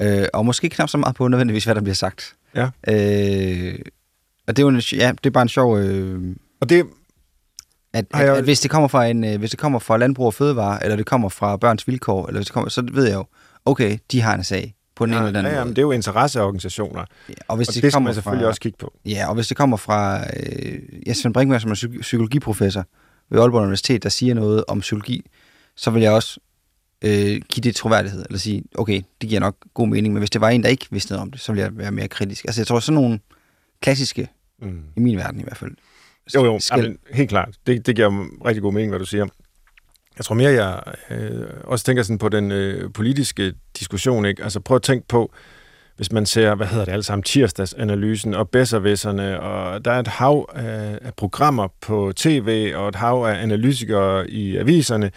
Øh, 0.01 0.27
og 0.35 0.47
måske 0.47 0.69
knap 0.69 0.89
så 0.89 0.99
meget 0.99 1.17
på 1.17 1.29
nødvendigvis, 1.29 1.65
hvad 1.65 1.75
der 1.75 1.81
bliver 1.81 1.95
sagt. 1.95 2.35
Ja. 2.55 2.65
Øh, 2.89 3.79
og 4.47 4.57
det 4.57 4.63
er 4.63 4.67
jo 4.67 4.69
en, 4.69 4.81
ja, 4.93 5.13
det 5.13 5.27
er 5.27 5.31
bare 5.31 5.43
en 5.43 5.49
sjov... 5.49 5.79
Øh, 5.79 6.37
og 6.61 6.69
det, 6.69 6.87
at, 7.93 8.07
at, 8.15 8.27
jeg- 8.27 8.37
at, 8.37 8.45
hvis 8.45 8.61
det 8.61 8.71
kommer 8.71 8.89
fra 8.89 9.07
en, 9.07 9.25
øh, 9.25 9.39
hvis 9.39 9.51
det 9.51 9.59
kommer 9.59 9.79
fra 9.79 9.97
landbrug 9.97 10.27
og 10.27 10.35
fødevare, 10.35 10.83
eller 10.85 10.97
det 10.97 11.07
kommer 11.07 11.29
fra 11.29 11.57
børns 11.57 11.89
vilkår, 11.89 12.27
eller 12.27 12.39
hvis 12.39 12.47
det 12.47 12.55
kommer, 12.55 12.69
så 12.71 12.87
ved 12.93 13.05
jeg 13.07 13.15
jo, 13.15 13.25
okay, 13.65 13.99
de 14.13 14.21
har 14.21 14.35
en 14.35 14.45
sag 14.45 14.75
på 14.97 15.07
den 15.07 15.13
ene 15.15 15.23
ja, 15.23 15.27
eller 15.29 15.41
den 15.41 15.47
ja, 15.51 15.53
anden 15.53 15.67
men 15.67 15.77
det 15.77 15.79
er 15.79 15.87
jo 15.87 15.93
interesseorganisationer, 15.93 17.05
Ja, 17.29 17.35
og 17.49 17.57
hvis 17.57 17.69
og 17.69 17.75
det, 17.75 17.83
det 17.83 17.91
skal 17.91 17.97
kommer 17.97 18.09
man 18.09 18.15
selvfølgelig 18.15 18.45
fra, 18.45 18.49
også 18.49 18.61
kigge 18.61 18.79
på. 18.79 18.95
Ja, 19.05 19.29
og 19.29 19.35
hvis 19.35 19.49
det 19.49 19.57
kommer 19.57 19.77
fra 19.77 20.21
øh, 20.37 20.79
ja, 21.07 21.13
Svend 21.13 21.35
Brinkmann, 21.35 21.61
som 21.61 21.71
er 21.71 21.75
psy- 21.75 22.01
psykologiprofessor 22.01 22.85
ved 23.31 23.41
Aalborg 23.41 23.63
Universitet, 23.63 24.03
der 24.03 24.09
siger 24.09 24.35
noget 24.35 24.65
om 24.69 24.81
psykologi, 24.81 25.31
så 25.77 25.91
vil 25.91 26.03
jeg 26.03 26.13
også 26.13 26.41
øh, 27.05 27.41
give 27.49 27.63
det 27.63 27.77
troværdighed, 27.77 28.25
eller 28.27 28.39
sige, 28.39 28.65
okay, 28.75 29.03
det 29.21 29.29
giver 29.29 29.41
nok 29.41 29.57
god 29.75 29.89
mening, 29.89 30.15
men 30.15 30.19
hvis 30.21 30.31
det 30.31 30.41
var 30.41 30.49
en, 30.49 30.63
der 30.63 30.69
ikke 30.69 30.87
vidste 30.91 31.13
noget 31.13 31.23
om 31.23 31.31
det, 31.31 31.41
så 31.41 31.53
ville 31.53 31.63
jeg 31.65 31.79
være 31.79 31.91
mere 31.91 32.09
kritisk. 32.09 32.45
Altså 32.45 32.61
jeg 32.61 32.67
tror, 32.67 32.81
sådan 32.81 32.95
nogle 32.95 33.19
klassiske, 33.83 34.29
Mm. 34.63 34.83
i 34.97 35.01
min 35.01 35.17
verden 35.17 35.41
i 35.41 35.43
hvert 35.43 35.57
fald, 35.57 35.71
Jo, 36.35 36.45
jo, 36.45 36.59
skal, 36.59 36.79
jamen, 36.81 36.99
helt 37.13 37.29
klart. 37.29 37.55
Det, 37.67 37.87
det 37.87 37.97
giver 37.97 38.27
rigtig 38.47 38.63
god 38.63 38.73
mening, 38.73 38.91
hvad 38.91 38.99
du 38.99 39.05
siger. 39.07 39.27
Jeg 40.19 40.25
tror 40.25 40.35
mere, 40.35 40.51
jeg 40.53 40.83
øh, 41.11 41.47
også 41.65 41.85
tænker 41.85 42.03
sådan 42.03 42.19
på 42.19 42.29
den 42.29 42.53
øh, 42.53 42.93
politiske 42.93 43.55
diskussion. 43.79 44.25
Ikke? 44.25 44.43
Altså 44.43 44.61
prøv 44.61 44.75
at 44.75 44.83
tænke 44.83 45.09
på, 45.09 45.33
hvis 45.97 46.13
man 46.13 46.27
ser, 46.27 46.55
hvad 46.55 46.67
hedder 46.67 46.85
det 46.85 46.93
alle 46.93 47.03
sammen, 47.03 47.23
tirsdagsanalysen 47.23 48.35
og 48.35 48.51
bedservisserne, 48.51 49.41
og 49.41 49.85
der 49.85 49.91
er 49.91 49.99
et 50.01 50.09
hav 50.09 50.51
af, 50.55 50.99
af 51.03 51.15
programmer 51.15 51.69
på 51.81 52.13
tv 52.17 52.73
og 52.77 52.89
et 52.89 52.95
hav 52.95 53.25
af 53.25 53.43
analytikere 53.43 54.31
i 54.31 54.57
aviserne, 54.57 55.11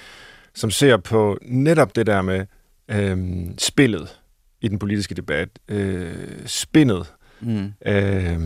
som 0.58 0.72
ser 0.72 0.97
på 0.97 1.38
netop 1.41 1.95
det 1.95 2.08
der 2.08 2.22
med 2.22 2.45
øh, 2.91 3.18
spillet 3.58 4.20
i 4.62 4.68
den 4.68 4.80
politiske 4.80 5.16
debat, 5.16 5.49
øh, 5.68 6.16
spindet. 6.45 7.14
Mm. 7.39 7.74
Øh, 7.86 8.39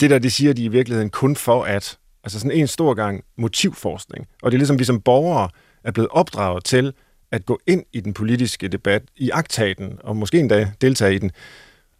det 0.00 0.10
der, 0.10 0.18
det 0.18 0.32
siger 0.32 0.52
de 0.52 0.64
i 0.64 0.68
virkeligheden 0.68 1.10
kun 1.10 1.36
for 1.36 1.64
at, 1.64 1.98
altså 2.24 2.38
sådan 2.40 2.56
en 2.56 2.66
stor 2.66 2.94
gang 2.94 3.24
motivforskning. 3.38 4.26
Og 4.42 4.50
det 4.50 4.56
er 4.56 4.58
ligesom, 4.58 4.78
vi 4.78 4.84
som 4.84 5.00
borgere 5.00 5.48
er 5.84 5.90
blevet 5.90 6.08
opdraget 6.10 6.64
til 6.64 6.92
at 7.30 7.46
gå 7.46 7.60
ind 7.66 7.84
i 7.92 8.00
den 8.00 8.12
politiske 8.12 8.68
debat, 8.68 9.02
i 9.16 9.30
aktaten, 9.30 9.98
og 10.04 10.16
måske 10.16 10.38
endda 10.38 10.72
deltage 10.80 11.14
i 11.14 11.18
den, 11.18 11.30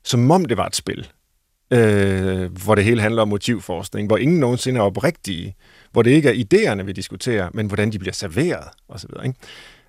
som 0.05 0.31
om 0.31 0.45
det 0.45 0.57
var 0.57 0.67
et 0.67 0.77
spil, 0.77 1.09
øh, 1.71 2.53
hvor 2.65 2.75
det 2.75 2.85
hele 2.85 3.01
handler 3.01 3.23
om 3.23 3.29
motivforskning, 3.29 4.07
hvor 4.07 4.17
ingen 4.17 4.41
nogensinde 4.41 4.81
er 4.81 4.85
oprigtige, 4.85 5.57
hvor 5.93 6.03
det 6.03 6.11
ikke 6.11 6.29
er 6.29 6.45
idéerne, 6.45 6.83
vi 6.83 6.93
diskuterer, 6.93 7.49
men 7.55 7.67
hvordan 7.67 7.93
de 7.93 7.99
bliver 7.99 8.13
serveret, 8.13 8.65
osv. 8.89 9.11
Ikke? 9.25 9.39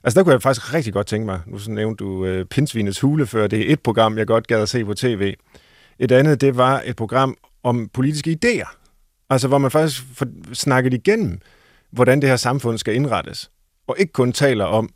Altså 0.03 0.19
der 0.19 0.23
kunne 0.23 0.33
jeg 0.33 0.41
faktisk 0.41 0.73
rigtig 0.73 0.93
godt 0.93 1.07
tænke 1.07 1.25
mig, 1.25 1.39
nu 1.47 1.57
så 1.57 1.71
nævnte 1.71 2.03
du 2.03 2.25
øh, 2.25 2.45
Pinsvinets 2.45 2.99
Hule 2.99 3.25
før, 3.25 3.47
det 3.47 3.59
er 3.59 3.73
et 3.73 3.79
program, 3.79 4.17
jeg 4.17 4.27
godt 4.27 4.47
gad 4.47 4.61
at 4.61 4.69
se 4.69 4.85
på 4.85 4.93
tv. 4.93 5.33
Et 5.99 6.11
andet, 6.11 6.41
det 6.41 6.57
var 6.57 6.81
et 6.85 6.95
program 6.95 7.37
om 7.63 7.89
politiske 7.93 8.37
idéer. 8.45 8.77
Altså 9.29 9.47
hvor 9.47 9.57
man 9.57 9.71
faktisk 9.71 10.03
får 10.13 10.27
snakket 10.53 10.93
igennem, 10.93 11.39
hvordan 11.91 12.21
det 12.21 12.29
her 12.29 12.35
samfund 12.35 12.77
skal 12.77 12.95
indrettes. 12.95 13.51
Og 13.87 13.95
ikke 13.99 14.13
kun 14.13 14.31
taler 14.31 14.65
om, 14.65 14.89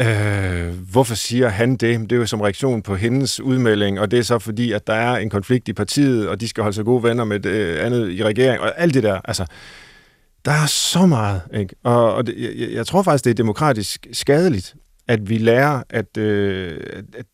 øh, 0.00 0.90
hvorfor 0.92 1.14
siger 1.14 1.48
han 1.48 1.76
det? 1.76 2.00
Det 2.00 2.12
er 2.12 2.16
jo 2.16 2.26
som 2.26 2.40
reaktion 2.40 2.82
på 2.82 2.96
hendes 2.96 3.40
udmelding, 3.40 4.00
og 4.00 4.10
det 4.10 4.18
er 4.18 4.22
så 4.22 4.38
fordi, 4.38 4.72
at 4.72 4.86
der 4.86 4.92
er 4.92 5.16
en 5.16 5.30
konflikt 5.30 5.68
i 5.68 5.72
partiet, 5.72 6.28
og 6.28 6.40
de 6.40 6.48
skal 6.48 6.62
holde 6.62 6.74
sig 6.74 6.84
gode 6.84 7.02
venner 7.02 7.24
med 7.24 7.40
det 7.40 7.50
øh, 7.50 7.86
andet 7.86 8.10
i 8.10 8.24
regeringen, 8.24 8.68
og 8.68 8.80
alt 8.80 8.94
det 8.94 9.02
der. 9.02 9.20
Altså, 9.24 9.46
der 10.44 10.52
er 10.52 10.66
så 10.66 11.06
meget, 11.06 11.42
ikke? 11.54 11.74
Og, 11.82 12.14
og 12.14 12.26
det, 12.26 12.34
jeg, 12.58 12.72
jeg 12.72 12.86
tror 12.86 13.02
faktisk, 13.02 13.24
det 13.24 13.30
er 13.30 13.34
demokratisk 13.34 14.06
skadeligt, 14.12 14.74
at 15.08 15.28
vi 15.28 15.38
lærer, 15.38 15.82
at, 15.90 16.16
øh, 16.16 16.80
at 17.18 17.26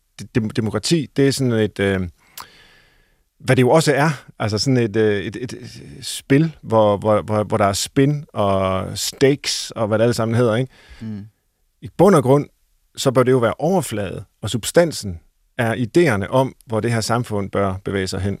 demokrati, 0.55 1.07
det 1.15 1.27
er 1.27 1.31
sådan 1.31 1.53
et... 1.53 1.79
Øh, 1.79 2.09
hvad 3.39 3.55
det 3.55 3.61
jo 3.61 3.69
også 3.69 3.93
er, 3.93 4.09
altså 4.39 4.57
sådan 4.57 4.77
et, 4.77 4.95
øh, 4.95 5.21
et, 5.21 5.35
et, 5.35 5.53
et 5.53 5.81
spil, 6.01 6.55
hvor, 6.61 6.97
hvor, 6.97 7.21
hvor, 7.21 7.43
hvor 7.43 7.57
der 7.57 7.65
er 7.65 7.73
spin 7.73 8.25
og 8.33 8.87
stakes 8.97 9.71
og 9.71 9.87
hvad 9.87 9.97
det 9.97 10.03
alle 10.03 10.13
sammen 10.13 10.37
hedder, 10.37 10.55
ikke? 10.55 10.71
Mm. 11.01 11.25
I 11.81 11.89
bund 11.97 12.15
og 12.15 12.23
grund, 12.23 12.47
så 12.95 13.11
bør 13.11 13.23
det 13.23 13.31
jo 13.31 13.37
være 13.37 13.53
overflade, 13.59 14.23
og 14.41 14.49
substansen 14.49 15.19
er 15.57 15.75
idéerne 15.75 16.27
om, 16.27 16.55
hvor 16.65 16.79
det 16.79 16.91
her 16.91 17.01
samfund 17.01 17.51
bør 17.51 17.75
bevæge 17.85 18.07
sig 18.07 18.21
hen. 18.21 18.39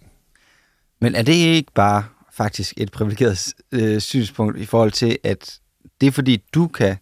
Men 1.01 1.15
er 1.15 1.21
det 1.21 1.33
ikke 1.33 1.71
bare 1.75 2.03
faktisk 2.39 2.73
et 2.77 2.91
privilegeret 2.91 3.53
øh, 3.71 3.99
synspunkt 4.01 4.57
i 4.57 4.65
forhold 4.65 4.91
til, 4.91 5.17
at 5.23 5.59
det 6.01 6.07
er 6.07 6.11
fordi, 6.11 6.43
du 6.53 6.67
kan 6.67 6.97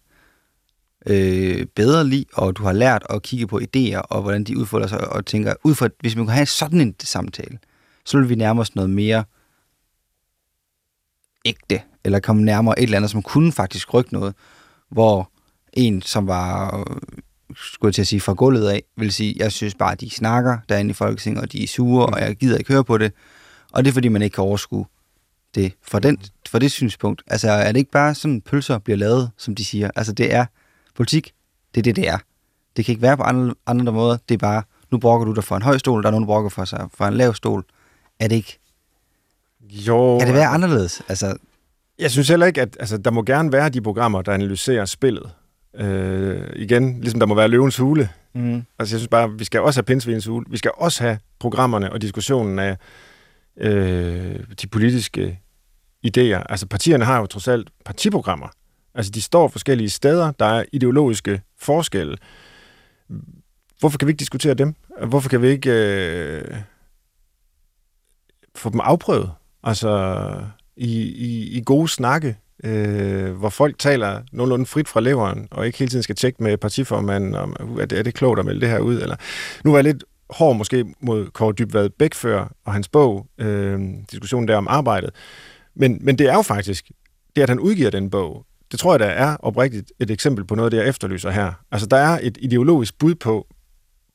øh, 1.06 1.66
bedre 1.66 2.06
lide, 2.06 2.24
og 2.32 2.56
du 2.56 2.62
har 2.62 2.72
lært 2.72 3.06
at 3.10 3.22
kigge 3.22 3.46
på 3.46 3.60
idéer, 3.60 4.00
og 4.00 4.22
hvordan 4.22 4.44
de 4.44 4.58
udfolder 4.58 4.86
sig, 4.86 5.12
og 5.12 5.26
tænker, 5.26 5.54
ud 5.64 5.74
fra, 5.74 5.88
hvis 6.00 6.16
man 6.16 6.24
kunne 6.24 6.34
have 6.34 6.46
sådan 6.46 6.80
en 6.80 6.94
samtale, 7.00 7.58
så 8.04 8.18
vil 8.18 8.28
vi 8.28 8.34
nærme 8.34 8.60
os 8.60 8.74
noget 8.74 8.90
mere 8.90 9.24
ægte, 11.44 11.82
eller 12.04 12.20
komme 12.20 12.42
nærmere 12.42 12.78
et 12.78 12.82
eller 12.82 12.96
andet, 12.96 13.10
som 13.10 13.22
kunne 13.22 13.52
faktisk 13.52 13.94
rykke 13.94 14.12
noget, 14.12 14.34
hvor 14.90 15.30
en, 15.72 16.02
som 16.02 16.26
var, 16.26 16.84
skulle 17.54 17.88
jeg 17.88 17.94
til 17.94 18.02
at 18.02 18.06
sige, 18.06 18.20
fra 18.20 18.32
gulvet 18.32 18.68
af, 18.68 18.82
vil 18.96 19.12
sige, 19.12 19.34
jeg 19.38 19.52
synes 19.52 19.74
bare, 19.74 19.92
at 19.92 20.00
de 20.00 20.10
snakker 20.10 20.58
derinde 20.68 20.90
i 20.90 20.94
Folketinget, 20.94 21.42
og 21.42 21.52
de 21.52 21.62
er 21.62 21.66
sure, 21.66 22.06
og 22.06 22.20
jeg 22.20 22.36
gider 22.36 22.58
ikke 22.58 22.72
høre 22.72 22.84
på 22.84 22.98
det. 22.98 23.12
Og 23.72 23.84
det 23.84 23.90
er, 23.90 23.92
fordi 23.92 24.08
man 24.08 24.22
ikke 24.22 24.34
kan 24.34 24.44
overskue 24.44 24.86
det 25.54 25.72
for, 25.82 25.98
den, 25.98 26.18
for 26.48 26.58
det 26.58 26.72
synspunkt. 26.72 27.22
Altså, 27.26 27.50
er 27.50 27.72
det 27.72 27.78
ikke 27.78 27.90
bare 27.90 28.14
sådan, 28.14 28.40
pølser 28.40 28.78
bliver 28.78 28.96
lavet, 28.96 29.30
som 29.36 29.54
de 29.54 29.64
siger? 29.64 29.90
Altså, 29.96 30.12
det 30.12 30.34
er 30.34 30.46
politik, 30.96 31.32
det 31.74 31.80
er 31.80 31.82
det, 31.82 31.96
det 31.96 32.08
er. 32.08 32.18
Det 32.76 32.84
kan 32.84 32.92
ikke 32.92 33.02
være 33.02 33.16
på 33.16 33.22
andre, 33.22 33.54
andre 33.66 33.92
måder. 33.92 34.18
Det 34.28 34.34
er 34.34 34.38
bare, 34.38 34.62
nu 34.90 34.98
brokker 34.98 35.26
du 35.26 35.32
dig 35.32 35.44
for 35.44 35.56
en 35.56 35.62
høj 35.62 35.78
stol, 35.78 36.02
der 36.02 36.06
er 36.06 36.10
nogen, 36.10 36.22
der 36.22 36.26
brokker 36.26 36.50
for 36.50 36.64
sig 36.64 36.88
for 36.94 37.04
en 37.04 37.14
lav 37.14 37.34
stol. 37.34 37.64
Er 38.20 38.28
det 38.28 38.36
ikke? 38.36 38.58
Jo. 39.70 40.18
Kan 40.18 40.28
det 40.28 40.34
være 40.34 40.46
anderledes? 40.46 41.02
Altså, 41.08 41.36
jeg 41.98 42.10
synes 42.10 42.28
heller 42.28 42.46
ikke, 42.46 42.62
at 42.62 42.76
altså, 42.80 42.98
der 42.98 43.10
må 43.10 43.22
gerne 43.22 43.52
være 43.52 43.68
de 43.68 43.80
programmer, 43.80 44.22
der 44.22 44.32
analyserer 44.32 44.84
spillet. 44.84 45.30
Øh, 45.74 46.42
igen, 46.56 47.00
ligesom 47.00 47.20
der 47.20 47.26
må 47.26 47.34
være 47.34 47.48
løvens 47.48 47.76
hule. 47.76 48.08
Mm. 48.34 48.54
Altså 48.78 48.94
jeg 48.94 49.00
synes 49.00 49.08
bare, 49.08 49.30
vi 49.30 49.44
skal 49.44 49.60
også 49.60 49.78
have 49.78 49.84
pindsvinens 49.84 50.26
hule. 50.26 50.46
Vi 50.50 50.56
skal 50.56 50.70
også 50.74 51.02
have 51.02 51.18
programmerne 51.38 51.92
og 51.92 52.02
diskussionen 52.02 52.58
af 52.58 52.76
øh, 53.60 54.40
de 54.62 54.66
politiske 54.66 55.40
idéer. 56.06 56.42
Altså 56.48 56.66
partierne 56.66 57.04
har 57.04 57.20
jo 57.20 57.26
trods 57.26 57.48
alt 57.48 57.70
partiprogrammer. 57.84 58.48
Altså 58.94 59.12
de 59.12 59.22
står 59.22 59.48
forskellige 59.48 59.90
steder, 59.90 60.32
der 60.32 60.46
er 60.46 60.64
ideologiske 60.72 61.42
forskelle. 61.58 62.16
Hvorfor 63.80 63.98
kan 63.98 64.08
vi 64.08 64.10
ikke 64.10 64.20
diskutere 64.20 64.54
dem? 64.54 64.74
Hvorfor 65.06 65.28
kan 65.28 65.42
vi 65.42 65.48
ikke 65.48 65.70
øh, 65.70 66.56
få 68.54 68.70
dem 68.70 68.80
afprøvet? 68.80 69.30
Altså 69.62 70.24
i, 70.76 71.02
i, 71.02 71.58
i 71.58 71.62
gode 71.66 71.88
snakke, 71.88 72.36
øh, 72.64 73.32
hvor 73.32 73.48
folk 73.48 73.78
taler 73.78 74.22
nogenlunde 74.32 74.66
frit 74.66 74.88
fra 74.88 75.00
leveren, 75.00 75.48
og 75.50 75.66
ikke 75.66 75.78
hele 75.78 75.88
tiden 75.88 76.02
skal 76.02 76.16
tjekke 76.16 76.42
med 76.42 76.56
partiformanden, 76.56 77.34
om 77.34 77.56
uh, 77.60 77.80
er 77.80 77.86
det, 77.86 77.98
er 77.98 78.02
det 78.02 78.14
klogt 78.14 78.38
at 78.40 78.46
melde 78.46 78.60
det 78.60 78.68
her 78.68 78.78
ud? 78.78 79.00
Eller, 79.00 79.16
nu 79.64 79.70
var 79.70 79.78
jeg 79.78 79.84
lidt 79.84 80.04
hård 80.30 80.56
måske 80.56 80.84
mod 81.00 81.30
Kåre 81.30 81.52
Dybvad 81.52 81.90
Bækfør 81.90 82.52
og 82.64 82.72
hans 82.72 82.88
bog, 82.88 83.26
øh, 83.38 83.80
diskussionen 84.10 84.48
der 84.48 84.56
om 84.56 84.68
arbejdet. 84.68 85.10
Men, 85.74 85.98
men 86.00 86.18
det 86.18 86.28
er 86.28 86.34
jo 86.34 86.42
faktisk, 86.42 86.90
det 87.36 87.42
at 87.42 87.48
han 87.48 87.60
udgiver 87.60 87.90
den 87.90 88.10
bog, 88.10 88.44
det 88.70 88.80
tror 88.80 88.92
jeg, 88.92 89.00
der 89.00 89.06
er 89.06 89.36
oprigtigt 89.36 89.92
et 90.00 90.10
eksempel 90.10 90.44
på 90.44 90.54
noget 90.54 90.66
af 90.66 90.70
det, 90.70 90.78
jeg 90.78 90.88
efterlyser 90.88 91.30
her. 91.30 91.52
Altså, 91.70 91.86
der 91.86 91.96
er 91.96 92.18
et 92.22 92.38
ideologisk 92.40 92.98
bud 92.98 93.14
på, 93.14 93.46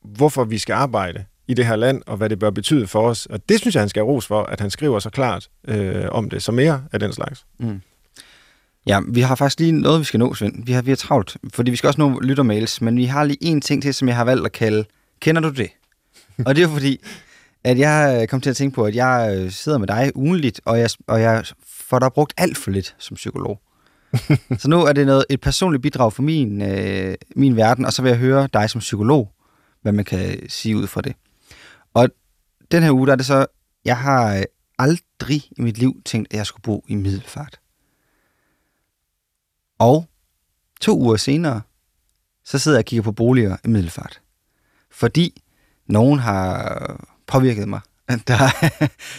hvorfor 0.04 0.44
vi 0.44 0.58
skal 0.58 0.72
arbejde 0.72 1.24
i 1.48 1.54
det 1.54 1.66
her 1.66 1.76
land, 1.76 2.02
og 2.06 2.16
hvad 2.16 2.30
det 2.30 2.38
bør 2.38 2.50
betyde 2.50 2.86
for 2.86 3.08
os. 3.08 3.26
Og 3.26 3.48
det 3.48 3.60
synes 3.60 3.74
jeg, 3.74 3.82
han 3.82 3.88
skal 3.88 4.00
have 4.00 4.12
ros 4.12 4.26
for, 4.26 4.42
at 4.42 4.60
han 4.60 4.70
skriver 4.70 4.98
så 4.98 5.10
klart 5.10 5.48
øh, 5.68 6.04
om 6.10 6.30
det. 6.30 6.42
Så 6.42 6.52
mere 6.52 6.84
af 6.92 7.00
den 7.00 7.12
slags. 7.12 7.46
Mm. 7.58 7.80
Ja, 8.86 9.00
vi 9.08 9.20
har 9.20 9.34
faktisk 9.34 9.60
lige 9.60 9.72
noget, 9.72 10.00
vi 10.00 10.04
skal 10.04 10.20
nå, 10.20 10.34
Svend. 10.34 10.64
Vi 10.66 10.72
har, 10.72 10.82
vi 10.82 10.90
har 10.90 10.96
travlt, 10.96 11.36
fordi 11.54 11.70
vi 11.70 11.76
skal 11.76 11.88
også 11.88 12.00
nå 12.00 12.20
lyttermails, 12.20 12.80
men 12.80 12.96
vi 12.96 13.04
har 13.04 13.24
lige 13.24 13.38
en 13.40 13.60
ting 13.60 13.82
til, 13.82 13.94
som 13.94 14.08
jeg 14.08 14.16
har 14.16 14.24
valgt 14.24 14.46
at 14.46 14.52
kalde, 14.52 14.84
kender 15.20 15.42
du 15.42 15.50
det? 15.50 15.70
og 16.46 16.56
det 16.56 16.64
er 16.64 16.68
fordi, 16.68 17.00
at 17.64 17.78
jeg 17.78 18.28
kom 18.28 18.40
til 18.40 18.50
at 18.50 18.56
tænke 18.56 18.74
på, 18.74 18.84
at 18.84 18.94
jeg 18.94 19.36
øh, 19.36 19.50
sidder 19.50 19.78
med 19.78 19.86
dig 19.86 20.12
ugenligt, 20.14 20.60
og 20.64 20.78
jeg, 20.78 20.90
og 21.06 21.20
jeg 21.20 21.44
får 21.66 21.98
dig 21.98 22.12
brugt 22.12 22.34
alt 22.36 22.58
for 22.58 22.70
lidt 22.70 22.94
som 22.98 23.14
psykolog. 23.14 23.60
så 24.58 24.68
nu 24.68 24.82
er 24.82 24.92
det 24.92 25.06
noget, 25.06 25.24
et 25.30 25.40
personligt 25.40 25.82
bidrag 25.82 26.12
for 26.12 26.22
min, 26.22 26.62
øh, 26.62 27.14
min 27.36 27.56
verden, 27.56 27.84
og 27.84 27.92
så 27.92 28.02
vil 28.02 28.08
jeg 28.08 28.18
høre 28.18 28.48
dig 28.52 28.70
som 28.70 28.78
psykolog, 28.78 29.32
hvad 29.82 29.92
man 29.92 30.04
kan 30.04 30.48
sige 30.48 30.76
ud 30.76 30.86
fra 30.86 31.00
det. 31.00 31.14
Og 31.94 32.08
den 32.70 32.82
her 32.82 32.90
uge, 32.90 33.06
der 33.06 33.12
er 33.12 33.16
det 33.16 33.26
så, 33.26 33.46
jeg 33.84 33.98
har 33.98 34.36
øh, 34.36 34.42
aldrig 34.78 35.42
i 35.56 35.62
mit 35.62 35.78
liv 35.78 36.02
tænkt, 36.04 36.32
at 36.32 36.36
jeg 36.36 36.46
skulle 36.46 36.62
bo 36.62 36.84
i 36.88 36.94
Middelfart. 36.94 37.60
Og 39.78 40.06
to 40.80 40.98
uger 40.98 41.16
senere, 41.16 41.60
så 42.44 42.58
sidder 42.58 42.78
jeg 42.78 42.82
og 42.82 42.84
kigger 42.84 43.02
på 43.02 43.12
boliger 43.12 43.56
i 43.64 43.68
Middelfart. 43.68 44.20
Fordi 44.90 45.42
nogen 45.86 46.18
har 46.18 47.06
påvirket 47.26 47.68
mig. 47.68 47.80
Der, 48.28 48.36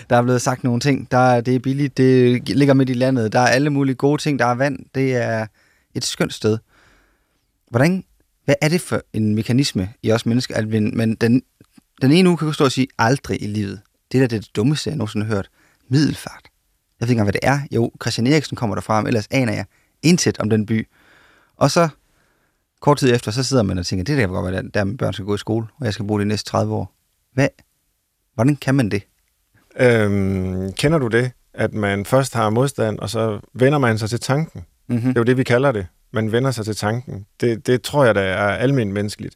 der 0.10 0.18
er 0.18 0.22
blevet 0.22 0.42
sagt 0.42 0.64
nogle 0.64 0.80
ting. 0.80 1.12
Der, 1.12 1.42
det 1.42 1.56
er 1.56 1.60
billigt, 1.60 1.98
det 1.98 2.50
ligger 2.50 2.74
midt 2.74 2.90
i 2.90 2.94
landet. 2.94 3.34
Der 3.34 3.40
er 3.40 3.48
alle 3.48 3.70
mulige 3.70 3.96
gode 3.96 4.22
ting. 4.22 4.40
Der 4.40 4.46
er 4.46 4.56
vand. 4.56 4.80
Det 4.96 5.16
er 5.16 5.46
et 5.94 6.06
skønt 6.06 6.34
sted. 6.34 6.58
Hvordan, 7.70 8.04
hvad 8.46 8.56
er 8.62 8.70
det 8.70 8.82
for 8.82 9.02
en 9.14 9.36
mekanisme 9.36 9.94
i 10.04 10.12
os 10.12 10.26
mennesker, 10.26 10.56
at 10.56 10.68
men 10.68 11.16
den, 11.16 11.42
den 12.02 12.12
ene 12.12 12.30
uge 12.30 12.38
kan 12.38 12.54
stå 12.54 12.64
og 12.64 12.72
sige, 12.72 12.88
aldrig 12.98 13.44
i 13.44 13.48
livet. 13.48 13.82
Det 14.12 14.24
er 14.24 14.28
det 14.28 14.50
dummeste, 14.56 14.90
jeg 14.90 14.98
nogensinde 14.98 15.26
har 15.26 15.36
hørt. 15.36 15.50
Middelfart. 15.88 16.44
Jeg 17.00 17.08
ved 17.08 17.10
ikke 17.10 17.20
engang, 17.20 17.26
hvad 17.26 17.34
det 17.34 17.48
er. 17.48 17.60
Jo, 17.72 17.92
Christian 18.02 18.28
Eriksen 18.28 18.58
kommer 18.58 18.76
derfra, 18.76 19.02
men 19.02 19.08
ellers 19.08 19.28
aner 19.32 19.54
jeg 19.54 19.66
intet 20.04 20.40
om 20.40 20.50
den 20.50 20.66
by. 20.66 20.88
Og 21.58 21.72
så 21.72 21.90
kort 22.86 22.98
tid 22.98 23.14
efter, 23.14 23.32
så 23.32 23.44
sidder 23.44 23.64
man 23.64 23.78
og 23.78 23.86
tænker, 23.86 24.04
det 24.04 24.18
der 24.18 24.22
kan 24.22 24.30
godt 24.30 24.54
være, 24.54 24.64
der 24.74 24.84
mine 24.84 24.98
børn 24.98 25.14
skal 25.14 25.26
gå 25.26 25.36
i 25.36 25.38
skole, 25.38 25.68
og 25.80 25.86
jeg 25.86 25.94
skal 25.94 26.08
bo 26.08 26.20
de 26.20 26.26
næste 26.26 26.50
30 26.50 26.74
år. 26.74 26.96
Hvad? 27.34 27.48
Hvordan 28.34 28.56
kan 28.56 28.76
man 28.76 28.90
det? 28.92 29.04
Øhm, 29.80 30.74
kender 30.74 30.98
du 30.98 31.08
det, 31.08 31.32
at 31.54 31.74
man 31.74 32.06
først 32.06 32.34
har 32.34 32.50
modstand, 32.50 33.00
og 33.00 33.10
så 33.10 33.40
vender 33.54 33.80
man 33.80 33.98
sig 33.98 34.10
til 34.10 34.20
tanken? 34.20 34.66
Mm-hmm. 34.88 35.08
Det 35.08 35.18
er 35.18 35.20
jo 35.20 35.24
det, 35.24 35.38
vi 35.38 35.44
kalder 35.44 35.72
det. 35.72 35.88
Man 36.12 36.32
vender 36.32 36.52
sig 36.52 36.66
til 36.66 36.76
tanken. 36.76 37.26
Det, 37.42 37.68
det 37.68 37.82
tror 37.82 38.06
jeg, 38.06 38.16
der 38.16 38.22
er 38.22 38.56
almindeligt 38.56 38.94
menneskeligt. 38.94 39.36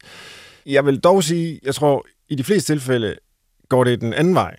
Jeg 0.66 0.86
vil 0.86 1.00
dog 1.00 1.24
sige, 1.24 1.60
jeg 1.62 1.74
tror, 1.74 2.06
i 2.28 2.34
de 2.34 2.44
fleste 2.44 2.72
tilfælde 2.72 3.16
går 3.68 3.84
det 3.84 4.00
den 4.00 4.14
anden 4.14 4.34
vej. 4.34 4.56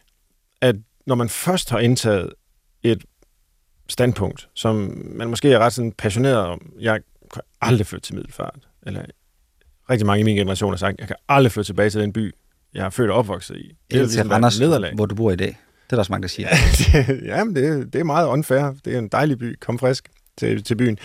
At 0.62 0.76
når 1.08 1.16
man 1.16 1.30
først 1.30 1.70
har 1.70 1.80
indtaget 1.80 2.34
et 2.84 3.06
standpunkt, 3.90 4.50
som 4.54 5.02
man 5.16 5.30
måske 5.30 5.54
er 5.54 5.60
ret 5.60 5.74
sådan 5.74 5.92
passioneret 5.92 6.38
om. 6.38 6.74
Jeg 6.80 7.02
kan 7.34 7.42
aldrig 7.62 7.88
flytte 7.88 8.08
til 8.08 8.16
Middelfart. 8.16 8.71
Eller 8.88 9.06
rigtig 9.90 10.06
mange 10.06 10.22
i 10.22 10.24
min 10.24 10.36
generation 10.36 10.72
har 10.72 10.78
sagt, 10.78 11.00
jeg 11.00 11.08
kan 11.08 11.16
aldrig 11.30 11.52
flytte 11.52 11.70
tilbage 11.70 11.90
til 11.90 12.02
den 12.02 12.14
by, 12.14 12.36
jeg 12.74 12.86
er 12.86 12.90
født 12.90 13.12
og 13.12 13.18
opvokset 13.18 13.56
i. 13.56 13.76
Det 13.92 13.98
er 14.00 14.04
ligesom 14.04 14.30
Randers, 14.30 14.60
nederlag. 14.60 14.96
hvor 14.96 15.06
du 15.06 15.16
bor 15.16 15.32
i 15.32 15.36
dag. 15.36 15.48
Det 15.48 15.94
er 15.94 15.96
der 15.96 15.98
også 15.98 16.14
mange, 16.14 16.22
der 16.22 16.28
siger. 16.28 16.48
ja, 17.36 17.44
men 17.44 17.56
det, 17.56 17.94
det 17.94 18.00
er 18.00 18.04
meget 18.04 18.28
unfair. 18.28 18.74
Det 18.86 18.96
er 18.96 19.00
en 19.00 19.08
dejlig 19.08 19.40
by. 19.40 19.60
Kom 19.60 19.80
frisk 19.80 20.10
til, 20.38 20.64
til 20.64 20.76
byen. 20.76 20.98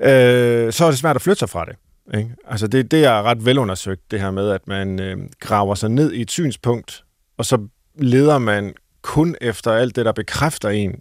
Øh, 0.00 0.72
så 0.72 0.84
er 0.84 0.90
det 0.90 0.98
svært 0.98 1.16
at 1.16 1.22
flytte 1.22 1.38
sig 1.38 1.48
fra 1.48 1.64
det. 1.64 1.76
Ikke? 2.18 2.34
Altså 2.44 2.66
det, 2.66 2.90
det 2.90 3.04
er 3.04 3.22
ret 3.22 3.46
velundersøgt, 3.46 4.10
det 4.10 4.20
her 4.20 4.30
med, 4.30 4.50
at 4.50 4.68
man 4.68 5.00
øh, 5.00 5.18
graver 5.40 5.74
sig 5.74 5.90
ned 5.90 6.12
i 6.12 6.20
et 6.20 6.30
synspunkt, 6.30 7.04
og 7.36 7.44
så 7.44 7.68
leder 7.98 8.38
man 8.38 8.74
kun 9.02 9.36
efter 9.40 9.72
alt 9.72 9.96
det, 9.96 10.04
der 10.04 10.12
bekræfter 10.12 10.68
en 10.68 11.00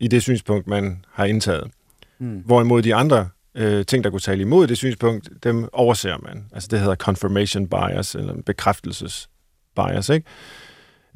i 0.00 0.08
det 0.08 0.22
synspunkt, 0.22 0.66
man 0.66 1.04
har 1.12 1.24
indtaget. 1.24 1.70
Mm. 2.18 2.42
Hvorimod 2.46 2.82
de 2.82 2.94
andre 2.94 3.28
øh, 3.58 3.86
ting, 3.86 4.04
der 4.04 4.10
kunne 4.10 4.20
tale 4.20 4.40
imod 4.40 4.66
det 4.66 4.76
synspunkt, 4.76 5.28
dem 5.44 5.68
overser 5.72 6.16
man. 6.22 6.44
Altså 6.52 6.68
det 6.70 6.80
hedder 6.80 6.94
confirmation 6.96 7.68
bias, 7.68 8.14
eller 8.14 8.34
bekræftelses 8.46 9.28
bias, 9.76 10.08
ikke? 10.08 10.26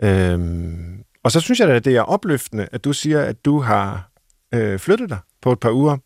Øhm, 0.02 1.04
og 1.24 1.32
så 1.32 1.40
synes 1.40 1.60
jeg 1.60 1.68
da, 1.68 1.74
at 1.74 1.84
det 1.84 1.96
er 1.96 2.02
opløftende, 2.02 2.68
at 2.72 2.84
du 2.84 2.92
siger, 2.92 3.20
at 3.20 3.44
du 3.44 3.60
har 3.60 4.10
øh, 4.54 4.78
flyttet 4.78 5.10
dig 5.10 5.18
på 5.42 5.52
et 5.52 5.60
par 5.60 5.70
uger, 5.70 5.96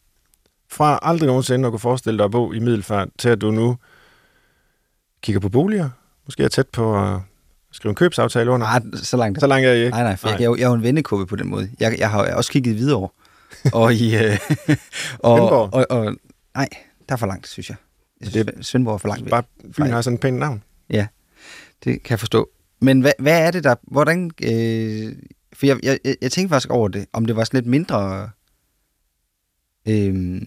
fra 0.70 0.98
aldrig 1.02 1.26
nogensinde 1.26 1.66
at 1.66 1.72
kunne 1.72 1.80
forestille 1.80 2.18
dig 2.18 2.24
at 2.24 2.30
bo 2.30 2.52
i 2.52 2.58
Middelfart, 2.58 3.08
til 3.18 3.28
at 3.28 3.40
du 3.40 3.50
nu 3.50 3.76
kigger 5.22 5.40
på 5.40 5.48
boliger, 5.48 5.88
måske 6.26 6.42
er 6.44 6.48
tæt 6.48 6.66
på 6.68 7.04
at 7.04 7.18
skrive 7.72 7.90
en 7.90 7.94
købsaftale 7.96 8.50
under. 8.50 8.66
Nej, 8.66 8.98
så 9.02 9.16
langt. 9.16 9.40
Så 9.40 9.46
langt 9.46 9.66
er 9.66 9.70
jeg 9.72 9.78
ikke. 9.84 9.90
Nej, 9.90 10.02
nej, 10.02 10.16
for 10.16 10.28
Nej. 10.28 10.32
Jeg, 10.32 10.40
jeg, 10.40 10.44
er 10.46 10.50
jo- 10.50 10.56
jeg 10.56 10.62
er 10.64 10.68
jo 10.68 10.74
en 10.74 10.82
vennekåbe 10.82 11.26
på 11.26 11.36
den 11.36 11.48
måde. 11.48 11.70
Jeg, 11.80 11.96
jeg 11.98 12.10
har 12.10 12.34
også 12.34 12.52
kigget 12.52 12.76
videre 12.76 13.08
og 13.72 13.94
i... 13.94 14.16
Øh, 14.16 14.38
og, 15.18 15.50
og, 15.74 15.86
og, 15.90 16.16
nej, 16.56 16.68
der 17.08 17.12
er 17.12 17.16
for 17.16 17.26
langt, 17.26 17.48
synes 17.48 17.68
jeg. 17.68 17.76
jeg 18.20 18.28
synes, 18.28 18.46
det, 18.46 18.66
Svendborg 18.66 18.94
er 18.94 18.98
for 18.98 19.08
langt 19.08 19.24
væk. 19.24 19.30
Bare 19.30 19.42
byen 19.76 19.86
har 19.86 20.02
sådan 20.02 20.14
et 20.14 20.20
pænt 20.20 20.38
navn. 20.38 20.62
Ja, 20.90 21.06
det 21.84 22.02
kan 22.02 22.10
jeg 22.10 22.18
forstå. 22.18 22.50
Men 22.80 23.00
hvad, 23.00 23.12
hvad 23.18 23.46
er 23.46 23.50
det 23.50 23.64
der... 23.64 23.74
Hvordan... 23.82 24.30
Øh, 24.42 25.16
for 25.52 25.66
jeg, 25.66 25.78
jeg, 25.82 25.98
jeg, 26.22 26.32
tænkte 26.32 26.48
faktisk 26.48 26.70
over 26.70 26.88
det, 26.88 27.06
om 27.12 27.24
det 27.26 27.36
var 27.36 27.44
sådan 27.44 27.58
lidt 27.58 27.70
mindre... 27.70 28.30
Øh, 29.88 30.42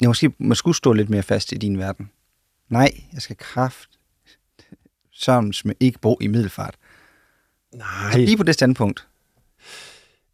jeg 0.00 0.08
måske 0.08 0.32
man 0.38 0.56
skulle 0.56 0.76
stå 0.76 0.92
lidt 0.92 1.10
mere 1.10 1.22
fast 1.22 1.52
i 1.52 1.56
din 1.56 1.78
verden. 1.78 2.10
Nej, 2.68 2.90
jeg 3.12 3.22
skal 3.22 3.36
kraft 3.36 3.88
sådan 5.12 5.52
ikke 5.80 5.98
bo 5.98 6.18
i 6.20 6.26
middelfart. 6.26 6.76
Nej. 7.74 8.12
Så 8.12 8.18
lige 8.18 8.36
på 8.36 8.42
det 8.42 8.54
standpunkt. 8.54 9.08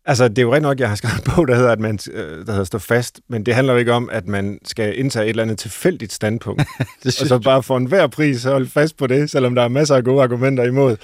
Altså, 0.09 0.29
det 0.29 0.39
er 0.39 0.43
jo 0.43 0.53
rigtig 0.53 0.63
nok, 0.63 0.81
jeg 0.81 0.89
har 0.89 0.97
skrevet 0.97 1.25
bog, 1.35 1.49
der 1.49 1.55
hedder, 1.55 1.73
at 1.73 1.81
man, 1.81 1.99
øh, 2.13 2.47
der 2.47 2.53
hedder 2.53 2.65
Stå 2.65 2.79
fast, 2.79 3.21
men 3.29 3.47
det 3.47 3.55
handler 3.55 3.73
jo 3.73 3.79
ikke 3.79 3.93
om, 3.93 4.09
at 4.13 4.27
man 4.27 4.59
skal 4.65 4.99
indtage 4.99 5.25
et 5.25 5.31
eller 5.31 5.43
andet 5.43 5.59
tilfældigt 5.59 6.13
standpunkt, 6.13 6.63
Det 7.03 7.21
og 7.21 7.27
så 7.27 7.39
bare 7.39 7.63
for 7.63 7.77
enhver 7.77 8.07
pris 8.07 8.45
holde 8.45 8.69
fast 8.69 8.97
på 8.97 9.07
det, 9.07 9.31
selvom 9.31 9.55
der 9.55 9.63
er 9.63 9.69
masser 9.69 9.97
af 9.97 10.05
gode 10.05 10.23
argumenter 10.23 10.65
imod. 10.65 10.97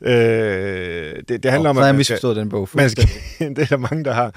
Øh, 0.00 0.12
det, 1.28 1.42
det 1.42 1.50
handler 1.50 1.70
om, 1.70 1.76
har 1.76 1.82
jeg 1.82 1.88
at 1.88 1.94
man 1.94 2.04
skal, 2.04 2.36
den 2.36 2.48
bog. 2.48 2.68
man 2.74 2.90
skal, 2.90 3.08
det 3.56 3.58
er 3.58 3.66
der 3.66 3.76
mange, 3.76 4.04
der 4.04 4.12
har, 4.12 4.34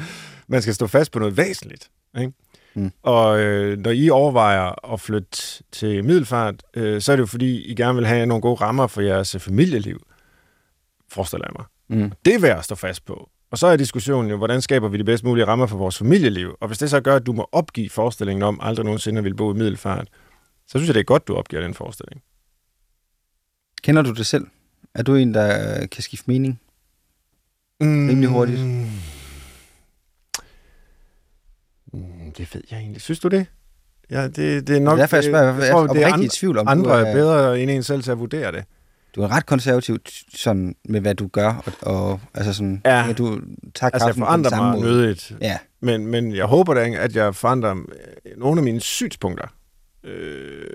man 0.47 0.61
skal 0.61 0.73
stå 0.73 0.88
fast 0.88 1.11
på 1.11 1.19
noget 1.19 1.38
væsentligt. 1.38 1.89
Ikke? 2.19 2.34
Mm. 2.76 2.91
Og 3.03 3.39
øh, 3.39 3.78
når 3.78 3.91
I 3.91 4.09
overvejer 4.09 4.93
at 4.93 5.01
flytte 5.01 5.38
til 5.71 6.05
Middelfart, 6.05 6.55
øh, 6.73 7.01
så 7.01 7.11
er 7.11 7.15
det 7.15 7.21
jo 7.21 7.28
fordi, 7.28 7.61
I 7.61 7.76
gerne 7.76 7.95
vil 7.95 8.05
have 8.05 8.26
nogle 8.26 8.41
gode 8.41 8.55
rammer 8.55 8.88
for 8.88 9.01
jeres 9.01 9.36
familieliv, 9.39 10.01
forestiller 11.11 11.45
jeg 11.47 11.53
mig. 11.59 11.65
Mm. 11.99 12.11
Det 12.26 12.36
er 12.36 12.39
værd 12.39 12.57
at 12.57 12.65
stå 12.65 12.76
fast 12.76 13.05
på. 13.05 13.30
Og 13.51 13.57
så 13.57 13.67
er 13.67 13.77
diskussionen 13.77 14.31
jo, 14.31 14.37
hvordan 14.37 14.61
skaber 14.61 14.87
vi 14.87 14.97
de 14.97 15.03
bedst 15.03 15.23
mulige 15.23 15.45
rammer 15.45 15.65
for 15.65 15.77
vores 15.77 15.97
familieliv? 15.97 16.57
Og 16.59 16.67
hvis 16.67 16.77
det 16.77 16.89
så 16.89 17.01
gør, 17.01 17.15
at 17.15 17.25
du 17.25 17.33
må 17.33 17.49
opgive 17.51 17.89
forestillingen 17.89 18.43
om 18.43 18.59
aldrig 18.61 18.85
nogensinde 18.85 19.23
ville 19.23 19.35
bo 19.35 19.53
i 19.53 19.57
Middelfart, 19.57 20.07
så 20.67 20.77
synes 20.77 20.87
jeg, 20.87 20.93
det 20.93 20.99
er 20.99 21.03
godt, 21.03 21.27
du 21.27 21.35
opgiver 21.35 21.61
den 21.61 21.73
forestilling. 21.73 22.21
Kender 23.83 24.01
du 24.01 24.13
det 24.13 24.25
selv? 24.25 24.47
Er 24.93 25.03
du 25.03 25.15
en, 25.15 25.33
der 25.33 25.85
kan 25.87 26.03
skifte 26.03 26.23
mening? 26.27 26.61
Rimelig 27.81 28.29
hurtigt. 28.29 28.59
Mm, 31.93 32.31
det 32.37 32.55
ved 32.55 32.61
jeg 32.71 32.79
egentlig. 32.79 33.01
Synes 33.01 33.19
du 33.19 33.27
det? 33.27 33.45
Ja, 34.09 34.27
det, 34.27 34.67
det 34.67 34.77
er 34.77 34.79
nok... 34.79 34.97
Det 34.97 35.01
er 35.01 35.03
derfor, 35.03 35.15
jeg 35.15 35.23
spørger. 35.23 35.53
Jeg, 35.53 35.61
jeg 35.61 35.67
er 35.67 35.71
tror, 35.71 35.87
det 35.87 36.03
er 36.03 36.13
andre, 36.13 36.25
i 36.25 36.27
tvivl 36.27 36.57
om, 36.57 36.67
andre 36.67 37.07
er 37.07 37.13
bedre 37.13 37.61
end 37.61 37.71
en 37.71 37.83
selv 37.83 38.03
til 38.03 38.11
at 38.11 38.19
vurdere 38.19 38.51
det. 38.51 38.65
Du 39.16 39.22
er 39.22 39.28
ret 39.28 39.45
konservativ 39.45 39.97
sådan, 40.36 40.76
med, 40.86 41.01
hvad 41.01 41.16
du 41.16 41.28
gør, 41.28 41.72
og, 41.82 41.93
og 42.11 42.20
altså 42.34 42.53
sådan, 42.53 42.82
Ja. 42.86 43.09
at 43.09 43.18
du 43.18 43.41
tager 43.76 43.91
Altså, 43.91 44.07
jeg 44.07 44.16
på 44.16 44.20
forandrer 44.20 44.49
samme 44.49 44.72
mig 44.72 44.80
måde. 44.80 44.91
nødigt. 44.91 45.32
Ja, 45.41 45.57
Men, 45.82 46.07
men 46.07 46.36
jeg 46.36 46.45
håber 46.45 46.74
da, 46.74 46.89
at 46.89 47.16
jeg 47.16 47.36
forandrer 47.36 47.72
øh, 47.76 48.38
nogle 48.39 48.59
af 48.59 48.63
mine 48.63 48.80
synspunkter, 48.82 49.47
øh, 50.03 50.66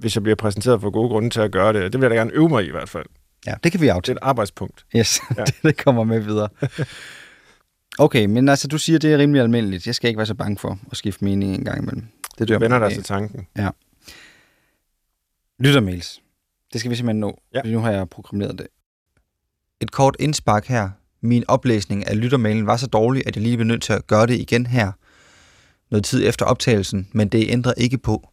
hvis 0.00 0.14
jeg 0.16 0.22
bliver 0.22 0.36
præsenteret 0.36 0.80
for 0.80 0.90
gode 0.90 1.08
grunde 1.08 1.30
til 1.30 1.40
at 1.40 1.52
gøre 1.52 1.72
det. 1.72 1.92
Det 1.92 2.00
vil 2.00 2.04
jeg 2.06 2.10
da 2.10 2.16
gerne 2.16 2.30
øve 2.34 2.48
mig 2.48 2.64
i 2.64 2.66
i 2.66 2.70
hvert 2.70 2.88
fald. 2.88 3.06
ja, 3.46 3.54
det 3.64 3.72
kan 3.72 3.80
vi 3.80 3.86
Det 3.86 3.90
er 3.90 3.94
aftale. 3.94 4.16
et 4.16 4.22
arbejdspunkt. 4.22 4.84
Yes, 4.96 5.20
Ja. 5.38 5.44
det, 5.44 5.54
det 5.62 5.76
kommer 5.76 6.04
med 6.04 6.20
videre. 6.20 6.48
Okay, 7.98 8.24
men 8.26 8.48
altså, 8.48 8.68
du 8.68 8.78
siger, 8.78 8.98
det 8.98 9.12
er 9.12 9.18
rimelig 9.18 9.42
almindeligt. 9.42 9.86
Jeg 9.86 9.94
skal 9.94 10.08
ikke 10.08 10.18
være 10.18 10.26
så 10.26 10.34
bange 10.34 10.58
for 10.58 10.78
at 10.90 10.96
skifte 10.96 11.24
mening 11.24 11.54
en 11.54 11.64
gang 11.64 11.82
imellem. 11.82 12.04
Det 12.38 12.48
dør 12.48 12.54
Du 12.54 12.60
vender 12.64 12.78
dig 12.78 12.86
af. 12.88 12.92
til 12.92 13.02
tanken. 13.02 13.46
Lyttermails. 15.60 16.20
Det 16.72 16.80
skal 16.80 16.90
vi 16.90 16.96
simpelthen 16.96 17.20
nå, 17.20 17.40
Ja. 17.54 17.60
ja. 17.64 17.70
nu 17.72 17.78
har 17.80 17.90
jeg 17.90 18.08
programmeret 18.08 18.58
det. 18.58 18.66
Et 19.80 19.92
kort 19.92 20.16
indspark 20.18 20.66
her. 20.66 20.90
Min 21.20 21.44
oplæsning 21.48 22.06
af 22.06 22.20
lyttermailen 22.20 22.66
var 22.66 22.76
så 22.76 22.86
dårlig, 22.86 23.22
at 23.26 23.36
jeg 23.36 23.42
lige 23.42 23.56
blev 23.56 23.66
nødt 23.66 23.82
til 23.82 23.92
at 23.92 24.06
gøre 24.06 24.26
det 24.26 24.34
igen 24.40 24.66
her. 24.66 24.92
Noget 25.90 26.04
tid 26.04 26.28
efter 26.28 26.46
optagelsen, 26.46 27.08
men 27.12 27.28
det 27.28 27.50
ændrer 27.50 27.72
ikke 27.76 27.98
på, 27.98 28.28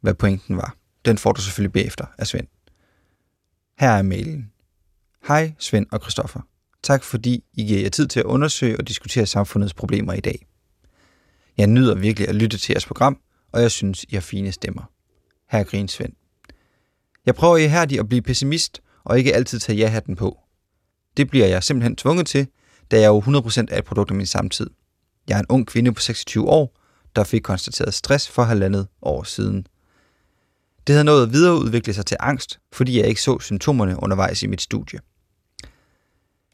hvad 0.00 0.14
pointen 0.14 0.56
var. 0.56 0.76
Den 1.04 1.18
får 1.18 1.32
du 1.32 1.40
selvfølgelig 1.40 1.72
bagefter 1.72 2.06
af 2.18 2.26
Svend. 2.26 2.46
Her 3.78 3.90
er 3.90 4.02
mailen. 4.02 4.52
Hej 5.28 5.52
Svend 5.58 5.86
og 5.92 6.00
Christoffer. 6.00 6.40
Tak 6.82 7.02
fordi 7.02 7.44
I 7.52 7.64
giver 7.64 7.80
jer 7.80 7.88
tid 7.88 8.06
til 8.06 8.20
at 8.20 8.26
undersøge 8.26 8.76
og 8.78 8.88
diskutere 8.88 9.26
samfundets 9.26 9.74
problemer 9.74 10.12
i 10.12 10.20
dag. 10.20 10.46
Jeg 11.58 11.66
nyder 11.66 11.94
virkelig 11.94 12.28
at 12.28 12.34
lytte 12.34 12.58
til 12.58 12.72
jeres 12.72 12.86
program, 12.86 13.20
og 13.52 13.62
jeg 13.62 13.70
synes, 13.70 14.04
I 14.08 14.14
har 14.14 14.20
fine 14.20 14.52
stemmer. 14.52 14.82
Her 15.50 15.64
grin 15.64 15.88
Svend. 15.88 16.12
Jeg 17.26 17.34
prøver 17.34 17.56
ihærdigt 17.56 18.00
at 18.00 18.08
blive 18.08 18.22
pessimist 18.22 18.80
og 19.04 19.18
ikke 19.18 19.34
altid 19.34 19.58
tage 19.58 19.78
ja-hatten 19.78 20.16
på. 20.16 20.38
Det 21.16 21.30
bliver 21.30 21.46
jeg 21.46 21.62
simpelthen 21.62 21.96
tvunget 21.96 22.26
til, 22.26 22.46
da 22.90 23.00
jeg 23.00 23.08
jo 23.08 23.20
100% 23.20 23.64
er 23.70 23.78
et 23.78 23.84
produkt 23.84 24.10
af 24.10 24.16
min 24.16 24.26
samtid. 24.26 24.70
Jeg 25.28 25.36
er 25.36 25.40
en 25.40 25.46
ung 25.48 25.66
kvinde 25.66 25.92
på 25.92 26.00
26 26.00 26.48
år, 26.48 26.76
der 27.16 27.24
fik 27.24 27.42
konstateret 27.42 27.94
stress 27.94 28.28
for 28.28 28.42
halvandet 28.42 28.86
år 29.02 29.22
siden. 29.22 29.66
Det 30.86 30.94
havde 30.94 31.04
nået 31.04 31.22
at 31.22 31.32
videreudvikle 31.32 31.94
sig 31.94 32.06
til 32.06 32.16
angst, 32.20 32.60
fordi 32.72 32.98
jeg 32.98 33.06
ikke 33.06 33.22
så 33.22 33.38
symptomerne 33.38 34.02
undervejs 34.02 34.42
i 34.42 34.46
mit 34.46 34.62
studie. 34.62 35.00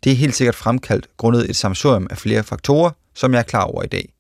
Det 0.05 0.13
er 0.13 0.17
helt 0.17 0.35
sikkert 0.35 0.55
fremkaldt 0.55 1.09
grundet 1.17 1.51
et 1.51 1.57
samsorium 1.57 2.07
af 2.11 2.19
flere 2.19 2.45
faktorer, 2.45 2.91
som 3.15 3.33
jeg 3.33 3.39
er 3.39 3.43
klar 3.43 3.65
over 3.65 3.83
i 3.83 3.87
dag. 3.87 4.13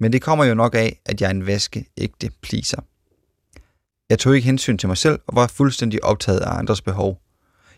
Men 0.00 0.12
det 0.12 0.22
kommer 0.22 0.44
jo 0.44 0.54
nok 0.54 0.74
af, 0.74 1.00
at 1.06 1.20
jeg 1.20 1.26
er 1.26 1.30
en 1.30 1.46
vaskeægte 1.46 2.30
pleaser. 2.42 2.80
Jeg 4.10 4.18
tog 4.18 4.36
ikke 4.36 4.46
hensyn 4.46 4.78
til 4.78 4.88
mig 4.88 4.96
selv 4.96 5.18
og 5.26 5.36
var 5.36 5.46
fuldstændig 5.46 6.04
optaget 6.04 6.40
af 6.40 6.58
andres 6.58 6.82
behov. 6.82 7.20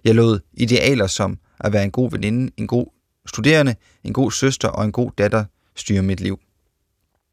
Jeg 0.04 0.14
lod 0.14 0.40
idealer 0.52 1.06
som 1.06 1.38
at 1.60 1.72
være 1.72 1.84
en 1.84 1.90
god 1.90 2.10
veninde, 2.10 2.52
en 2.56 2.66
god 2.66 2.86
studerende, 3.26 3.74
en 4.04 4.12
god 4.12 4.32
søster 4.32 4.68
og 4.68 4.84
en 4.84 4.92
god 4.92 5.10
datter 5.18 5.44
styre 5.76 6.02
mit 6.02 6.20
liv. 6.20 6.38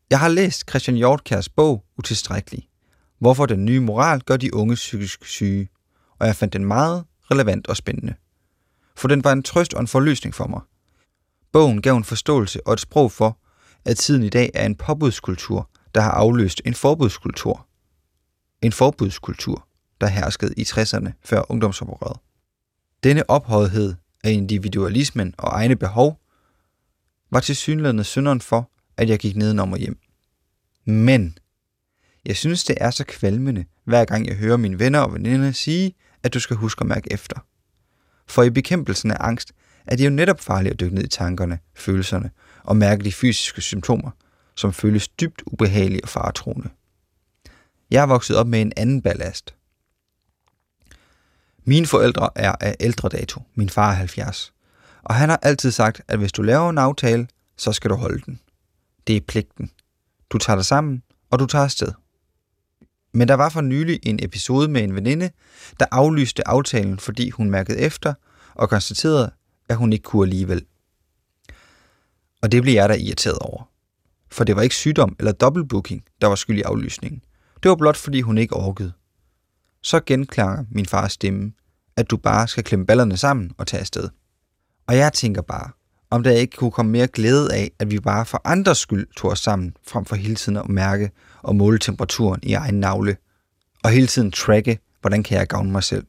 Jeg 0.10 0.20
har 0.20 0.28
læst 0.28 0.70
Christian 0.70 0.98
Hjortkærs 0.98 1.50
bog 1.50 1.84
Utilstrækkelig. 1.98 2.68
Hvorfor 3.20 3.46
den 3.46 3.66
nye 3.66 3.80
moral 3.80 4.22
gør 4.22 4.38
de 4.38 4.54
unge 4.54 4.76
psykisk 4.76 5.26
syge, 5.26 5.70
og 6.20 6.28
jeg 6.28 6.36
fandt 6.36 6.54
den 6.54 6.66
meget 6.66 7.04
relevant 7.32 7.68
og 7.68 7.78
spændende. 7.78 8.14
For 8.98 9.08
den 9.08 9.24
var 9.24 9.32
en 9.32 9.44
trøst 9.44 9.74
og 9.74 9.82
en 9.82 9.88
forløsning 9.88 10.36
for 10.36 10.48
mig. 10.48 10.62
Bogen 11.52 11.82
gav 11.82 11.96
en 11.96 12.04
forståelse 12.04 12.68
og 12.68 12.74
et 12.74 12.80
sprog 12.80 13.12
for, 13.12 13.38
at 13.86 13.98
tiden 13.98 14.24
i 14.24 14.30
dag 14.30 14.52
er 14.54 14.66
en 14.66 14.76
påbudskultur, 14.76 15.70
der 15.96 16.02
har 16.02 16.12
afløst 16.12 16.62
en 16.66 16.74
forbudskultur. 16.74 17.69
En 18.62 18.72
forbudskultur, 18.72 19.68
der 20.02 20.08
herskede 20.08 20.54
i 20.58 20.64
60'erne 20.64 21.12
før 21.26 21.52
ungdomsoprøret. 21.52 22.18
Denne 23.04 23.30
ophøjethed 23.30 23.96
af 24.24 24.32
individualismen 24.32 25.36
og 25.38 25.50
egne 25.52 25.76
behov 25.76 26.20
var 27.32 27.40
til 27.40 27.56
synligheden 27.56 28.04
synderen 28.04 28.42
for, 28.42 28.72
at 28.98 29.10
jeg 29.10 29.20
gik 29.20 29.36
nedenom 29.36 29.72
og 29.72 29.78
hjem. 29.78 30.00
Men 30.86 31.38
jeg 32.26 32.38
synes, 32.38 32.64
det 32.64 32.78
er 32.82 32.92
så 32.92 33.04
kvalmende, 33.04 33.66
hver 33.84 34.06
gang 34.06 34.28
jeg 34.28 34.36
hører 34.36 34.58
mine 34.58 34.80
venner 34.80 35.00
og 35.00 35.14
veninder 35.14 35.52
sige, 35.52 35.96
at 36.24 36.34
du 36.34 36.40
skal 36.40 36.56
huske 36.56 36.82
at 36.82 36.88
mærke 36.88 37.14
efter. 37.14 37.46
For 38.28 38.44
i 38.44 38.50
bekæmpelsen 38.50 39.12
af 39.12 39.18
angst 39.20 39.54
er 39.88 39.96
det 39.96 40.06
jo 40.06 40.10
netop 40.10 40.40
farligt 40.40 40.74
at 40.74 40.80
dykke 40.80 40.96
ned 40.96 41.04
i 41.04 41.08
tankerne, 41.08 41.60
følelserne 41.76 42.32
og 42.64 42.78
mærke 42.78 43.04
de 43.04 43.12
fysiske 43.12 43.62
symptomer, 43.62 44.12
som 44.56 44.74
føles 44.74 45.08
dybt 45.08 45.42
ubehagelige 45.46 46.04
og 46.04 46.10
faretroende. 46.10 46.70
Jeg 47.92 48.02
er 48.02 48.06
vokset 48.06 48.38
op 48.38 48.48
med 48.48 48.62
en 48.62 48.74
anden 48.78 49.02
ballast. 49.02 49.56
Mine 51.64 51.86
forældre 51.86 52.30
er 52.36 52.56
af 52.62 52.76
ældre 52.80 53.10
dato. 53.10 53.42
Min 53.56 53.70
far 53.70 53.90
er 53.92 53.96
70. 53.96 54.54
Og 55.04 55.16
han 55.16 55.30
har 55.30 55.40
altid 55.42 55.72
sagt, 55.72 56.02
at 56.08 56.20
hvis 56.20 56.32
du 56.32 56.42
laver 56.42 56.70
en 56.70 56.78
aftale, 56.78 57.28
så 57.58 57.72
skal 57.72 57.90
du 57.90 57.96
holde 57.96 58.22
den. 58.26 58.40
Det 59.08 59.16
er 59.16 59.22
pligten. 59.28 59.72
Du 60.30 60.38
tager 60.38 60.58
dig 60.58 60.66
sammen, 60.66 61.04
og 61.32 61.40
du 61.40 61.46
tager 61.46 61.64
afsted. 61.64 61.92
Men 63.14 63.28
der 63.28 63.34
var 63.34 63.50
for 63.50 63.62
nylig 63.62 64.00
en 64.04 64.20
episode 64.24 64.68
med 64.68 64.84
en 64.84 64.96
veninde, 64.96 65.30
der 65.80 65.86
aflyste 65.92 66.48
aftalen, 66.48 67.00
fordi 67.00 67.30
hun 67.30 67.50
mærkede 67.50 67.80
efter 67.80 68.14
og 68.56 68.70
konstaterede, 68.70 69.32
at 69.70 69.78
hun 69.78 69.94
ikke 69.94 70.04
kunne 70.04 70.26
alligevel. 70.26 70.66
Og 72.42 72.52
det 72.52 72.62
blev 72.62 72.74
jeg 72.74 72.90
da 72.90 72.96
irriteret 72.96 73.40
over. 73.40 73.70
For 74.32 74.44
det 74.44 74.56
var 74.56 74.62
ikke 74.62 74.76
sygdom 74.76 75.16
eller 75.20 75.32
dobbeltbooking, 75.32 76.04
der 76.22 76.28
var 76.28 76.36
skyld 76.36 76.58
i 76.58 76.62
aflysningen. 76.62 77.22
Det 77.64 77.70
var 77.70 77.76
blot 77.76 77.98
fordi 77.98 78.22
hun 78.22 78.38
ikke 78.38 78.56
orkede. 78.56 78.94
Så 79.82 80.00
genklanger 80.06 80.66
min 80.72 80.86
fars 80.86 81.12
stemme, 81.12 81.52
at 81.96 82.10
du 82.10 82.18
bare 82.18 82.48
skal 82.48 82.64
klemme 82.64 82.86
ballerne 82.86 83.18
sammen 83.18 83.52
og 83.58 83.68
tage 83.68 83.82
afsted. 83.82 84.10
Og 84.88 84.98
jeg 84.98 85.14
tænker 85.14 85.42
bare, 85.42 85.72
om 86.10 86.24
der 86.24 86.32
ikke 86.32 86.58
kunne 86.58 86.72
komme 86.72 86.92
mere 86.92 87.08
glæde 87.08 87.54
af, 87.54 87.72
at 87.80 87.92
vi 87.92 88.00
bare 88.00 88.26
for 88.26 88.42
andres 88.46 88.78
skyld 88.78 89.08
tog 89.18 89.32
os 89.32 89.40
sammen, 89.40 89.74
frem 89.88 90.06
for 90.06 90.16
hele 90.16 90.36
tiden 90.36 90.58
at 90.58 90.70
mærke 90.70 91.12
og 91.42 91.56
måle 91.56 91.80
temperaturen 91.80 92.40
i 92.44 92.54
egen 92.54 92.80
navle, 92.80 93.18
og 93.84 93.90
hele 93.90 94.08
tiden 94.08 94.32
tracke, 94.32 94.80
hvordan 95.02 95.24
kan 95.24 95.38
jeg 95.38 95.48
gavne 95.48 95.72
mig 95.72 95.84
selv. 95.84 96.06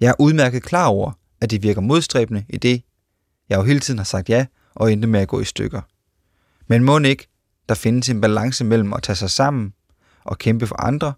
Jeg 0.00 0.08
er 0.08 0.14
udmærket 0.18 0.62
klar 0.62 0.86
over, 0.86 1.12
at 1.40 1.50
det 1.50 1.62
virker 1.62 1.80
modstræbende 1.80 2.44
i 2.48 2.56
det, 2.56 2.82
jeg 3.48 3.56
jo 3.56 3.62
hele 3.62 3.80
tiden 3.80 3.98
har 3.98 4.04
sagt 4.04 4.28
ja 4.28 4.46
og 4.74 4.92
endte 4.92 5.08
med 5.08 5.20
at 5.20 5.28
gå 5.28 5.40
i 5.40 5.44
stykker. 5.44 5.80
Men 6.66 6.84
må 6.84 6.98
ikke, 6.98 7.28
der 7.68 7.74
findes 7.74 8.08
en 8.08 8.20
balance 8.20 8.64
mellem 8.64 8.92
at 8.92 9.02
tage 9.02 9.16
sig 9.16 9.30
sammen 9.30 9.72
og 10.24 10.38
kæmpe 10.38 10.66
for 10.66 10.80
andre, 10.80 11.12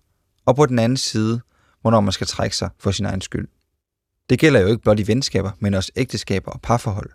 og 0.47 0.57
på 0.57 0.67
den 0.67 0.79
anden 0.79 0.97
side, 0.97 1.41
hvornår 1.81 2.01
man 2.01 2.13
skal 2.13 2.27
trække 2.27 2.57
sig 2.57 2.71
for 2.79 2.91
sin 2.91 3.07
egen 3.07 3.21
skyld. 3.21 3.49
Det 4.31 4.39
gælder 4.39 4.61
jo 4.61 4.67
ikke 4.67 4.83
blot 4.83 5.01
i 5.01 5.07
venskaber, 5.07 5.51
men 5.59 5.75
også 5.75 5.93
ægteskaber 5.97 6.51
og 6.51 6.61
parforhold. 6.61 7.11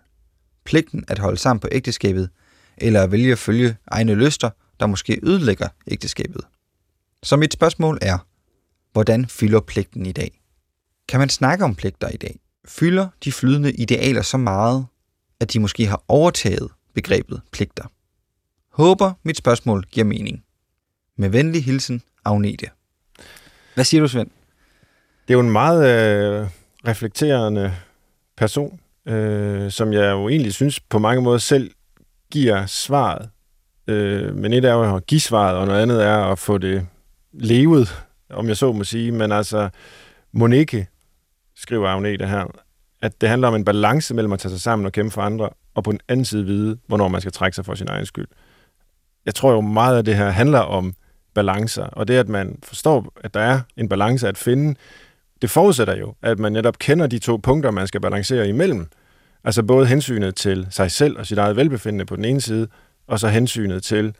Pligten 0.64 1.04
at 1.08 1.18
holde 1.18 1.36
sammen 1.36 1.60
på 1.60 1.68
ægteskabet, 1.72 2.30
eller 2.78 3.02
at 3.02 3.12
vælge 3.12 3.32
at 3.32 3.38
følge 3.38 3.76
egne 3.86 4.14
lyster, 4.14 4.50
der 4.80 4.86
måske 4.86 5.20
ødelægger 5.22 5.68
ægteskabet. 5.86 6.40
Så 7.22 7.36
mit 7.36 7.52
spørgsmål 7.52 7.98
er, 8.02 8.18
hvordan 8.92 9.26
fylder 9.26 9.60
pligten 9.60 10.06
i 10.06 10.12
dag? 10.12 10.42
Kan 11.08 11.20
man 11.20 11.28
snakke 11.28 11.64
om 11.64 11.74
pligter 11.74 12.08
i 12.08 12.16
dag? 12.16 12.40
Fylder 12.68 13.08
de 13.24 13.32
flydende 13.32 13.72
idealer 13.72 14.22
så 14.22 14.36
meget, 14.36 14.86
at 15.40 15.52
de 15.52 15.60
måske 15.60 15.86
har 15.86 16.04
overtaget 16.08 16.70
begrebet 16.94 17.40
pligter? 17.52 17.84
Håber 18.76 19.12
mit 19.22 19.36
spørgsmål 19.36 19.84
giver 19.90 20.04
mening. 20.04 20.44
Med 21.18 21.28
venlig 21.28 21.64
hilsen, 21.64 22.02
Agnete. 22.24 22.66
Hvad 23.74 23.84
siger 23.84 24.00
du, 24.00 24.08
Svend? 24.08 24.30
Det 25.28 25.34
er 25.34 25.38
jo 25.38 25.40
en 25.40 25.50
meget 25.50 25.80
øh, 25.88 26.48
reflekterende 26.88 27.74
person, 28.36 28.80
øh, 29.06 29.70
som 29.70 29.92
jeg 29.92 30.10
jo 30.10 30.28
egentlig 30.28 30.54
synes 30.54 30.80
på 30.80 30.98
mange 30.98 31.22
måder 31.22 31.38
selv 31.38 31.70
giver 32.30 32.66
svaret. 32.66 33.28
Øh, 33.86 34.34
men 34.34 34.52
et 34.52 34.64
er 34.64 34.72
jo 34.72 34.96
at 34.96 35.06
give 35.06 35.20
svaret, 35.20 35.56
og 35.56 35.66
noget 35.66 35.82
andet 35.82 36.04
er 36.04 36.16
at 36.16 36.38
få 36.38 36.58
det 36.58 36.86
levet, 37.32 38.04
om 38.30 38.48
jeg 38.48 38.56
så 38.56 38.72
må 38.72 38.84
sige. 38.84 39.12
Men 39.12 39.32
altså, 39.32 39.68
Monique, 40.32 40.86
skriver 41.54 41.88
Agnete 41.88 42.26
her, 42.26 42.44
at 43.02 43.20
det 43.20 43.28
handler 43.28 43.48
om 43.48 43.54
en 43.54 43.64
balance 43.64 44.14
mellem 44.14 44.32
at 44.32 44.38
tage 44.38 44.50
sig 44.50 44.60
sammen 44.60 44.86
og 44.86 44.92
kæmpe 44.92 45.10
for 45.10 45.22
andre, 45.22 45.50
og 45.74 45.84
på 45.84 45.92
den 45.92 46.00
anden 46.08 46.24
side 46.24 46.44
vide, 46.44 46.78
hvornår 46.86 47.08
man 47.08 47.20
skal 47.20 47.32
trække 47.32 47.54
sig 47.54 47.64
for 47.64 47.74
sin 47.74 47.88
egen 47.88 48.06
skyld. 48.06 48.26
Jeg 49.26 49.34
tror 49.34 49.52
jo 49.52 49.60
meget 49.60 49.96
af 49.96 50.04
det 50.04 50.16
her 50.16 50.30
handler 50.30 50.58
om 50.58 50.94
balancer, 51.34 51.84
og 51.84 52.08
det 52.08 52.14
at 52.14 52.28
man 52.28 52.58
forstår, 52.62 53.12
at 53.24 53.34
der 53.34 53.40
er 53.40 53.60
en 53.76 53.88
balance 53.88 54.28
at 54.28 54.38
finde, 54.38 54.74
det 55.42 55.50
forudsætter 55.50 55.96
jo, 55.96 56.14
at 56.22 56.38
man 56.38 56.52
netop 56.52 56.78
kender 56.78 57.06
de 57.06 57.18
to 57.18 57.36
punkter, 57.36 57.70
man 57.70 57.86
skal 57.86 58.00
balancere 58.00 58.48
imellem. 58.48 58.86
Altså 59.44 59.62
både 59.62 59.86
hensynet 59.86 60.34
til 60.34 60.66
sig 60.70 60.90
selv 60.90 61.18
og 61.18 61.26
sit 61.26 61.38
eget 61.38 61.56
velbefindende 61.56 62.04
på 62.04 62.16
den 62.16 62.24
ene 62.24 62.40
side, 62.40 62.68
og 63.06 63.20
så 63.20 63.28
hensynet 63.28 63.82
til 63.82 64.14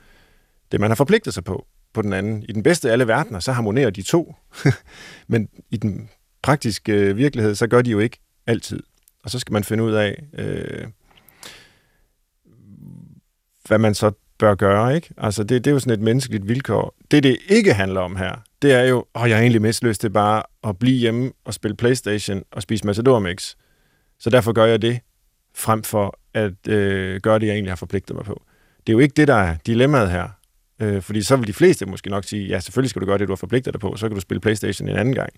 det, 0.71 0.79
man 0.79 0.89
har 0.89 0.95
forpligtet 0.95 1.33
sig 1.33 1.43
på 1.43 1.65
på 1.93 2.01
den 2.01 2.13
anden. 2.13 2.43
I 2.43 2.51
den 2.51 2.63
bedste 2.63 2.87
af 2.89 2.91
alle 2.91 3.07
verdener, 3.07 3.39
så 3.39 3.51
harmonerer 3.51 3.89
de 3.89 4.01
to. 4.01 4.35
Men 5.27 5.49
i 5.69 5.77
den 5.77 6.09
praktiske 6.41 6.93
øh, 6.93 7.17
virkelighed, 7.17 7.55
så 7.55 7.67
gør 7.67 7.81
de 7.81 7.91
jo 7.91 7.99
ikke 7.99 8.19
altid. 8.47 8.83
Og 9.23 9.29
så 9.29 9.39
skal 9.39 9.53
man 9.53 9.63
finde 9.63 9.83
ud 9.83 9.93
af, 9.93 10.23
øh, 10.33 10.87
hvad 13.67 13.77
man 13.77 13.95
så 13.95 14.11
bør 14.39 14.55
gøre. 14.55 14.95
Ikke? 14.95 15.09
Altså 15.17 15.43
det, 15.43 15.65
det 15.65 15.71
er 15.71 15.73
jo 15.73 15.79
sådan 15.79 15.93
et 15.93 16.03
menneskeligt 16.03 16.47
vilkår. 16.47 16.95
Det, 17.11 17.23
det 17.23 17.37
ikke 17.49 17.73
handler 17.73 18.01
om 18.01 18.15
her, 18.15 18.35
det 18.61 18.73
er 18.73 18.83
jo, 18.83 19.05
åh, 19.15 19.29
jeg 19.29 19.37
har 19.37 19.41
egentlig 19.41 19.61
mest 19.61 19.83
lyst 19.83 20.01
til 20.01 20.09
bare 20.09 20.43
at 20.63 20.79
blive 20.79 20.97
hjemme 20.97 21.31
og 21.45 21.53
spille 21.53 21.77
Playstation 21.77 22.43
og 22.51 22.61
spise 22.61 22.85
Matador 22.85 23.19
Mix. 23.19 23.55
Så 24.19 24.29
derfor 24.29 24.51
gør 24.51 24.65
jeg 24.65 24.81
det, 24.81 24.99
frem 25.55 25.83
for 25.83 26.19
at 26.33 26.67
øh, 26.69 27.21
gøre 27.21 27.39
det, 27.39 27.47
jeg 27.47 27.53
egentlig 27.53 27.71
har 27.71 27.75
forpligtet 27.75 28.15
mig 28.15 28.25
på. 28.25 28.43
Det 28.87 28.89
er 28.89 28.93
jo 28.93 28.99
ikke 28.99 29.13
det, 29.17 29.27
der 29.27 29.35
er 29.35 29.55
dilemmaet 29.65 30.11
her. 30.11 30.27
Øh, 30.81 31.01
fordi 31.01 31.21
så 31.21 31.35
vil 31.35 31.47
de 31.47 31.53
fleste 31.53 31.85
måske 31.85 32.09
nok 32.09 32.23
sige, 32.23 32.47
ja, 32.47 32.59
selvfølgelig 32.59 32.89
skal 32.89 33.01
du 33.01 33.05
gøre 33.05 33.17
det, 33.17 33.27
du 33.27 33.31
har 33.31 33.37
forpligtet 33.37 33.73
dig 33.73 33.79
på, 33.79 33.95
så 33.95 34.07
kan 34.07 34.15
du 34.15 34.21
spille 34.21 34.41
Playstation 34.41 34.89
en 34.89 34.95
anden 34.95 35.15
gang. 35.15 35.29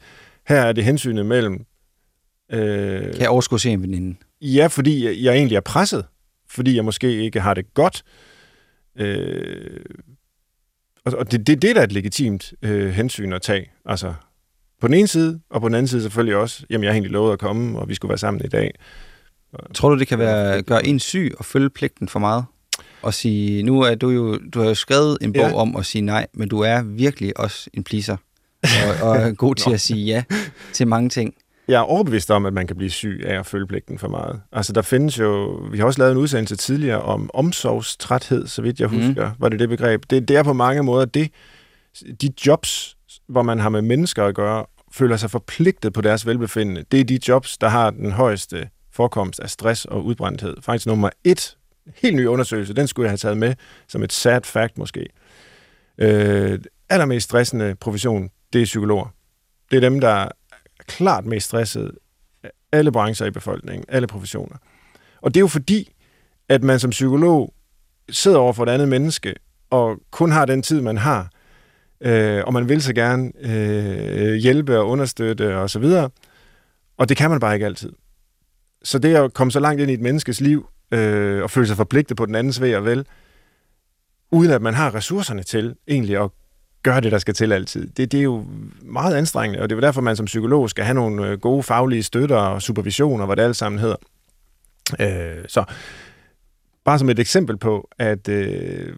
Her 0.48 0.62
er 0.62 0.72
det 0.72 0.84
hensynet 0.84 1.26
mellem... 1.26 1.66
Øh, 2.52 3.02
kan 3.02 3.22
jeg 3.22 3.30
overskue 3.30 3.60
se 3.60 3.70
en 3.70 3.82
veninde? 3.82 4.16
Ja, 4.42 4.68
fordi 4.68 5.06
jeg, 5.06 5.18
jeg 5.24 5.36
egentlig 5.36 5.56
er 5.56 5.62
presset. 5.62 6.06
Fordi 6.50 6.76
jeg 6.76 6.86
måske 6.86 7.24
ikke 7.24 7.42
har 7.42 7.54
det 7.54 7.74
godt. 7.74 8.04
Øh, 9.00 9.80
og 11.06 11.32
det, 11.32 11.48
det, 11.48 11.62
det 11.62 11.70
er 11.70 11.74
da 11.74 11.84
et 11.84 11.92
legitimt 11.92 12.54
øh, 12.62 12.90
hensyn 12.90 13.34
at 13.34 13.42
tage. 13.42 13.72
Altså, 13.86 14.14
på 14.82 14.88
den 14.88 14.94
ene 14.94 15.08
side, 15.08 15.40
og 15.50 15.62
på 15.62 15.68
den 15.68 15.76
anden 15.76 15.88
side 15.88 16.02
selvfølgelig 16.02 16.36
også, 16.36 16.66
jamen 16.70 16.84
jeg 16.84 16.92
har 16.92 16.96
egentlig 16.96 17.12
lovet 17.12 17.34
at 17.34 17.40
komme, 17.40 17.80
og 17.80 17.90
vi 17.90 17.96
skulle 17.96 18.10
være 18.10 18.18
sammen 18.18 18.46
i 18.46 18.48
dag. 18.48 18.72
Tror 19.74 19.90
du, 19.90 20.00
det 20.00 20.08
kan 20.08 20.20
være 20.20 20.62
gøre 20.62 20.86
en 20.86 21.00
syg 21.00 21.34
og 21.38 21.46
følge 21.46 21.70
pligten 21.70 22.08
for 22.08 22.20
meget? 22.20 22.46
Og 23.02 23.14
sige, 23.14 23.64
nu 23.64 23.82
er 23.82 23.96
du 23.96 24.10
jo, 24.10 24.38
du 24.54 24.60
har 24.60 24.68
jo 24.68 24.76
skrevet 24.76 25.18
en 25.22 25.34
bog 25.34 25.42
ja. 25.42 25.56
om 25.56 25.76
at 25.76 25.86
sige 25.86 26.02
nej, 26.02 26.28
men 26.34 26.50
du 26.50 26.60
er 26.60 26.82
virkelig 26.82 27.40
også 27.40 27.70
en 27.74 27.84
pleaser. 27.84 28.18
Og, 28.64 29.10
og 29.10 29.38
god 29.38 29.56
til 29.56 29.72
at 29.78 29.82
sige 29.82 30.06
ja 30.06 30.24
til 30.74 30.88
mange 30.88 31.10
ting. 31.10 31.34
Jeg 31.70 31.78
er 31.78 31.84
overbevist 31.84 32.32
om, 32.32 32.46
at 32.46 32.54
man 32.54 32.68
kan 32.68 32.76
blive 32.76 32.90
syg 32.90 33.22
af 33.26 33.40
at 33.40 33.46
følge 33.46 33.68
pligten 33.68 34.00
for 34.00 34.08
meget. 34.08 34.42
Altså, 34.52 34.74
der 34.74 34.82
findes 34.82 35.20
jo... 35.20 35.46
Vi 35.72 35.78
har 35.78 35.86
også 35.86 36.00
lavet 36.00 36.12
en 36.12 36.18
udsendelse 36.18 36.56
tidligere 36.56 37.02
om 37.02 37.30
omsorgstræthed, 37.34 38.48
så 38.48 38.62
vidt 38.62 38.80
jeg 38.80 38.90
mhm. 38.90 39.06
husker, 39.06 39.30
mm. 39.30 39.36
var 39.40 39.50
det 39.50 39.60
det 39.60 39.70
begreb. 39.70 40.04
Det, 40.10 40.28
det 40.28 40.38
er 40.38 40.44
på 40.44 40.54
mange 40.54 40.84
måder 40.84 41.06
det, 41.06 41.32
de 42.22 42.30
jobs, 42.46 42.98
hvor 43.28 43.42
man 43.42 43.60
har 43.60 43.70
med 43.70 43.82
mennesker 43.82 44.26
at 44.26 44.36
gøre, 44.36 44.66
føler 44.92 45.18
sig 45.18 45.32
forpligtet 45.32 45.94
på 45.94 46.02
deres 46.02 46.26
velbefindende. 46.26 46.84
Det 46.92 47.00
er 47.00 47.04
de 47.04 47.20
jobs, 47.28 47.58
der 47.58 47.68
har 47.68 47.90
den 47.90 48.12
højeste 48.12 48.70
forekomst 48.92 49.40
af 49.40 49.50
stress 49.50 49.86
og 49.86 50.06
udbrændthed. 50.06 50.58
Faktisk 50.62 50.86
nummer 50.86 51.10
et, 51.24 51.58
helt 51.96 52.16
ny 52.16 52.26
undersøgelse, 52.26 52.74
den 52.74 52.88
skulle 52.88 53.06
jeg 53.06 53.12
have 53.12 53.18
taget 53.18 53.38
med 53.38 53.56
som 53.88 54.04
et 54.04 54.14
sad 54.14 54.42
fact 54.44 54.78
måske. 54.78 55.06
Øh, 55.98 56.60
allermest 56.90 57.24
stressende 57.24 57.76
profession, 57.76 58.30
det 58.54 58.62
er 58.62 58.66
psykologer. 58.66 59.14
Det 59.72 59.78
er 59.78 59.82
dem, 59.82 60.00
der 60.00 60.10
er 60.10 60.30
klart 60.90 61.26
mest 61.26 61.46
stresset 61.48 61.92
af 62.44 62.52
alle 62.72 62.92
brancher 62.92 63.26
i 63.28 63.32
befolkningen, 63.32 63.86
alle 63.88 64.08
professioner. 64.08 64.56
Og 65.22 65.34
det 65.34 65.40
er 65.40 65.42
jo 65.42 65.48
fordi, 65.48 65.94
at 66.50 66.64
man 66.64 66.80
som 66.80 66.90
psykolog 66.90 67.54
sidder 68.10 68.38
over 68.38 68.54
for 68.54 68.64
et 68.64 68.70
andet 68.70 68.88
menneske, 68.88 69.36
og 69.70 69.98
kun 70.12 70.32
har 70.32 70.46
den 70.46 70.62
tid, 70.62 70.82
man 70.82 70.98
har, 70.98 71.32
øh, 72.02 72.44
og 72.46 72.54
man 72.54 72.70
vil 72.70 72.82
så 72.82 72.94
gerne 72.94 73.32
øh, 73.42 74.34
hjælpe 74.34 74.80
og 74.80 74.88
understøtte 74.88 75.58
og 75.58 75.70
så 75.70 75.80
videre, 75.80 76.10
og 76.98 77.10
det 77.10 77.18
kan 77.18 77.30
man 77.30 77.40
bare 77.40 77.54
ikke 77.54 77.66
altid. 77.66 77.92
Så 78.84 79.00
det 79.00 79.16
at 79.16 79.34
komme 79.34 79.52
så 79.52 79.60
langt 79.60 79.82
ind 79.82 79.92
i 79.92 79.94
et 79.94 80.02
menneskes 80.02 80.42
liv, 80.42 80.70
øh, 80.92 81.44
og 81.44 81.52
føle 81.52 81.68
sig 81.68 81.78
forpligtet 81.78 82.18
på 82.18 82.26
den 82.26 82.36
andens 82.36 82.62
ved 82.62 82.76
og 82.76 82.86
vel, 82.86 83.06
uden 84.32 84.52
at 84.52 84.62
man 84.62 84.74
har 84.74 84.96
ressourcerne 84.96 85.44
til 85.44 85.76
egentlig 85.88 86.18
at 86.18 86.30
gøre 86.84 87.02
det, 87.02 87.12
der 87.12 87.18
skal 87.18 87.34
til 87.34 87.52
altid. 87.52 87.88
Det, 87.88 88.12
det 88.12 88.18
er 88.20 88.24
jo 88.24 88.46
meget 88.82 89.16
anstrengende, 89.16 89.64
og 89.64 89.70
det 89.70 89.76
er 89.76 89.82
derfor, 89.82 90.02
man 90.02 90.16
som 90.16 90.26
psykolog 90.26 90.70
skal 90.70 90.86
have 90.86 90.96
nogle 90.96 91.28
øh, 91.28 91.40
gode 91.40 91.64
faglige 91.64 92.04
støtter 92.04 92.36
og 92.36 92.62
supervisioner, 92.62 93.26
hvad 93.26 93.36
det 93.36 93.44
alt 93.44 93.56
sammen 93.56 93.80
hedder. 93.80 93.96
Øh, 95.00 95.46
så 95.48 95.64
bare 96.86 97.00
som 97.00 97.10
et 97.10 97.20
eksempel 97.20 97.58
på, 97.58 97.90
at 97.98 98.30
øh, 98.30 98.94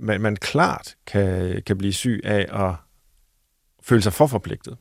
man, 0.00 0.20
man 0.20 0.36
klart 0.36 0.94
kan, 1.06 1.62
kan 1.66 1.78
blive 1.78 1.92
syg 1.92 2.20
af 2.24 2.64
at 2.66 2.74
føle 3.82 4.02
sig 4.02 4.12
for 4.12 4.26
forpligtet. 4.26 4.76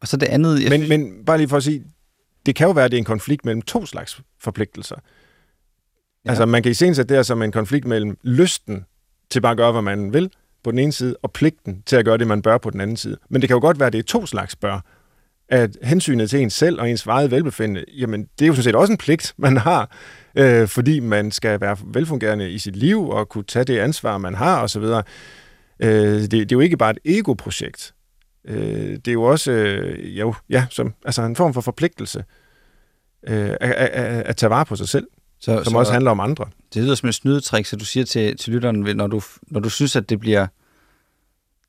Og 0.00 0.08
så 0.08 0.16
det 0.16 0.26
andet... 0.26 0.62
Jeg... 0.62 0.70
Men, 0.70 0.88
men 0.88 1.24
bare 1.24 1.38
lige 1.38 1.48
for 1.48 1.56
at 1.56 1.62
sige, 1.62 1.84
det 2.46 2.56
kan 2.56 2.66
jo 2.66 2.72
være, 2.72 2.84
at 2.84 2.90
det 2.90 2.96
er 2.96 3.00
en 3.00 3.04
konflikt 3.04 3.44
mellem 3.44 3.62
to 3.62 3.86
slags 3.86 4.20
forpligtelser. 4.38 4.96
Ja. 6.24 6.30
Altså 6.30 6.46
man 6.46 6.62
kan 6.62 6.72
i 6.72 6.74
det 6.74 7.08
der 7.08 7.22
som 7.22 7.42
en 7.42 7.52
konflikt 7.52 7.86
mellem 7.86 8.18
lysten 8.22 8.84
til 9.30 9.40
bare 9.40 9.50
at 9.50 9.56
gøre, 9.56 9.72
hvad 9.72 9.82
man 9.82 10.12
vil, 10.12 10.30
på 10.64 10.70
den 10.70 10.78
ene 10.78 10.92
side, 10.92 11.16
og 11.22 11.32
pligten 11.32 11.82
til 11.86 11.96
at 11.96 12.04
gøre 12.04 12.18
det, 12.18 12.26
man 12.26 12.42
bør 12.42 12.58
på 12.58 12.70
den 12.70 12.80
anden 12.80 12.96
side. 12.96 13.16
Men 13.30 13.40
det 13.40 13.48
kan 13.48 13.54
jo 13.54 13.60
godt 13.60 13.78
være, 13.78 13.86
at 13.86 13.92
det 13.92 13.98
er 13.98 14.02
to 14.02 14.26
slags 14.26 14.56
bør. 14.56 14.84
At 15.48 15.76
hensynet 15.82 16.30
til 16.30 16.40
ens 16.40 16.54
selv 16.54 16.80
og 16.80 16.90
ens 16.90 17.06
eget 17.06 17.30
velbefindende, 17.30 17.84
jamen 17.98 18.26
det 18.38 18.44
er 18.44 18.46
jo 18.46 18.52
sådan 18.52 18.64
set 18.64 18.74
også 18.74 18.92
en 18.92 18.96
pligt, 18.96 19.34
man 19.36 19.56
har, 19.56 19.96
øh, 20.34 20.68
fordi 20.68 21.00
man 21.00 21.30
skal 21.30 21.60
være 21.60 21.76
velfungerende 21.84 22.50
i 22.50 22.58
sit 22.58 22.76
liv 22.76 23.08
og 23.08 23.28
kunne 23.28 23.44
tage 23.44 23.64
det 23.64 23.78
ansvar, 23.78 24.18
man 24.18 24.34
har 24.34 24.62
osv. 24.62 24.82
Øh, 24.82 26.20
det, 26.20 26.30
det 26.30 26.42
er 26.42 26.46
jo 26.52 26.60
ikke 26.60 26.76
bare 26.76 26.90
et 26.90 26.98
ego-projekt. 27.18 27.94
Øh, 28.44 28.90
det 28.90 29.08
er 29.08 29.12
jo 29.12 29.22
også 29.22 29.52
øh, 29.52 30.18
jo, 30.18 30.34
ja, 30.50 30.66
som, 30.70 30.94
altså 31.04 31.22
en 31.22 31.36
form 31.36 31.54
for 31.54 31.60
forpligtelse 31.60 32.24
øh, 33.28 33.50
at, 33.60 33.72
at, 33.72 34.22
at 34.22 34.36
tage 34.36 34.50
vare 34.50 34.64
på 34.64 34.76
sig 34.76 34.88
selv. 34.88 35.06
Så, 35.40 35.64
som 35.64 35.74
også 35.74 35.92
handler 35.92 36.10
om 36.10 36.20
andre. 36.20 36.46
Det 36.74 36.82
lyder 36.82 36.94
som 36.94 37.08
et 37.08 37.14
snydetrik, 37.14 37.66
så 37.66 37.76
du 37.76 37.84
siger 37.84 38.04
til, 38.04 38.36
til 38.36 38.52
lytteren, 38.52 38.76
når 38.96 39.06
du, 39.06 39.22
når 39.42 39.60
du 39.60 39.68
synes, 39.68 39.96
at 39.96 40.08
det 40.10 40.20
bliver... 40.20 40.46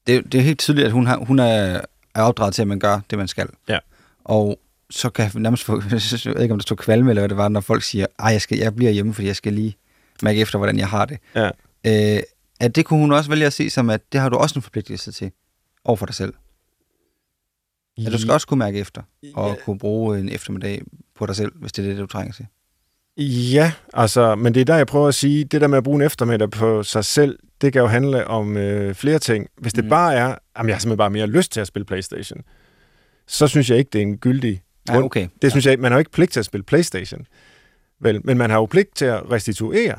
Det, 0.07 0.31
det 0.31 0.37
er 0.37 0.41
helt 0.41 0.59
tydeligt, 0.59 0.85
at 0.85 0.91
hun, 0.91 1.07
har, 1.07 1.17
hun 1.17 1.39
er, 1.39 1.81
er 2.15 2.21
opdraget 2.21 2.53
til, 2.53 2.61
at 2.61 2.67
man 2.67 2.79
gør 2.79 2.99
det, 3.09 3.17
man 3.17 3.27
skal. 3.27 3.47
Ja. 3.69 3.79
Og 4.23 4.59
så 4.89 5.09
kan 5.09 5.23
jeg 5.33 5.41
nærmest 5.41 5.63
få, 5.63 5.81
jeg 5.91 5.91
ved 5.91 6.41
ikke, 6.41 6.53
om 6.53 6.59
der 6.59 6.63
stod 6.63 6.77
kvalme, 6.77 7.09
eller 7.11 7.21
hvad 7.21 7.29
det 7.29 7.37
var, 7.37 7.49
når 7.49 7.61
folk 7.61 7.83
siger, 7.83 8.05
ej, 8.19 8.27
jeg, 8.31 8.41
skal, 8.41 8.57
jeg 8.57 8.75
bliver 8.75 8.91
hjemme, 8.91 9.13
fordi 9.13 9.27
jeg 9.27 9.35
skal 9.35 9.53
lige 9.53 9.75
mærke 10.23 10.39
efter, 10.41 10.57
hvordan 10.57 10.77
jeg 10.77 10.87
har 10.87 11.05
det. 11.05 11.17
Ja. 11.35 11.49
Øh, 12.17 12.23
at 12.59 12.75
det 12.75 12.85
kunne 12.85 12.99
hun 12.99 13.11
også 13.11 13.29
vælge 13.29 13.45
at 13.45 13.53
se 13.53 13.69
som, 13.69 13.89
at 13.89 14.01
det 14.11 14.21
har 14.21 14.29
du 14.29 14.35
også 14.37 14.55
en 14.59 14.61
forpligtelse 14.61 15.11
til 15.11 15.31
over 15.85 15.95
for 15.97 16.05
dig 16.05 16.15
selv. 16.15 16.33
At 18.05 18.11
du 18.11 18.17
skal 18.17 18.31
også 18.31 18.47
kunne 18.47 18.57
mærke 18.59 18.79
efter, 18.79 19.01
og 19.33 19.49
Ja. 19.49 19.55
kunne 19.65 19.79
bruge 19.79 20.19
en 20.19 20.29
eftermiddag 20.29 20.81
på 21.15 21.25
dig 21.25 21.35
selv, 21.35 21.51
hvis 21.55 21.71
det 21.71 21.85
er 21.85 21.89
det, 21.89 21.97
du 21.97 22.05
trænger 22.05 22.33
til. 22.33 22.45
Ja, 23.17 23.71
altså, 23.93 24.35
men 24.35 24.53
det 24.53 24.61
er 24.61 24.65
der, 24.65 24.75
jeg 24.75 24.87
prøver 24.87 25.07
at 25.07 25.15
sige, 25.15 25.43
det 25.43 25.61
der 25.61 25.67
med 25.67 25.77
at 25.77 25.83
bruge 25.83 25.95
en 25.95 26.01
eftermiddag 26.01 26.49
på 26.49 26.83
sig 26.83 27.05
selv, 27.05 27.39
det 27.61 27.73
kan 27.73 27.81
jo 27.81 27.87
handle 27.87 28.27
om 28.27 28.57
øh, 28.57 28.95
flere 28.95 29.19
ting. 29.19 29.47
Hvis 29.57 29.73
det 29.73 29.83
Mm. 29.83 29.89
bare 29.89 30.13
er, 30.15 30.25
at 30.27 30.37
jeg 30.55 30.75
har 30.75 30.79
simpelthen 30.79 30.97
bare 30.97 31.09
mere 31.09 31.27
lyst 31.27 31.51
til 31.51 31.59
at 31.61 31.67
spille 31.67 31.85
Playstation, 31.85 32.41
så 33.27 33.47
synes 33.47 33.69
jeg 33.69 33.77
ikke, 33.77 33.89
det 33.93 33.99
er 33.99 34.03
en 34.03 34.17
gyldig 34.17 34.61
Ja, 34.89 34.93
grund. 34.93 35.05
okay. 35.05 35.27
Det 35.41 35.51
synes 35.51 35.65
jeg 35.65 35.71
ikke. 35.71 35.81
Man 35.81 35.91
har 35.91 35.97
jo 35.97 35.99
ikke 35.99 36.11
pligt 36.11 36.31
til 36.31 36.39
at 36.39 36.45
spille 36.45 36.63
Playstation. 36.63 37.25
Vel, 37.99 38.21
men 38.23 38.37
man 38.37 38.49
har 38.49 38.57
jo 38.57 38.65
pligt 38.65 38.95
til 38.95 39.05
at 39.05 39.31
restituere 39.31 39.95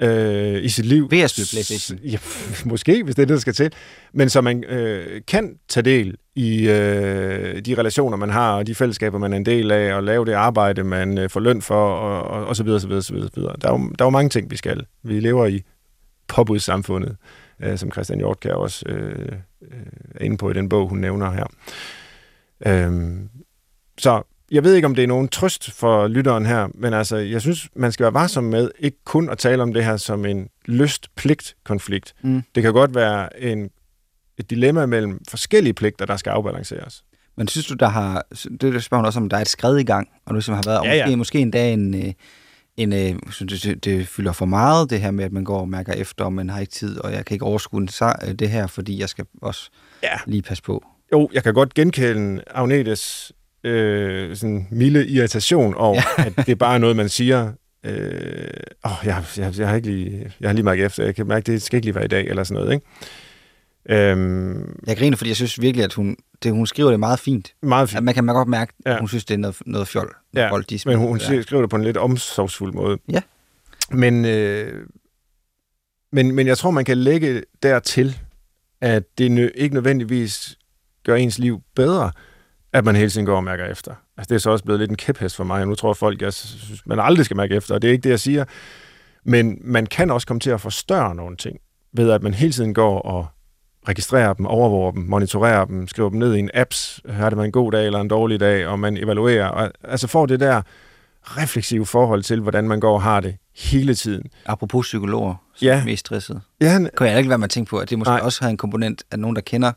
øh, 0.00 0.64
i 0.64 0.68
sit 0.68 0.86
liv. 0.86 1.10
Ved 1.10 1.20
at 1.20 1.30
spille 1.30 1.48
PlayStation? 1.52 1.98
Ja, 2.04 2.18
måske, 2.64 3.02
hvis 3.04 3.14
det 3.14 3.22
er 3.22 3.26
det, 3.26 3.34
der 3.34 3.40
skal 3.40 3.54
til. 3.54 3.72
Men 4.12 4.28
så 4.28 4.40
man 4.40 4.64
øh, 4.64 5.20
kan 5.28 5.58
tage 5.68 5.84
del 5.84 6.16
i 6.34 6.68
øh, 6.68 7.60
de 7.60 7.74
relationer, 7.74 8.16
man 8.16 8.30
har, 8.30 8.56
og 8.56 8.66
de 8.66 8.74
fællesskaber, 8.74 9.18
man 9.18 9.32
er 9.32 9.36
en 9.36 9.46
del 9.46 9.70
af, 9.70 9.94
og 9.94 10.02
lave 10.02 10.24
det 10.24 10.32
arbejde, 10.32 10.84
man 10.84 11.18
øh, 11.18 11.30
får 11.30 11.40
løn 11.40 11.62
for, 11.62 11.94
og, 11.94 12.22
og, 12.22 12.46
og 12.46 12.56
så 12.56 12.62
videre, 12.62 12.80
så 12.80 12.88
videre, 12.88 13.02
så 13.02 13.12
videre. 13.12 13.28
så 13.34 13.40
videre. 13.40 13.56
Der, 13.62 13.68
er 13.68 13.72
jo, 13.72 13.78
der 13.78 14.04
er 14.04 14.06
jo 14.06 14.10
mange 14.10 14.30
ting, 14.30 14.50
vi 14.50 14.56
skal. 14.56 14.86
Vi 15.02 15.20
lever 15.20 15.46
i 15.46 15.62
påbudssamfundet, 16.28 17.16
øh, 17.62 17.78
som 17.78 17.92
Christian 17.92 18.18
Hjortkær 18.18 18.52
også 18.52 18.84
øh, 18.88 19.28
øh, 19.62 19.78
er 20.14 20.24
inde 20.24 20.36
på 20.36 20.50
i 20.50 20.54
den 20.54 20.68
bog, 20.68 20.88
hun 20.88 20.98
nævner 20.98 21.30
her. 21.30 21.46
Øhm, 22.66 23.28
så 23.98 24.22
jeg 24.50 24.64
ved 24.64 24.74
ikke, 24.74 24.86
om 24.86 24.94
det 24.94 25.04
er 25.04 25.08
nogen 25.08 25.28
trøst 25.28 25.70
for 25.72 26.08
lytteren 26.08 26.46
her, 26.46 26.68
men 26.74 26.94
altså, 26.94 27.16
jeg 27.16 27.40
synes, 27.40 27.68
man 27.76 27.92
skal 27.92 28.04
være 28.04 28.14
varsom 28.14 28.44
med 28.44 28.70
ikke 28.78 28.96
kun 29.04 29.28
at 29.30 29.38
tale 29.38 29.62
om 29.62 29.72
det 29.72 29.84
her 29.84 29.96
som 29.96 30.24
en 30.24 30.48
lyst-pligt-konflikt. 30.66 32.14
Mm. 32.22 32.42
Det 32.54 32.62
kan 32.62 32.72
godt 32.72 32.94
være 32.94 33.42
en, 33.42 33.70
et 34.38 34.50
dilemma 34.50 34.86
mellem 34.86 35.20
forskellige 35.28 35.74
pligter, 35.74 36.06
der 36.06 36.16
skal 36.16 36.30
afbalanceres. 36.30 37.02
Men 37.36 37.48
synes 37.48 37.66
du, 37.66 37.74
der 37.74 37.88
har, 37.88 38.26
det 38.60 38.82
spørger 38.84 39.04
også 39.04 39.20
om, 39.20 39.28
der 39.28 39.36
er 39.36 39.40
et 39.40 39.48
skred 39.48 39.76
i 39.78 39.84
gang, 39.84 40.08
og 40.26 40.34
nu 40.34 40.40
som 40.40 40.54
har 40.54 40.62
været, 40.66 40.84
Ja, 40.84 40.94
ja. 40.94 41.16
måske, 41.16 41.16
måske 41.16 41.72
en, 41.72 41.94
øh, 41.94 42.12
en 42.76 42.92
øh, 42.92 43.18
synes, 43.30 43.62
det, 43.62 43.84
det 43.84 44.08
fylder 44.08 44.32
for 44.32 44.46
meget, 44.46 44.90
det 44.90 45.00
her 45.00 45.10
med, 45.10 45.24
at 45.24 45.32
man 45.32 45.44
går 45.44 45.60
og 45.60 45.68
mærker 45.68 45.92
efter, 45.92 46.24
og 46.24 46.32
man 46.32 46.50
har 46.50 46.60
ikke 46.60 46.72
tid, 46.72 46.98
og 46.98 47.12
jeg 47.12 47.24
kan 47.24 47.34
ikke 47.34 47.44
overskue 47.44 47.82
øh, 47.82 48.34
det 48.34 48.50
her, 48.50 48.66
fordi 48.66 49.00
jeg 49.00 49.08
skal 49.08 49.24
også 49.42 49.70
Ja. 50.02 50.08
lige 50.26 50.42
passe 50.42 50.62
på. 50.62 50.84
Jo, 51.12 51.28
jeg 51.32 51.42
kan 51.42 51.54
godt 51.54 51.74
genkende 51.74 52.42
Agnetes 52.50 53.32
øh, 53.64 54.36
sådan 54.36 54.66
milde 54.70 55.06
irritation 55.08 55.74
over, 55.74 56.00
ja. 56.18 56.24
at 56.38 56.46
det 56.46 56.58
bare 56.58 56.74
er 56.74 56.78
noget, 56.78 56.96
man 56.96 57.08
siger. 57.08 57.52
Øh, 57.86 58.50
åh, 58.84 58.90
jeg, 59.04 59.24
jeg, 59.36 59.58
jeg, 59.58 59.68
har 59.68 59.76
ikke 59.76 59.90
lige, 59.90 60.32
jeg 60.40 60.48
har 60.48 60.52
lige 60.54 60.64
mærket 60.64 60.84
efter, 60.84 61.04
jeg 61.04 61.14
kan 61.14 61.26
mærke, 61.26 61.52
det 61.52 61.62
skal 61.62 61.76
ikke 61.76 61.86
lige 61.86 61.94
være 61.94 62.04
i 62.04 62.08
dag, 62.08 62.26
eller 62.26 62.44
sådan 62.44 62.62
noget, 62.62 62.74
ikke? 62.74 62.86
Øhm, 63.88 64.78
Jeg 64.86 64.96
griner, 64.96 65.16
fordi 65.16 65.28
jeg 65.30 65.36
synes 65.36 65.60
virkelig, 65.60 65.84
at 65.84 65.92
hun, 65.94 66.16
det, 66.42 66.52
hun 66.52 66.66
skriver 66.66 66.90
det 66.90 67.00
meget 67.00 67.18
fint. 67.18 67.54
meget 67.62 67.82
At 67.82 67.88
fint. 67.90 68.04
man 68.04 68.14
kan 68.14 68.24
man 68.24 68.34
godt 68.34 68.48
mærke, 68.48 68.72
at 68.84 68.92
Ja. 68.92 68.98
hun 68.98 69.08
synes, 69.08 69.24
det 69.24 69.34
er 69.34 69.38
noget, 69.38 69.56
noget 69.66 69.88
fjol. 69.88 70.14
Ja, 70.34 70.50
folk, 70.50 70.70
de 70.70 70.78
Men 70.86 70.98
hun, 70.98 71.20
siger- 71.20 71.42
skriver 71.42 71.62
det 71.62 71.70
på 71.70 71.76
en 71.76 71.84
lidt 71.84 71.96
omsorgsfuld 71.96 72.72
måde. 72.72 72.98
Ja. 73.12 73.20
Men, 73.90 74.24
øh, 74.24 74.86
men, 76.12 76.32
men 76.34 76.46
jeg 76.46 76.58
tror, 76.58 76.70
man 76.70 76.84
kan 76.84 76.98
lægge 76.98 77.42
dertil, 77.62 78.18
at 78.80 79.02
det 79.18 79.30
nø- 79.30 79.50
ikke 79.54 79.74
nødvendigvis 79.74 80.58
gør 81.04 81.14
ens 81.14 81.38
liv 81.38 81.60
bedre, 81.76 82.10
at 82.72 82.84
man 82.84 82.96
hele 82.96 83.10
tiden 83.10 83.26
går 83.26 83.36
og 83.36 83.44
mærker 83.44 83.64
efter. 83.64 83.94
Altså, 84.16 84.28
det 84.28 84.34
er 84.34 84.38
så 84.38 84.50
også 84.50 84.64
blevet 84.64 84.80
lidt 84.80 84.90
en 84.90 84.96
kæphest 84.96 85.36
for 85.36 85.44
mig, 85.44 85.60
og 85.62 85.68
nu 85.68 85.74
tror 85.74 85.92
folk, 85.92 86.22
jeg 86.22 86.32
synes, 86.32 86.86
man 86.86 86.98
aldrig 87.00 87.24
skal 87.24 87.36
mærke 87.36 87.54
efter, 87.54 87.74
og 87.74 87.82
det 87.82 87.88
er 87.88 87.92
ikke 87.92 88.02
det, 88.02 88.10
jeg 88.10 88.20
siger. 88.20 88.44
Men 89.24 89.58
man 89.60 89.86
kan 89.86 90.10
også 90.10 90.26
komme 90.26 90.40
til 90.40 90.50
at 90.50 90.60
forstørre 90.60 91.14
nogle 91.14 91.36
ting, 91.36 91.58
ved 91.92 92.10
at 92.10 92.22
man 92.22 92.34
hele 92.34 92.52
tiden 92.52 92.74
går 92.74 93.00
og 93.00 93.26
registrerer 93.88 94.32
dem, 94.32 94.46
overvåger 94.46 94.90
dem, 94.92 95.02
monitorerer 95.02 95.64
dem, 95.64 95.88
skriver 95.88 96.10
dem 96.10 96.18
ned 96.18 96.34
i 96.34 96.38
en 96.38 96.50
apps, 96.54 97.00
har 97.08 97.30
det 97.30 97.36
været 97.36 97.46
en 97.46 97.52
god 97.52 97.72
dag 97.72 97.86
eller 97.86 98.00
en 98.00 98.08
dårlig 98.08 98.40
dag, 98.40 98.66
og 98.66 98.78
man 98.78 98.96
evaluerer, 98.96 99.46
og 99.46 99.70
altså 99.84 100.06
får 100.06 100.26
det 100.26 100.40
der 100.40 100.62
refleksive 101.22 101.86
forhold 101.86 102.22
til, 102.22 102.40
hvordan 102.40 102.68
man 102.68 102.80
går 102.80 102.94
og 102.94 103.02
har 103.02 103.20
det 103.20 103.36
hele 103.56 103.94
tiden. 103.94 104.22
Apropos 104.46 104.86
psykologer, 104.86 105.34
som 105.54 105.66
Ja. 105.66 105.80
er 105.80 105.84
mest 105.84 106.00
stresset. 106.00 106.40
Ja, 106.60 106.78
Kan 106.96 107.06
jeg 107.06 107.18
ikke 107.18 107.28
være 107.28 107.38
med 107.38 107.44
at 107.44 107.50
tænke 107.50 107.70
på, 107.70 107.78
at 107.78 107.90
det 107.90 107.98
måske 107.98 108.10
Nej. 108.10 108.20
også 108.22 108.42
har 108.44 108.50
en 108.50 108.56
komponent 108.56 109.02
af 109.10 109.18
nogen, 109.18 109.36
der 109.36 109.42
kender 109.42 109.72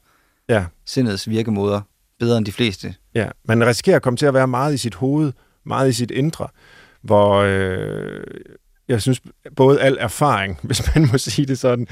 ja, 0.50 0.66
sindets 0.86 1.30
virkemåder 1.30 1.82
bedre 2.20 2.38
end 2.38 2.46
de 2.46 2.52
fleste. 2.52 2.96
ja. 3.16 3.30
Man 3.46 3.66
risikerer 3.66 3.96
at 3.96 4.02
komme 4.02 4.18
til 4.18 4.26
at 4.26 4.34
være 4.34 4.48
meget 4.48 4.74
i 4.74 4.78
sit 4.78 4.96
hoved, 4.96 5.32
meget 5.66 5.90
i 5.90 5.94
sit 5.94 6.12
indre, 6.12 6.48
hvor 7.02 7.34
øh, 7.48 8.24
jeg 8.88 9.02
synes, 9.02 9.22
både 9.56 9.82
al 9.82 9.98
erfaring, 10.00 10.60
hvis 10.64 10.96
man 10.96 11.08
må 11.12 11.18
sige 11.18 11.46
det 11.46 11.60
sådan, 11.60 11.88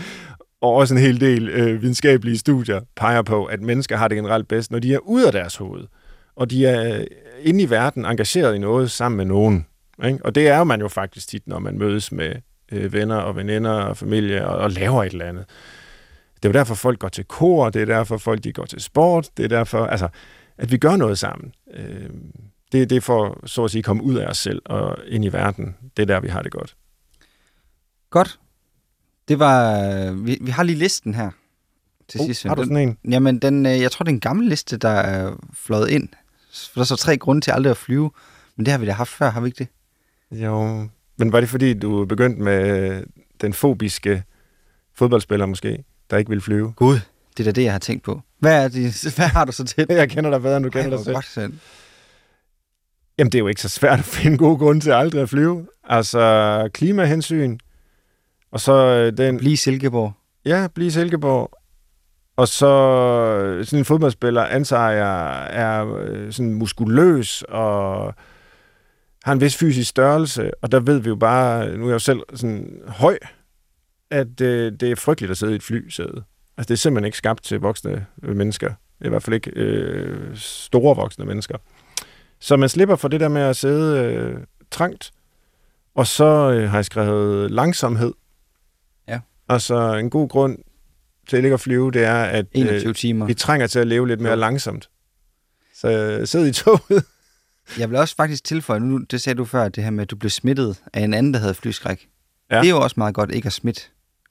og 0.62 0.74
også 0.74 0.94
en 0.94 1.00
hel 1.00 1.22
del 1.22 1.50
øh, 1.50 1.82
videnskabelige 1.82 2.38
studier 2.38 2.82
peger 2.96 3.22
på, 3.22 3.46
at 3.46 3.62
mennesker 3.62 3.98
har 3.98 4.08
det 4.08 4.18
generelt 4.18 4.48
bedst, 4.48 4.72
når 4.72 4.80
de 4.80 4.94
er 4.94 5.00
ude 5.00 5.26
af 5.26 5.32
deres 5.32 5.56
hoved, 5.56 5.84
og 6.36 6.50
de 6.50 6.66
er 6.66 6.98
øh, 6.98 7.06
inde 7.42 7.64
i 7.64 7.70
verden 7.70 8.06
engageret 8.06 8.56
i 8.56 8.58
noget 8.58 8.92
sammen 8.92 9.18
med 9.18 9.26
nogen. 9.26 9.66
Ikke? 10.06 10.20
Og 10.26 10.36
det 10.36 10.48
er 10.48 10.58
jo 10.58 10.64
man 10.64 10.82
jo 10.82 10.88
faktisk 10.88 11.28
tit, 11.28 11.48
når 11.48 11.60
man 11.60 11.78
mødes 11.78 12.12
med 12.12 12.36
øh, 12.72 12.94
venner 12.94 13.16
og 13.16 13.36
veninder 13.36 13.72
og 13.72 13.98
familie 13.98 14.48
og, 14.48 14.58
og 14.58 14.72
laver 14.72 15.04
et 15.04 15.12
eller 15.12 15.26
andet. 15.26 15.46
Det 16.44 16.50
er 16.50 16.54
jo 16.54 16.60
derfor, 16.60 16.76
folk 16.76 17.00
går 17.00 17.10
til 17.10 17.26
kor, 17.26 17.70
det 17.70 17.82
er 17.82 17.86
derfor, 17.86 18.18
folk 18.18 18.44
de 18.44 18.54
går 18.54 18.66
til 18.66 18.82
sport, 18.82 19.30
det 19.38 19.44
er 19.44 19.50
derfor, 19.50 19.86
altså, 19.86 20.08
at 20.58 20.72
vi 20.72 20.78
gør 20.78 20.96
noget 20.96 21.20
sammen. 21.20 21.54
Øh, 21.74 22.10
det, 22.72 22.90
det 22.90 22.96
er 22.96 23.02
for, 23.02 23.40
så 23.46 23.64
at 23.64 23.72
sige, 23.72 23.84
komme 23.84 24.04
ud 24.04 24.16
af 24.16 24.28
os 24.28 24.38
selv 24.38 24.62
og 24.66 24.98
ind 25.08 25.26
i 25.26 25.28
verden. 25.34 25.76
Det 25.98 26.02
er 26.04 26.08
der, 26.08 26.20
vi 26.20 26.28
har 26.28 26.42
det 26.42 26.52
godt. 26.52 26.76
Godt. 28.10 28.40
Det 29.28 29.40
var... 29.40 30.12
Vi, 30.12 30.38
vi 30.42 30.52
har 30.52 30.64
lige 30.64 30.78
listen 30.78 31.14
her 31.16 31.32
til 32.08 32.22
Oh, 32.22 32.26
sidst. 32.26 32.44
har 32.44 32.56
du 32.56 32.62
Den- 32.62 32.70
sådan 32.70 32.98
en? 33.04 33.12
Jamen, 33.14 33.40
den, 33.40 33.66
øh, 33.66 33.82
jeg 33.82 33.92
tror, 33.92 34.04
det 34.04 34.12
er 34.12 34.16
en 34.16 34.20
gammel 34.20 34.48
liste, 34.48 34.78
der 34.78 34.90
er 34.90 35.36
fløjet 35.54 35.90
ind. 35.90 36.10
For 36.54 36.72
der 36.76 36.82
er 36.82 36.86
så 36.86 36.96
tre 36.96 37.18
grunde 37.18 37.42
til 37.42 37.52
aldrig 37.52 37.72
at 37.72 37.78
flyve. 37.78 38.12
Men 38.56 38.66
det 38.66 38.72
har 38.72 38.80
vi 38.80 38.86
da 38.86 38.92
haft 38.92 39.10
før, 39.12 39.30
har 39.30 39.42
vi 39.42 39.48
ikke 39.48 39.58
det? 39.60 39.68
Jo, 40.44 40.88
men 41.18 41.32
var 41.32 41.40
det 41.40 41.50
fordi, 41.50 41.74
du 41.74 42.06
begyndte 42.06 42.42
med 42.42 43.04
den 43.42 43.54
fobiske 43.54 44.24
fodboldspiller 44.96 45.46
måske, 45.46 45.84
der 46.12 46.18
ikke 46.18 46.30
ville 46.30 46.42
flyve? 46.42 46.74
Gud, 46.76 47.00
det 47.38 47.40
er 47.40 47.44
da 47.44 47.52
det, 47.52 47.64
jeg 47.64 47.72
har 47.72 47.80
tænkt 47.80 48.04
på. 48.04 48.22
Hvad, 48.40 48.64
er 48.64 48.68
det, 48.68 49.04
hvad 49.16 49.28
har 49.28 49.46
du 49.46 49.52
så 49.52 49.64
til? 49.64 49.86
Jeg 49.90 50.10
kender 50.10 50.30
dig 50.30 50.42
bedre, 50.42 50.58
end 50.58 50.66
du 50.66 50.70
Ej, 50.70 50.82
kender 50.84 50.98
dig 50.98 51.12
hvor 51.12 51.22
selv. 51.22 51.52
godt. 51.52 51.62
Jamen, 53.18 53.32
det 53.32 53.38
er 53.38 53.40
jo 53.40 53.48
ikke 53.48 53.62
så 53.62 53.70
svært 53.70 54.00
at 54.00 54.06
finde 54.16 54.38
gode 54.38 54.58
grunde 54.58 54.82
til 54.82 54.92
aldrig 54.92 55.22
at 55.22 55.30
flyve. 55.30 55.68
Altså, 55.84 56.70
klimahensyn, 56.74 57.58
og 58.52 58.60
så 58.60 58.74
øh, 58.74 59.18
den... 59.18 59.38
Bliv 59.38 59.52
i 59.52 59.56
Silkeborg. 59.56 60.14
Ja, 60.46 60.68
blive 60.76 60.92
Silkeborg. 60.92 61.52
Og 62.36 62.48
så 62.48 62.68
øh, 63.44 63.66
sådan 63.66 63.80
en 63.80 63.86
fodboldspiller, 63.86 64.44
antager 64.44 64.90
jeg, 64.90 65.48
er 65.52 65.96
øh, 65.96 66.32
sådan 66.32 66.54
muskuløs 66.54 67.44
og 67.50 68.14
har 69.24 69.34
en 69.34 69.42
vis 69.42 69.58
fysisk 69.58 69.90
størrelse. 69.90 70.52
Og 70.62 70.72
der 70.72 70.80
ved 70.80 71.00
vi 71.00 71.10
jo 71.10 71.16
bare, 71.16 71.78
nu 71.78 71.84
er 71.84 71.88
jeg 71.88 71.94
jo 71.94 72.00
selv 72.00 72.20
sådan 72.34 72.82
høj, 72.88 73.18
at 74.12 74.42
øh, 74.42 74.72
det 74.72 74.92
er 74.92 74.96
frygteligt 74.96 75.32
at 75.32 75.38
sidde 75.38 75.52
i 75.54 75.56
et 75.56 75.64
flysæde. 75.64 76.24
Altså 76.58 76.68
det 76.68 76.72
er 76.72 76.76
simpelthen 76.76 77.06
ikke 77.06 77.18
skabt 77.18 77.44
til 77.44 77.60
voksne 77.60 78.06
øh, 78.24 78.36
mennesker. 78.36 78.74
I 79.06 79.10
hvert 79.10 79.24
fald 79.24 79.34
ikke 79.34 79.52
øh, 79.56 80.38
store 80.38 80.96
voksne 80.96 81.26
mennesker. 81.26 81.58
Så 82.40 82.58
man 82.58 82.70
slipper 82.70 82.96
for 82.96 83.08
det 83.08 83.20
der 83.20 83.28
med 83.30 83.42
at 83.42 83.56
sidde 83.56 84.04
øh, 84.04 84.38
trangt. 84.72 85.12
Og 85.96 86.08
så 86.08 86.52
øh, 86.52 86.70
har 86.70 86.78
jeg 86.78 86.86
skrevet 86.86 87.52
langsomhed. 87.52 88.14
Ja. 89.08 89.20
Altså 89.50 89.96
en 89.96 90.10
god 90.10 90.30
grund 90.30 90.58
til 91.28 91.38
ikke 91.44 91.54
at 91.54 91.60
flyve, 91.60 91.92
det 91.92 92.04
er, 92.04 92.24
at 92.24 92.46
21 92.52 92.90
øh, 92.90 92.96
timer. 92.96 93.26
vi 93.26 93.34
trænger 93.34 93.68
til 93.68 93.80
at 93.80 93.88
leve 93.88 94.08
lidt 94.08 94.20
mere 94.20 94.34
Jo. 94.34 94.40
langsomt. 94.40 94.90
Så 95.76 95.90
øh, 95.90 96.28
sid 96.28 96.46
i 96.48 96.52
toget. 96.52 97.06
Jeg 97.80 97.90
vil 97.90 97.98
også 97.98 98.16
faktisk 98.16 98.44
tilføje, 98.44 98.80
nu 98.80 98.98
det 98.98 99.22
sagde 99.22 99.38
du 99.38 99.46
før, 99.46 99.70
det 99.70 99.84
her 99.84 99.92
med, 99.92 100.02
at 100.02 100.12
du 100.12 100.16
blev 100.16 100.30
smittet 100.30 100.82
af 100.94 101.02
en 101.02 101.14
anden, 101.14 101.34
der 101.34 101.40
havde 101.40 101.54
flyskræk. 101.54 102.10
Ja. 102.52 102.60
Det 102.60 102.66
er 102.66 102.70
jo 102.70 102.82
også 102.82 102.94
meget 102.98 103.16
godt 103.16 103.32
ikke 103.32 103.46
at 103.46 103.54
smitte 103.54 103.82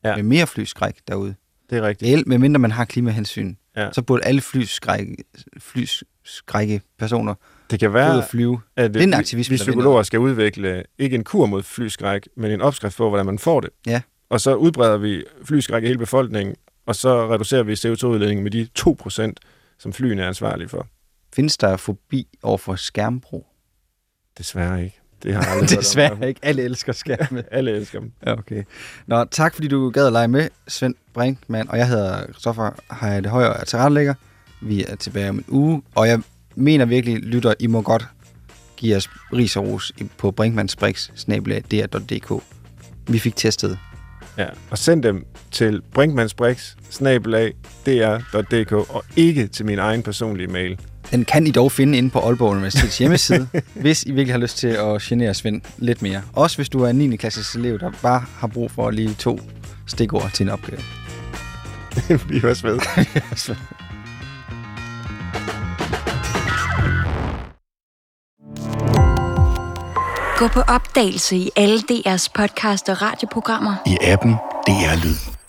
Ja. 0.05 0.17
med 0.17 0.23
mere 0.23 0.47
flyskræk 0.47 0.95
derude. 1.09 1.35
Det 1.71 1.79
er 1.79 1.83
rigtigt. 1.83 2.09
Reelt, 2.09 2.27
medmindre 2.27 2.59
man 2.59 2.71
har 2.71 2.85
klimahensyn, 2.85 3.55
Ja. 3.77 3.93
så 3.93 4.03
burde 4.03 4.25
alle 4.25 4.41
flyskrække, 4.41 5.17
flyskrække 5.59 6.81
personer 6.99 7.35
Det 7.71 7.81
kan 7.81 7.89
ud 7.89 7.93
være, 7.93 8.19
at 8.19 8.29
flyve. 8.31 8.61
at 8.77 8.95
Det 8.95 9.01
er 9.01 9.05
en 9.05 9.11
vi- 9.11 9.15
aktivisme, 9.15 9.57
psykologer 9.57 10.03
skal 10.03 10.19
udvikle 10.19 10.85
ikke 10.99 11.17
en 11.17 11.25
kur 11.25 11.47
mod 11.47 11.63
flyskræk, 11.63 12.29
men 12.37 12.51
en 12.53 12.61
opskrift 12.61 12.97
på, 12.97 13.09
hvordan 13.09 13.27
man 13.27 13.39
får 13.39 13.61
det. 13.61 13.71
Ja. 13.87 14.01
Og 14.29 14.41
så 14.41 14.55
udbreder 14.55 14.97
vi 14.97 15.25
flyskræk 15.45 15.83
i 15.83 15.87
hele 15.87 15.99
befolkningen, 15.99 16.57
og 16.87 16.97
så 16.97 17.29
reducerer 17.35 17.63
vi 17.63 17.73
CO2-udledningen 17.75 18.43
med 18.43 18.51
de 18.51 18.69
2%, 18.75 19.35
som 19.79 19.93
flyene 19.93 20.23
er 20.23 20.29
ansvarlige 20.29 20.69
for. 20.69 20.87
Findes 21.35 21.57
der 21.57 21.77
fobi 21.77 22.29
over 22.43 22.59
for 22.59 22.75
skærmbrug? 22.75 23.47
Desværre 24.39 24.85
ikke. 24.85 25.00
Det 25.23 25.35
har 25.35 25.43
jeg 25.43 25.53
aldrig 25.53 25.71
hørt 25.71 25.79
om. 25.79 25.83
Desværre 25.83 26.29
ikke. 26.29 26.41
Alle 26.43 26.63
elsker 26.63 26.93
skærme. 26.93 27.43
Alle 27.57 27.71
elsker 27.71 28.01
dem. 28.01 28.13
Ja, 28.27 28.39
okay. 28.39 28.63
Nå, 29.07 29.25
tak 29.25 29.55
fordi 29.55 29.69
du 29.69 29.91
gad 29.91 30.07
at 30.07 30.13
lege 30.13 30.29
med, 30.29 30.49
Svend 30.69 30.95
Brinkmann. 31.15 31.71
Og 31.71 31.79
jeg 31.79 31.89
hedder 31.89 32.25
Christoffer 32.25 32.71
Heide 33.01 33.29
Højer 33.29 33.49
og 33.49 33.67
tilrettelægger. 33.67 34.15
Vi 34.61 34.85
er 34.85 34.97
tilbage 34.97 35.29
om 35.29 35.39
en 35.39 35.45
uge. 35.49 35.83
Og 35.95 36.09
jeg 36.09 36.21
mener 36.55 36.85
virkelig, 36.85 37.17
lytter, 37.17 37.55
I 37.59 37.67
må 37.67 37.83
godt 37.83 38.07
give 38.77 38.97
os 38.97 39.11
ris 39.33 39.57
og 39.57 39.67
ros 39.67 39.93
på 40.19 40.31
brinkmannsbrix.dr.dk. 40.31 42.43
Vi 43.09 43.19
fik 43.19 43.37
testet. 43.37 43.79
Ja. 44.39 44.47
Og 44.71 44.79
send 44.79 45.03
dem 45.03 45.27
til 45.51 45.83
brinkmansbrix, 45.95 46.75
snabelag, 46.91 47.53
dr.dk, 47.87 48.73
og 48.73 49.05
ikke 49.17 49.47
til 49.47 49.67
min 49.67 49.79
egen 49.79 50.03
personlige 50.03 50.47
mail. 50.47 50.81
Den 51.11 51.25
kan 51.25 51.47
I 51.47 51.51
dog 51.51 51.73
finde 51.73 51.99
inde 51.99 52.11
på 52.11 52.19
Aalborg 52.19 52.51
Universitets 52.51 52.99
hjemmeside, 52.99 53.49
hvis 53.75 54.03
I 54.03 54.11
virkelig 54.11 54.35
har 54.35 54.39
lyst 54.39 54.59
til 54.59 54.69
at 54.69 55.03
genere 55.03 55.35
Svend 55.35 55.61
lidt 55.79 56.03
mere. 56.03 56.23
Også 56.33 56.57
hvis 56.57 56.69
du 56.69 56.83
er 56.83 56.89
en 56.89 56.97
9. 56.97 57.17
klasses 57.17 57.55
elev, 57.55 57.79
der 57.79 57.91
bare 58.03 58.25
har 58.39 58.47
brug 58.47 58.71
for 58.71 58.91
lige 58.91 59.15
to 59.15 59.41
stikord 59.87 60.31
til 60.35 60.45
en 60.45 60.51
opgave. 60.51 60.81
Vi 62.29 62.39
høres 62.39 62.65
ved. 62.65 62.81
Gå 70.39 70.49
på 70.49 70.61
opdagelse 70.61 71.37
i 71.37 71.51
alle 71.57 71.79
DR's 71.79 72.29
podcast 72.35 72.89
og 72.89 73.03
radioprogrammer. 73.03 73.75
I 73.87 73.97
appen 74.03 74.33
DR 74.67 75.05
Lyd. 75.05 75.40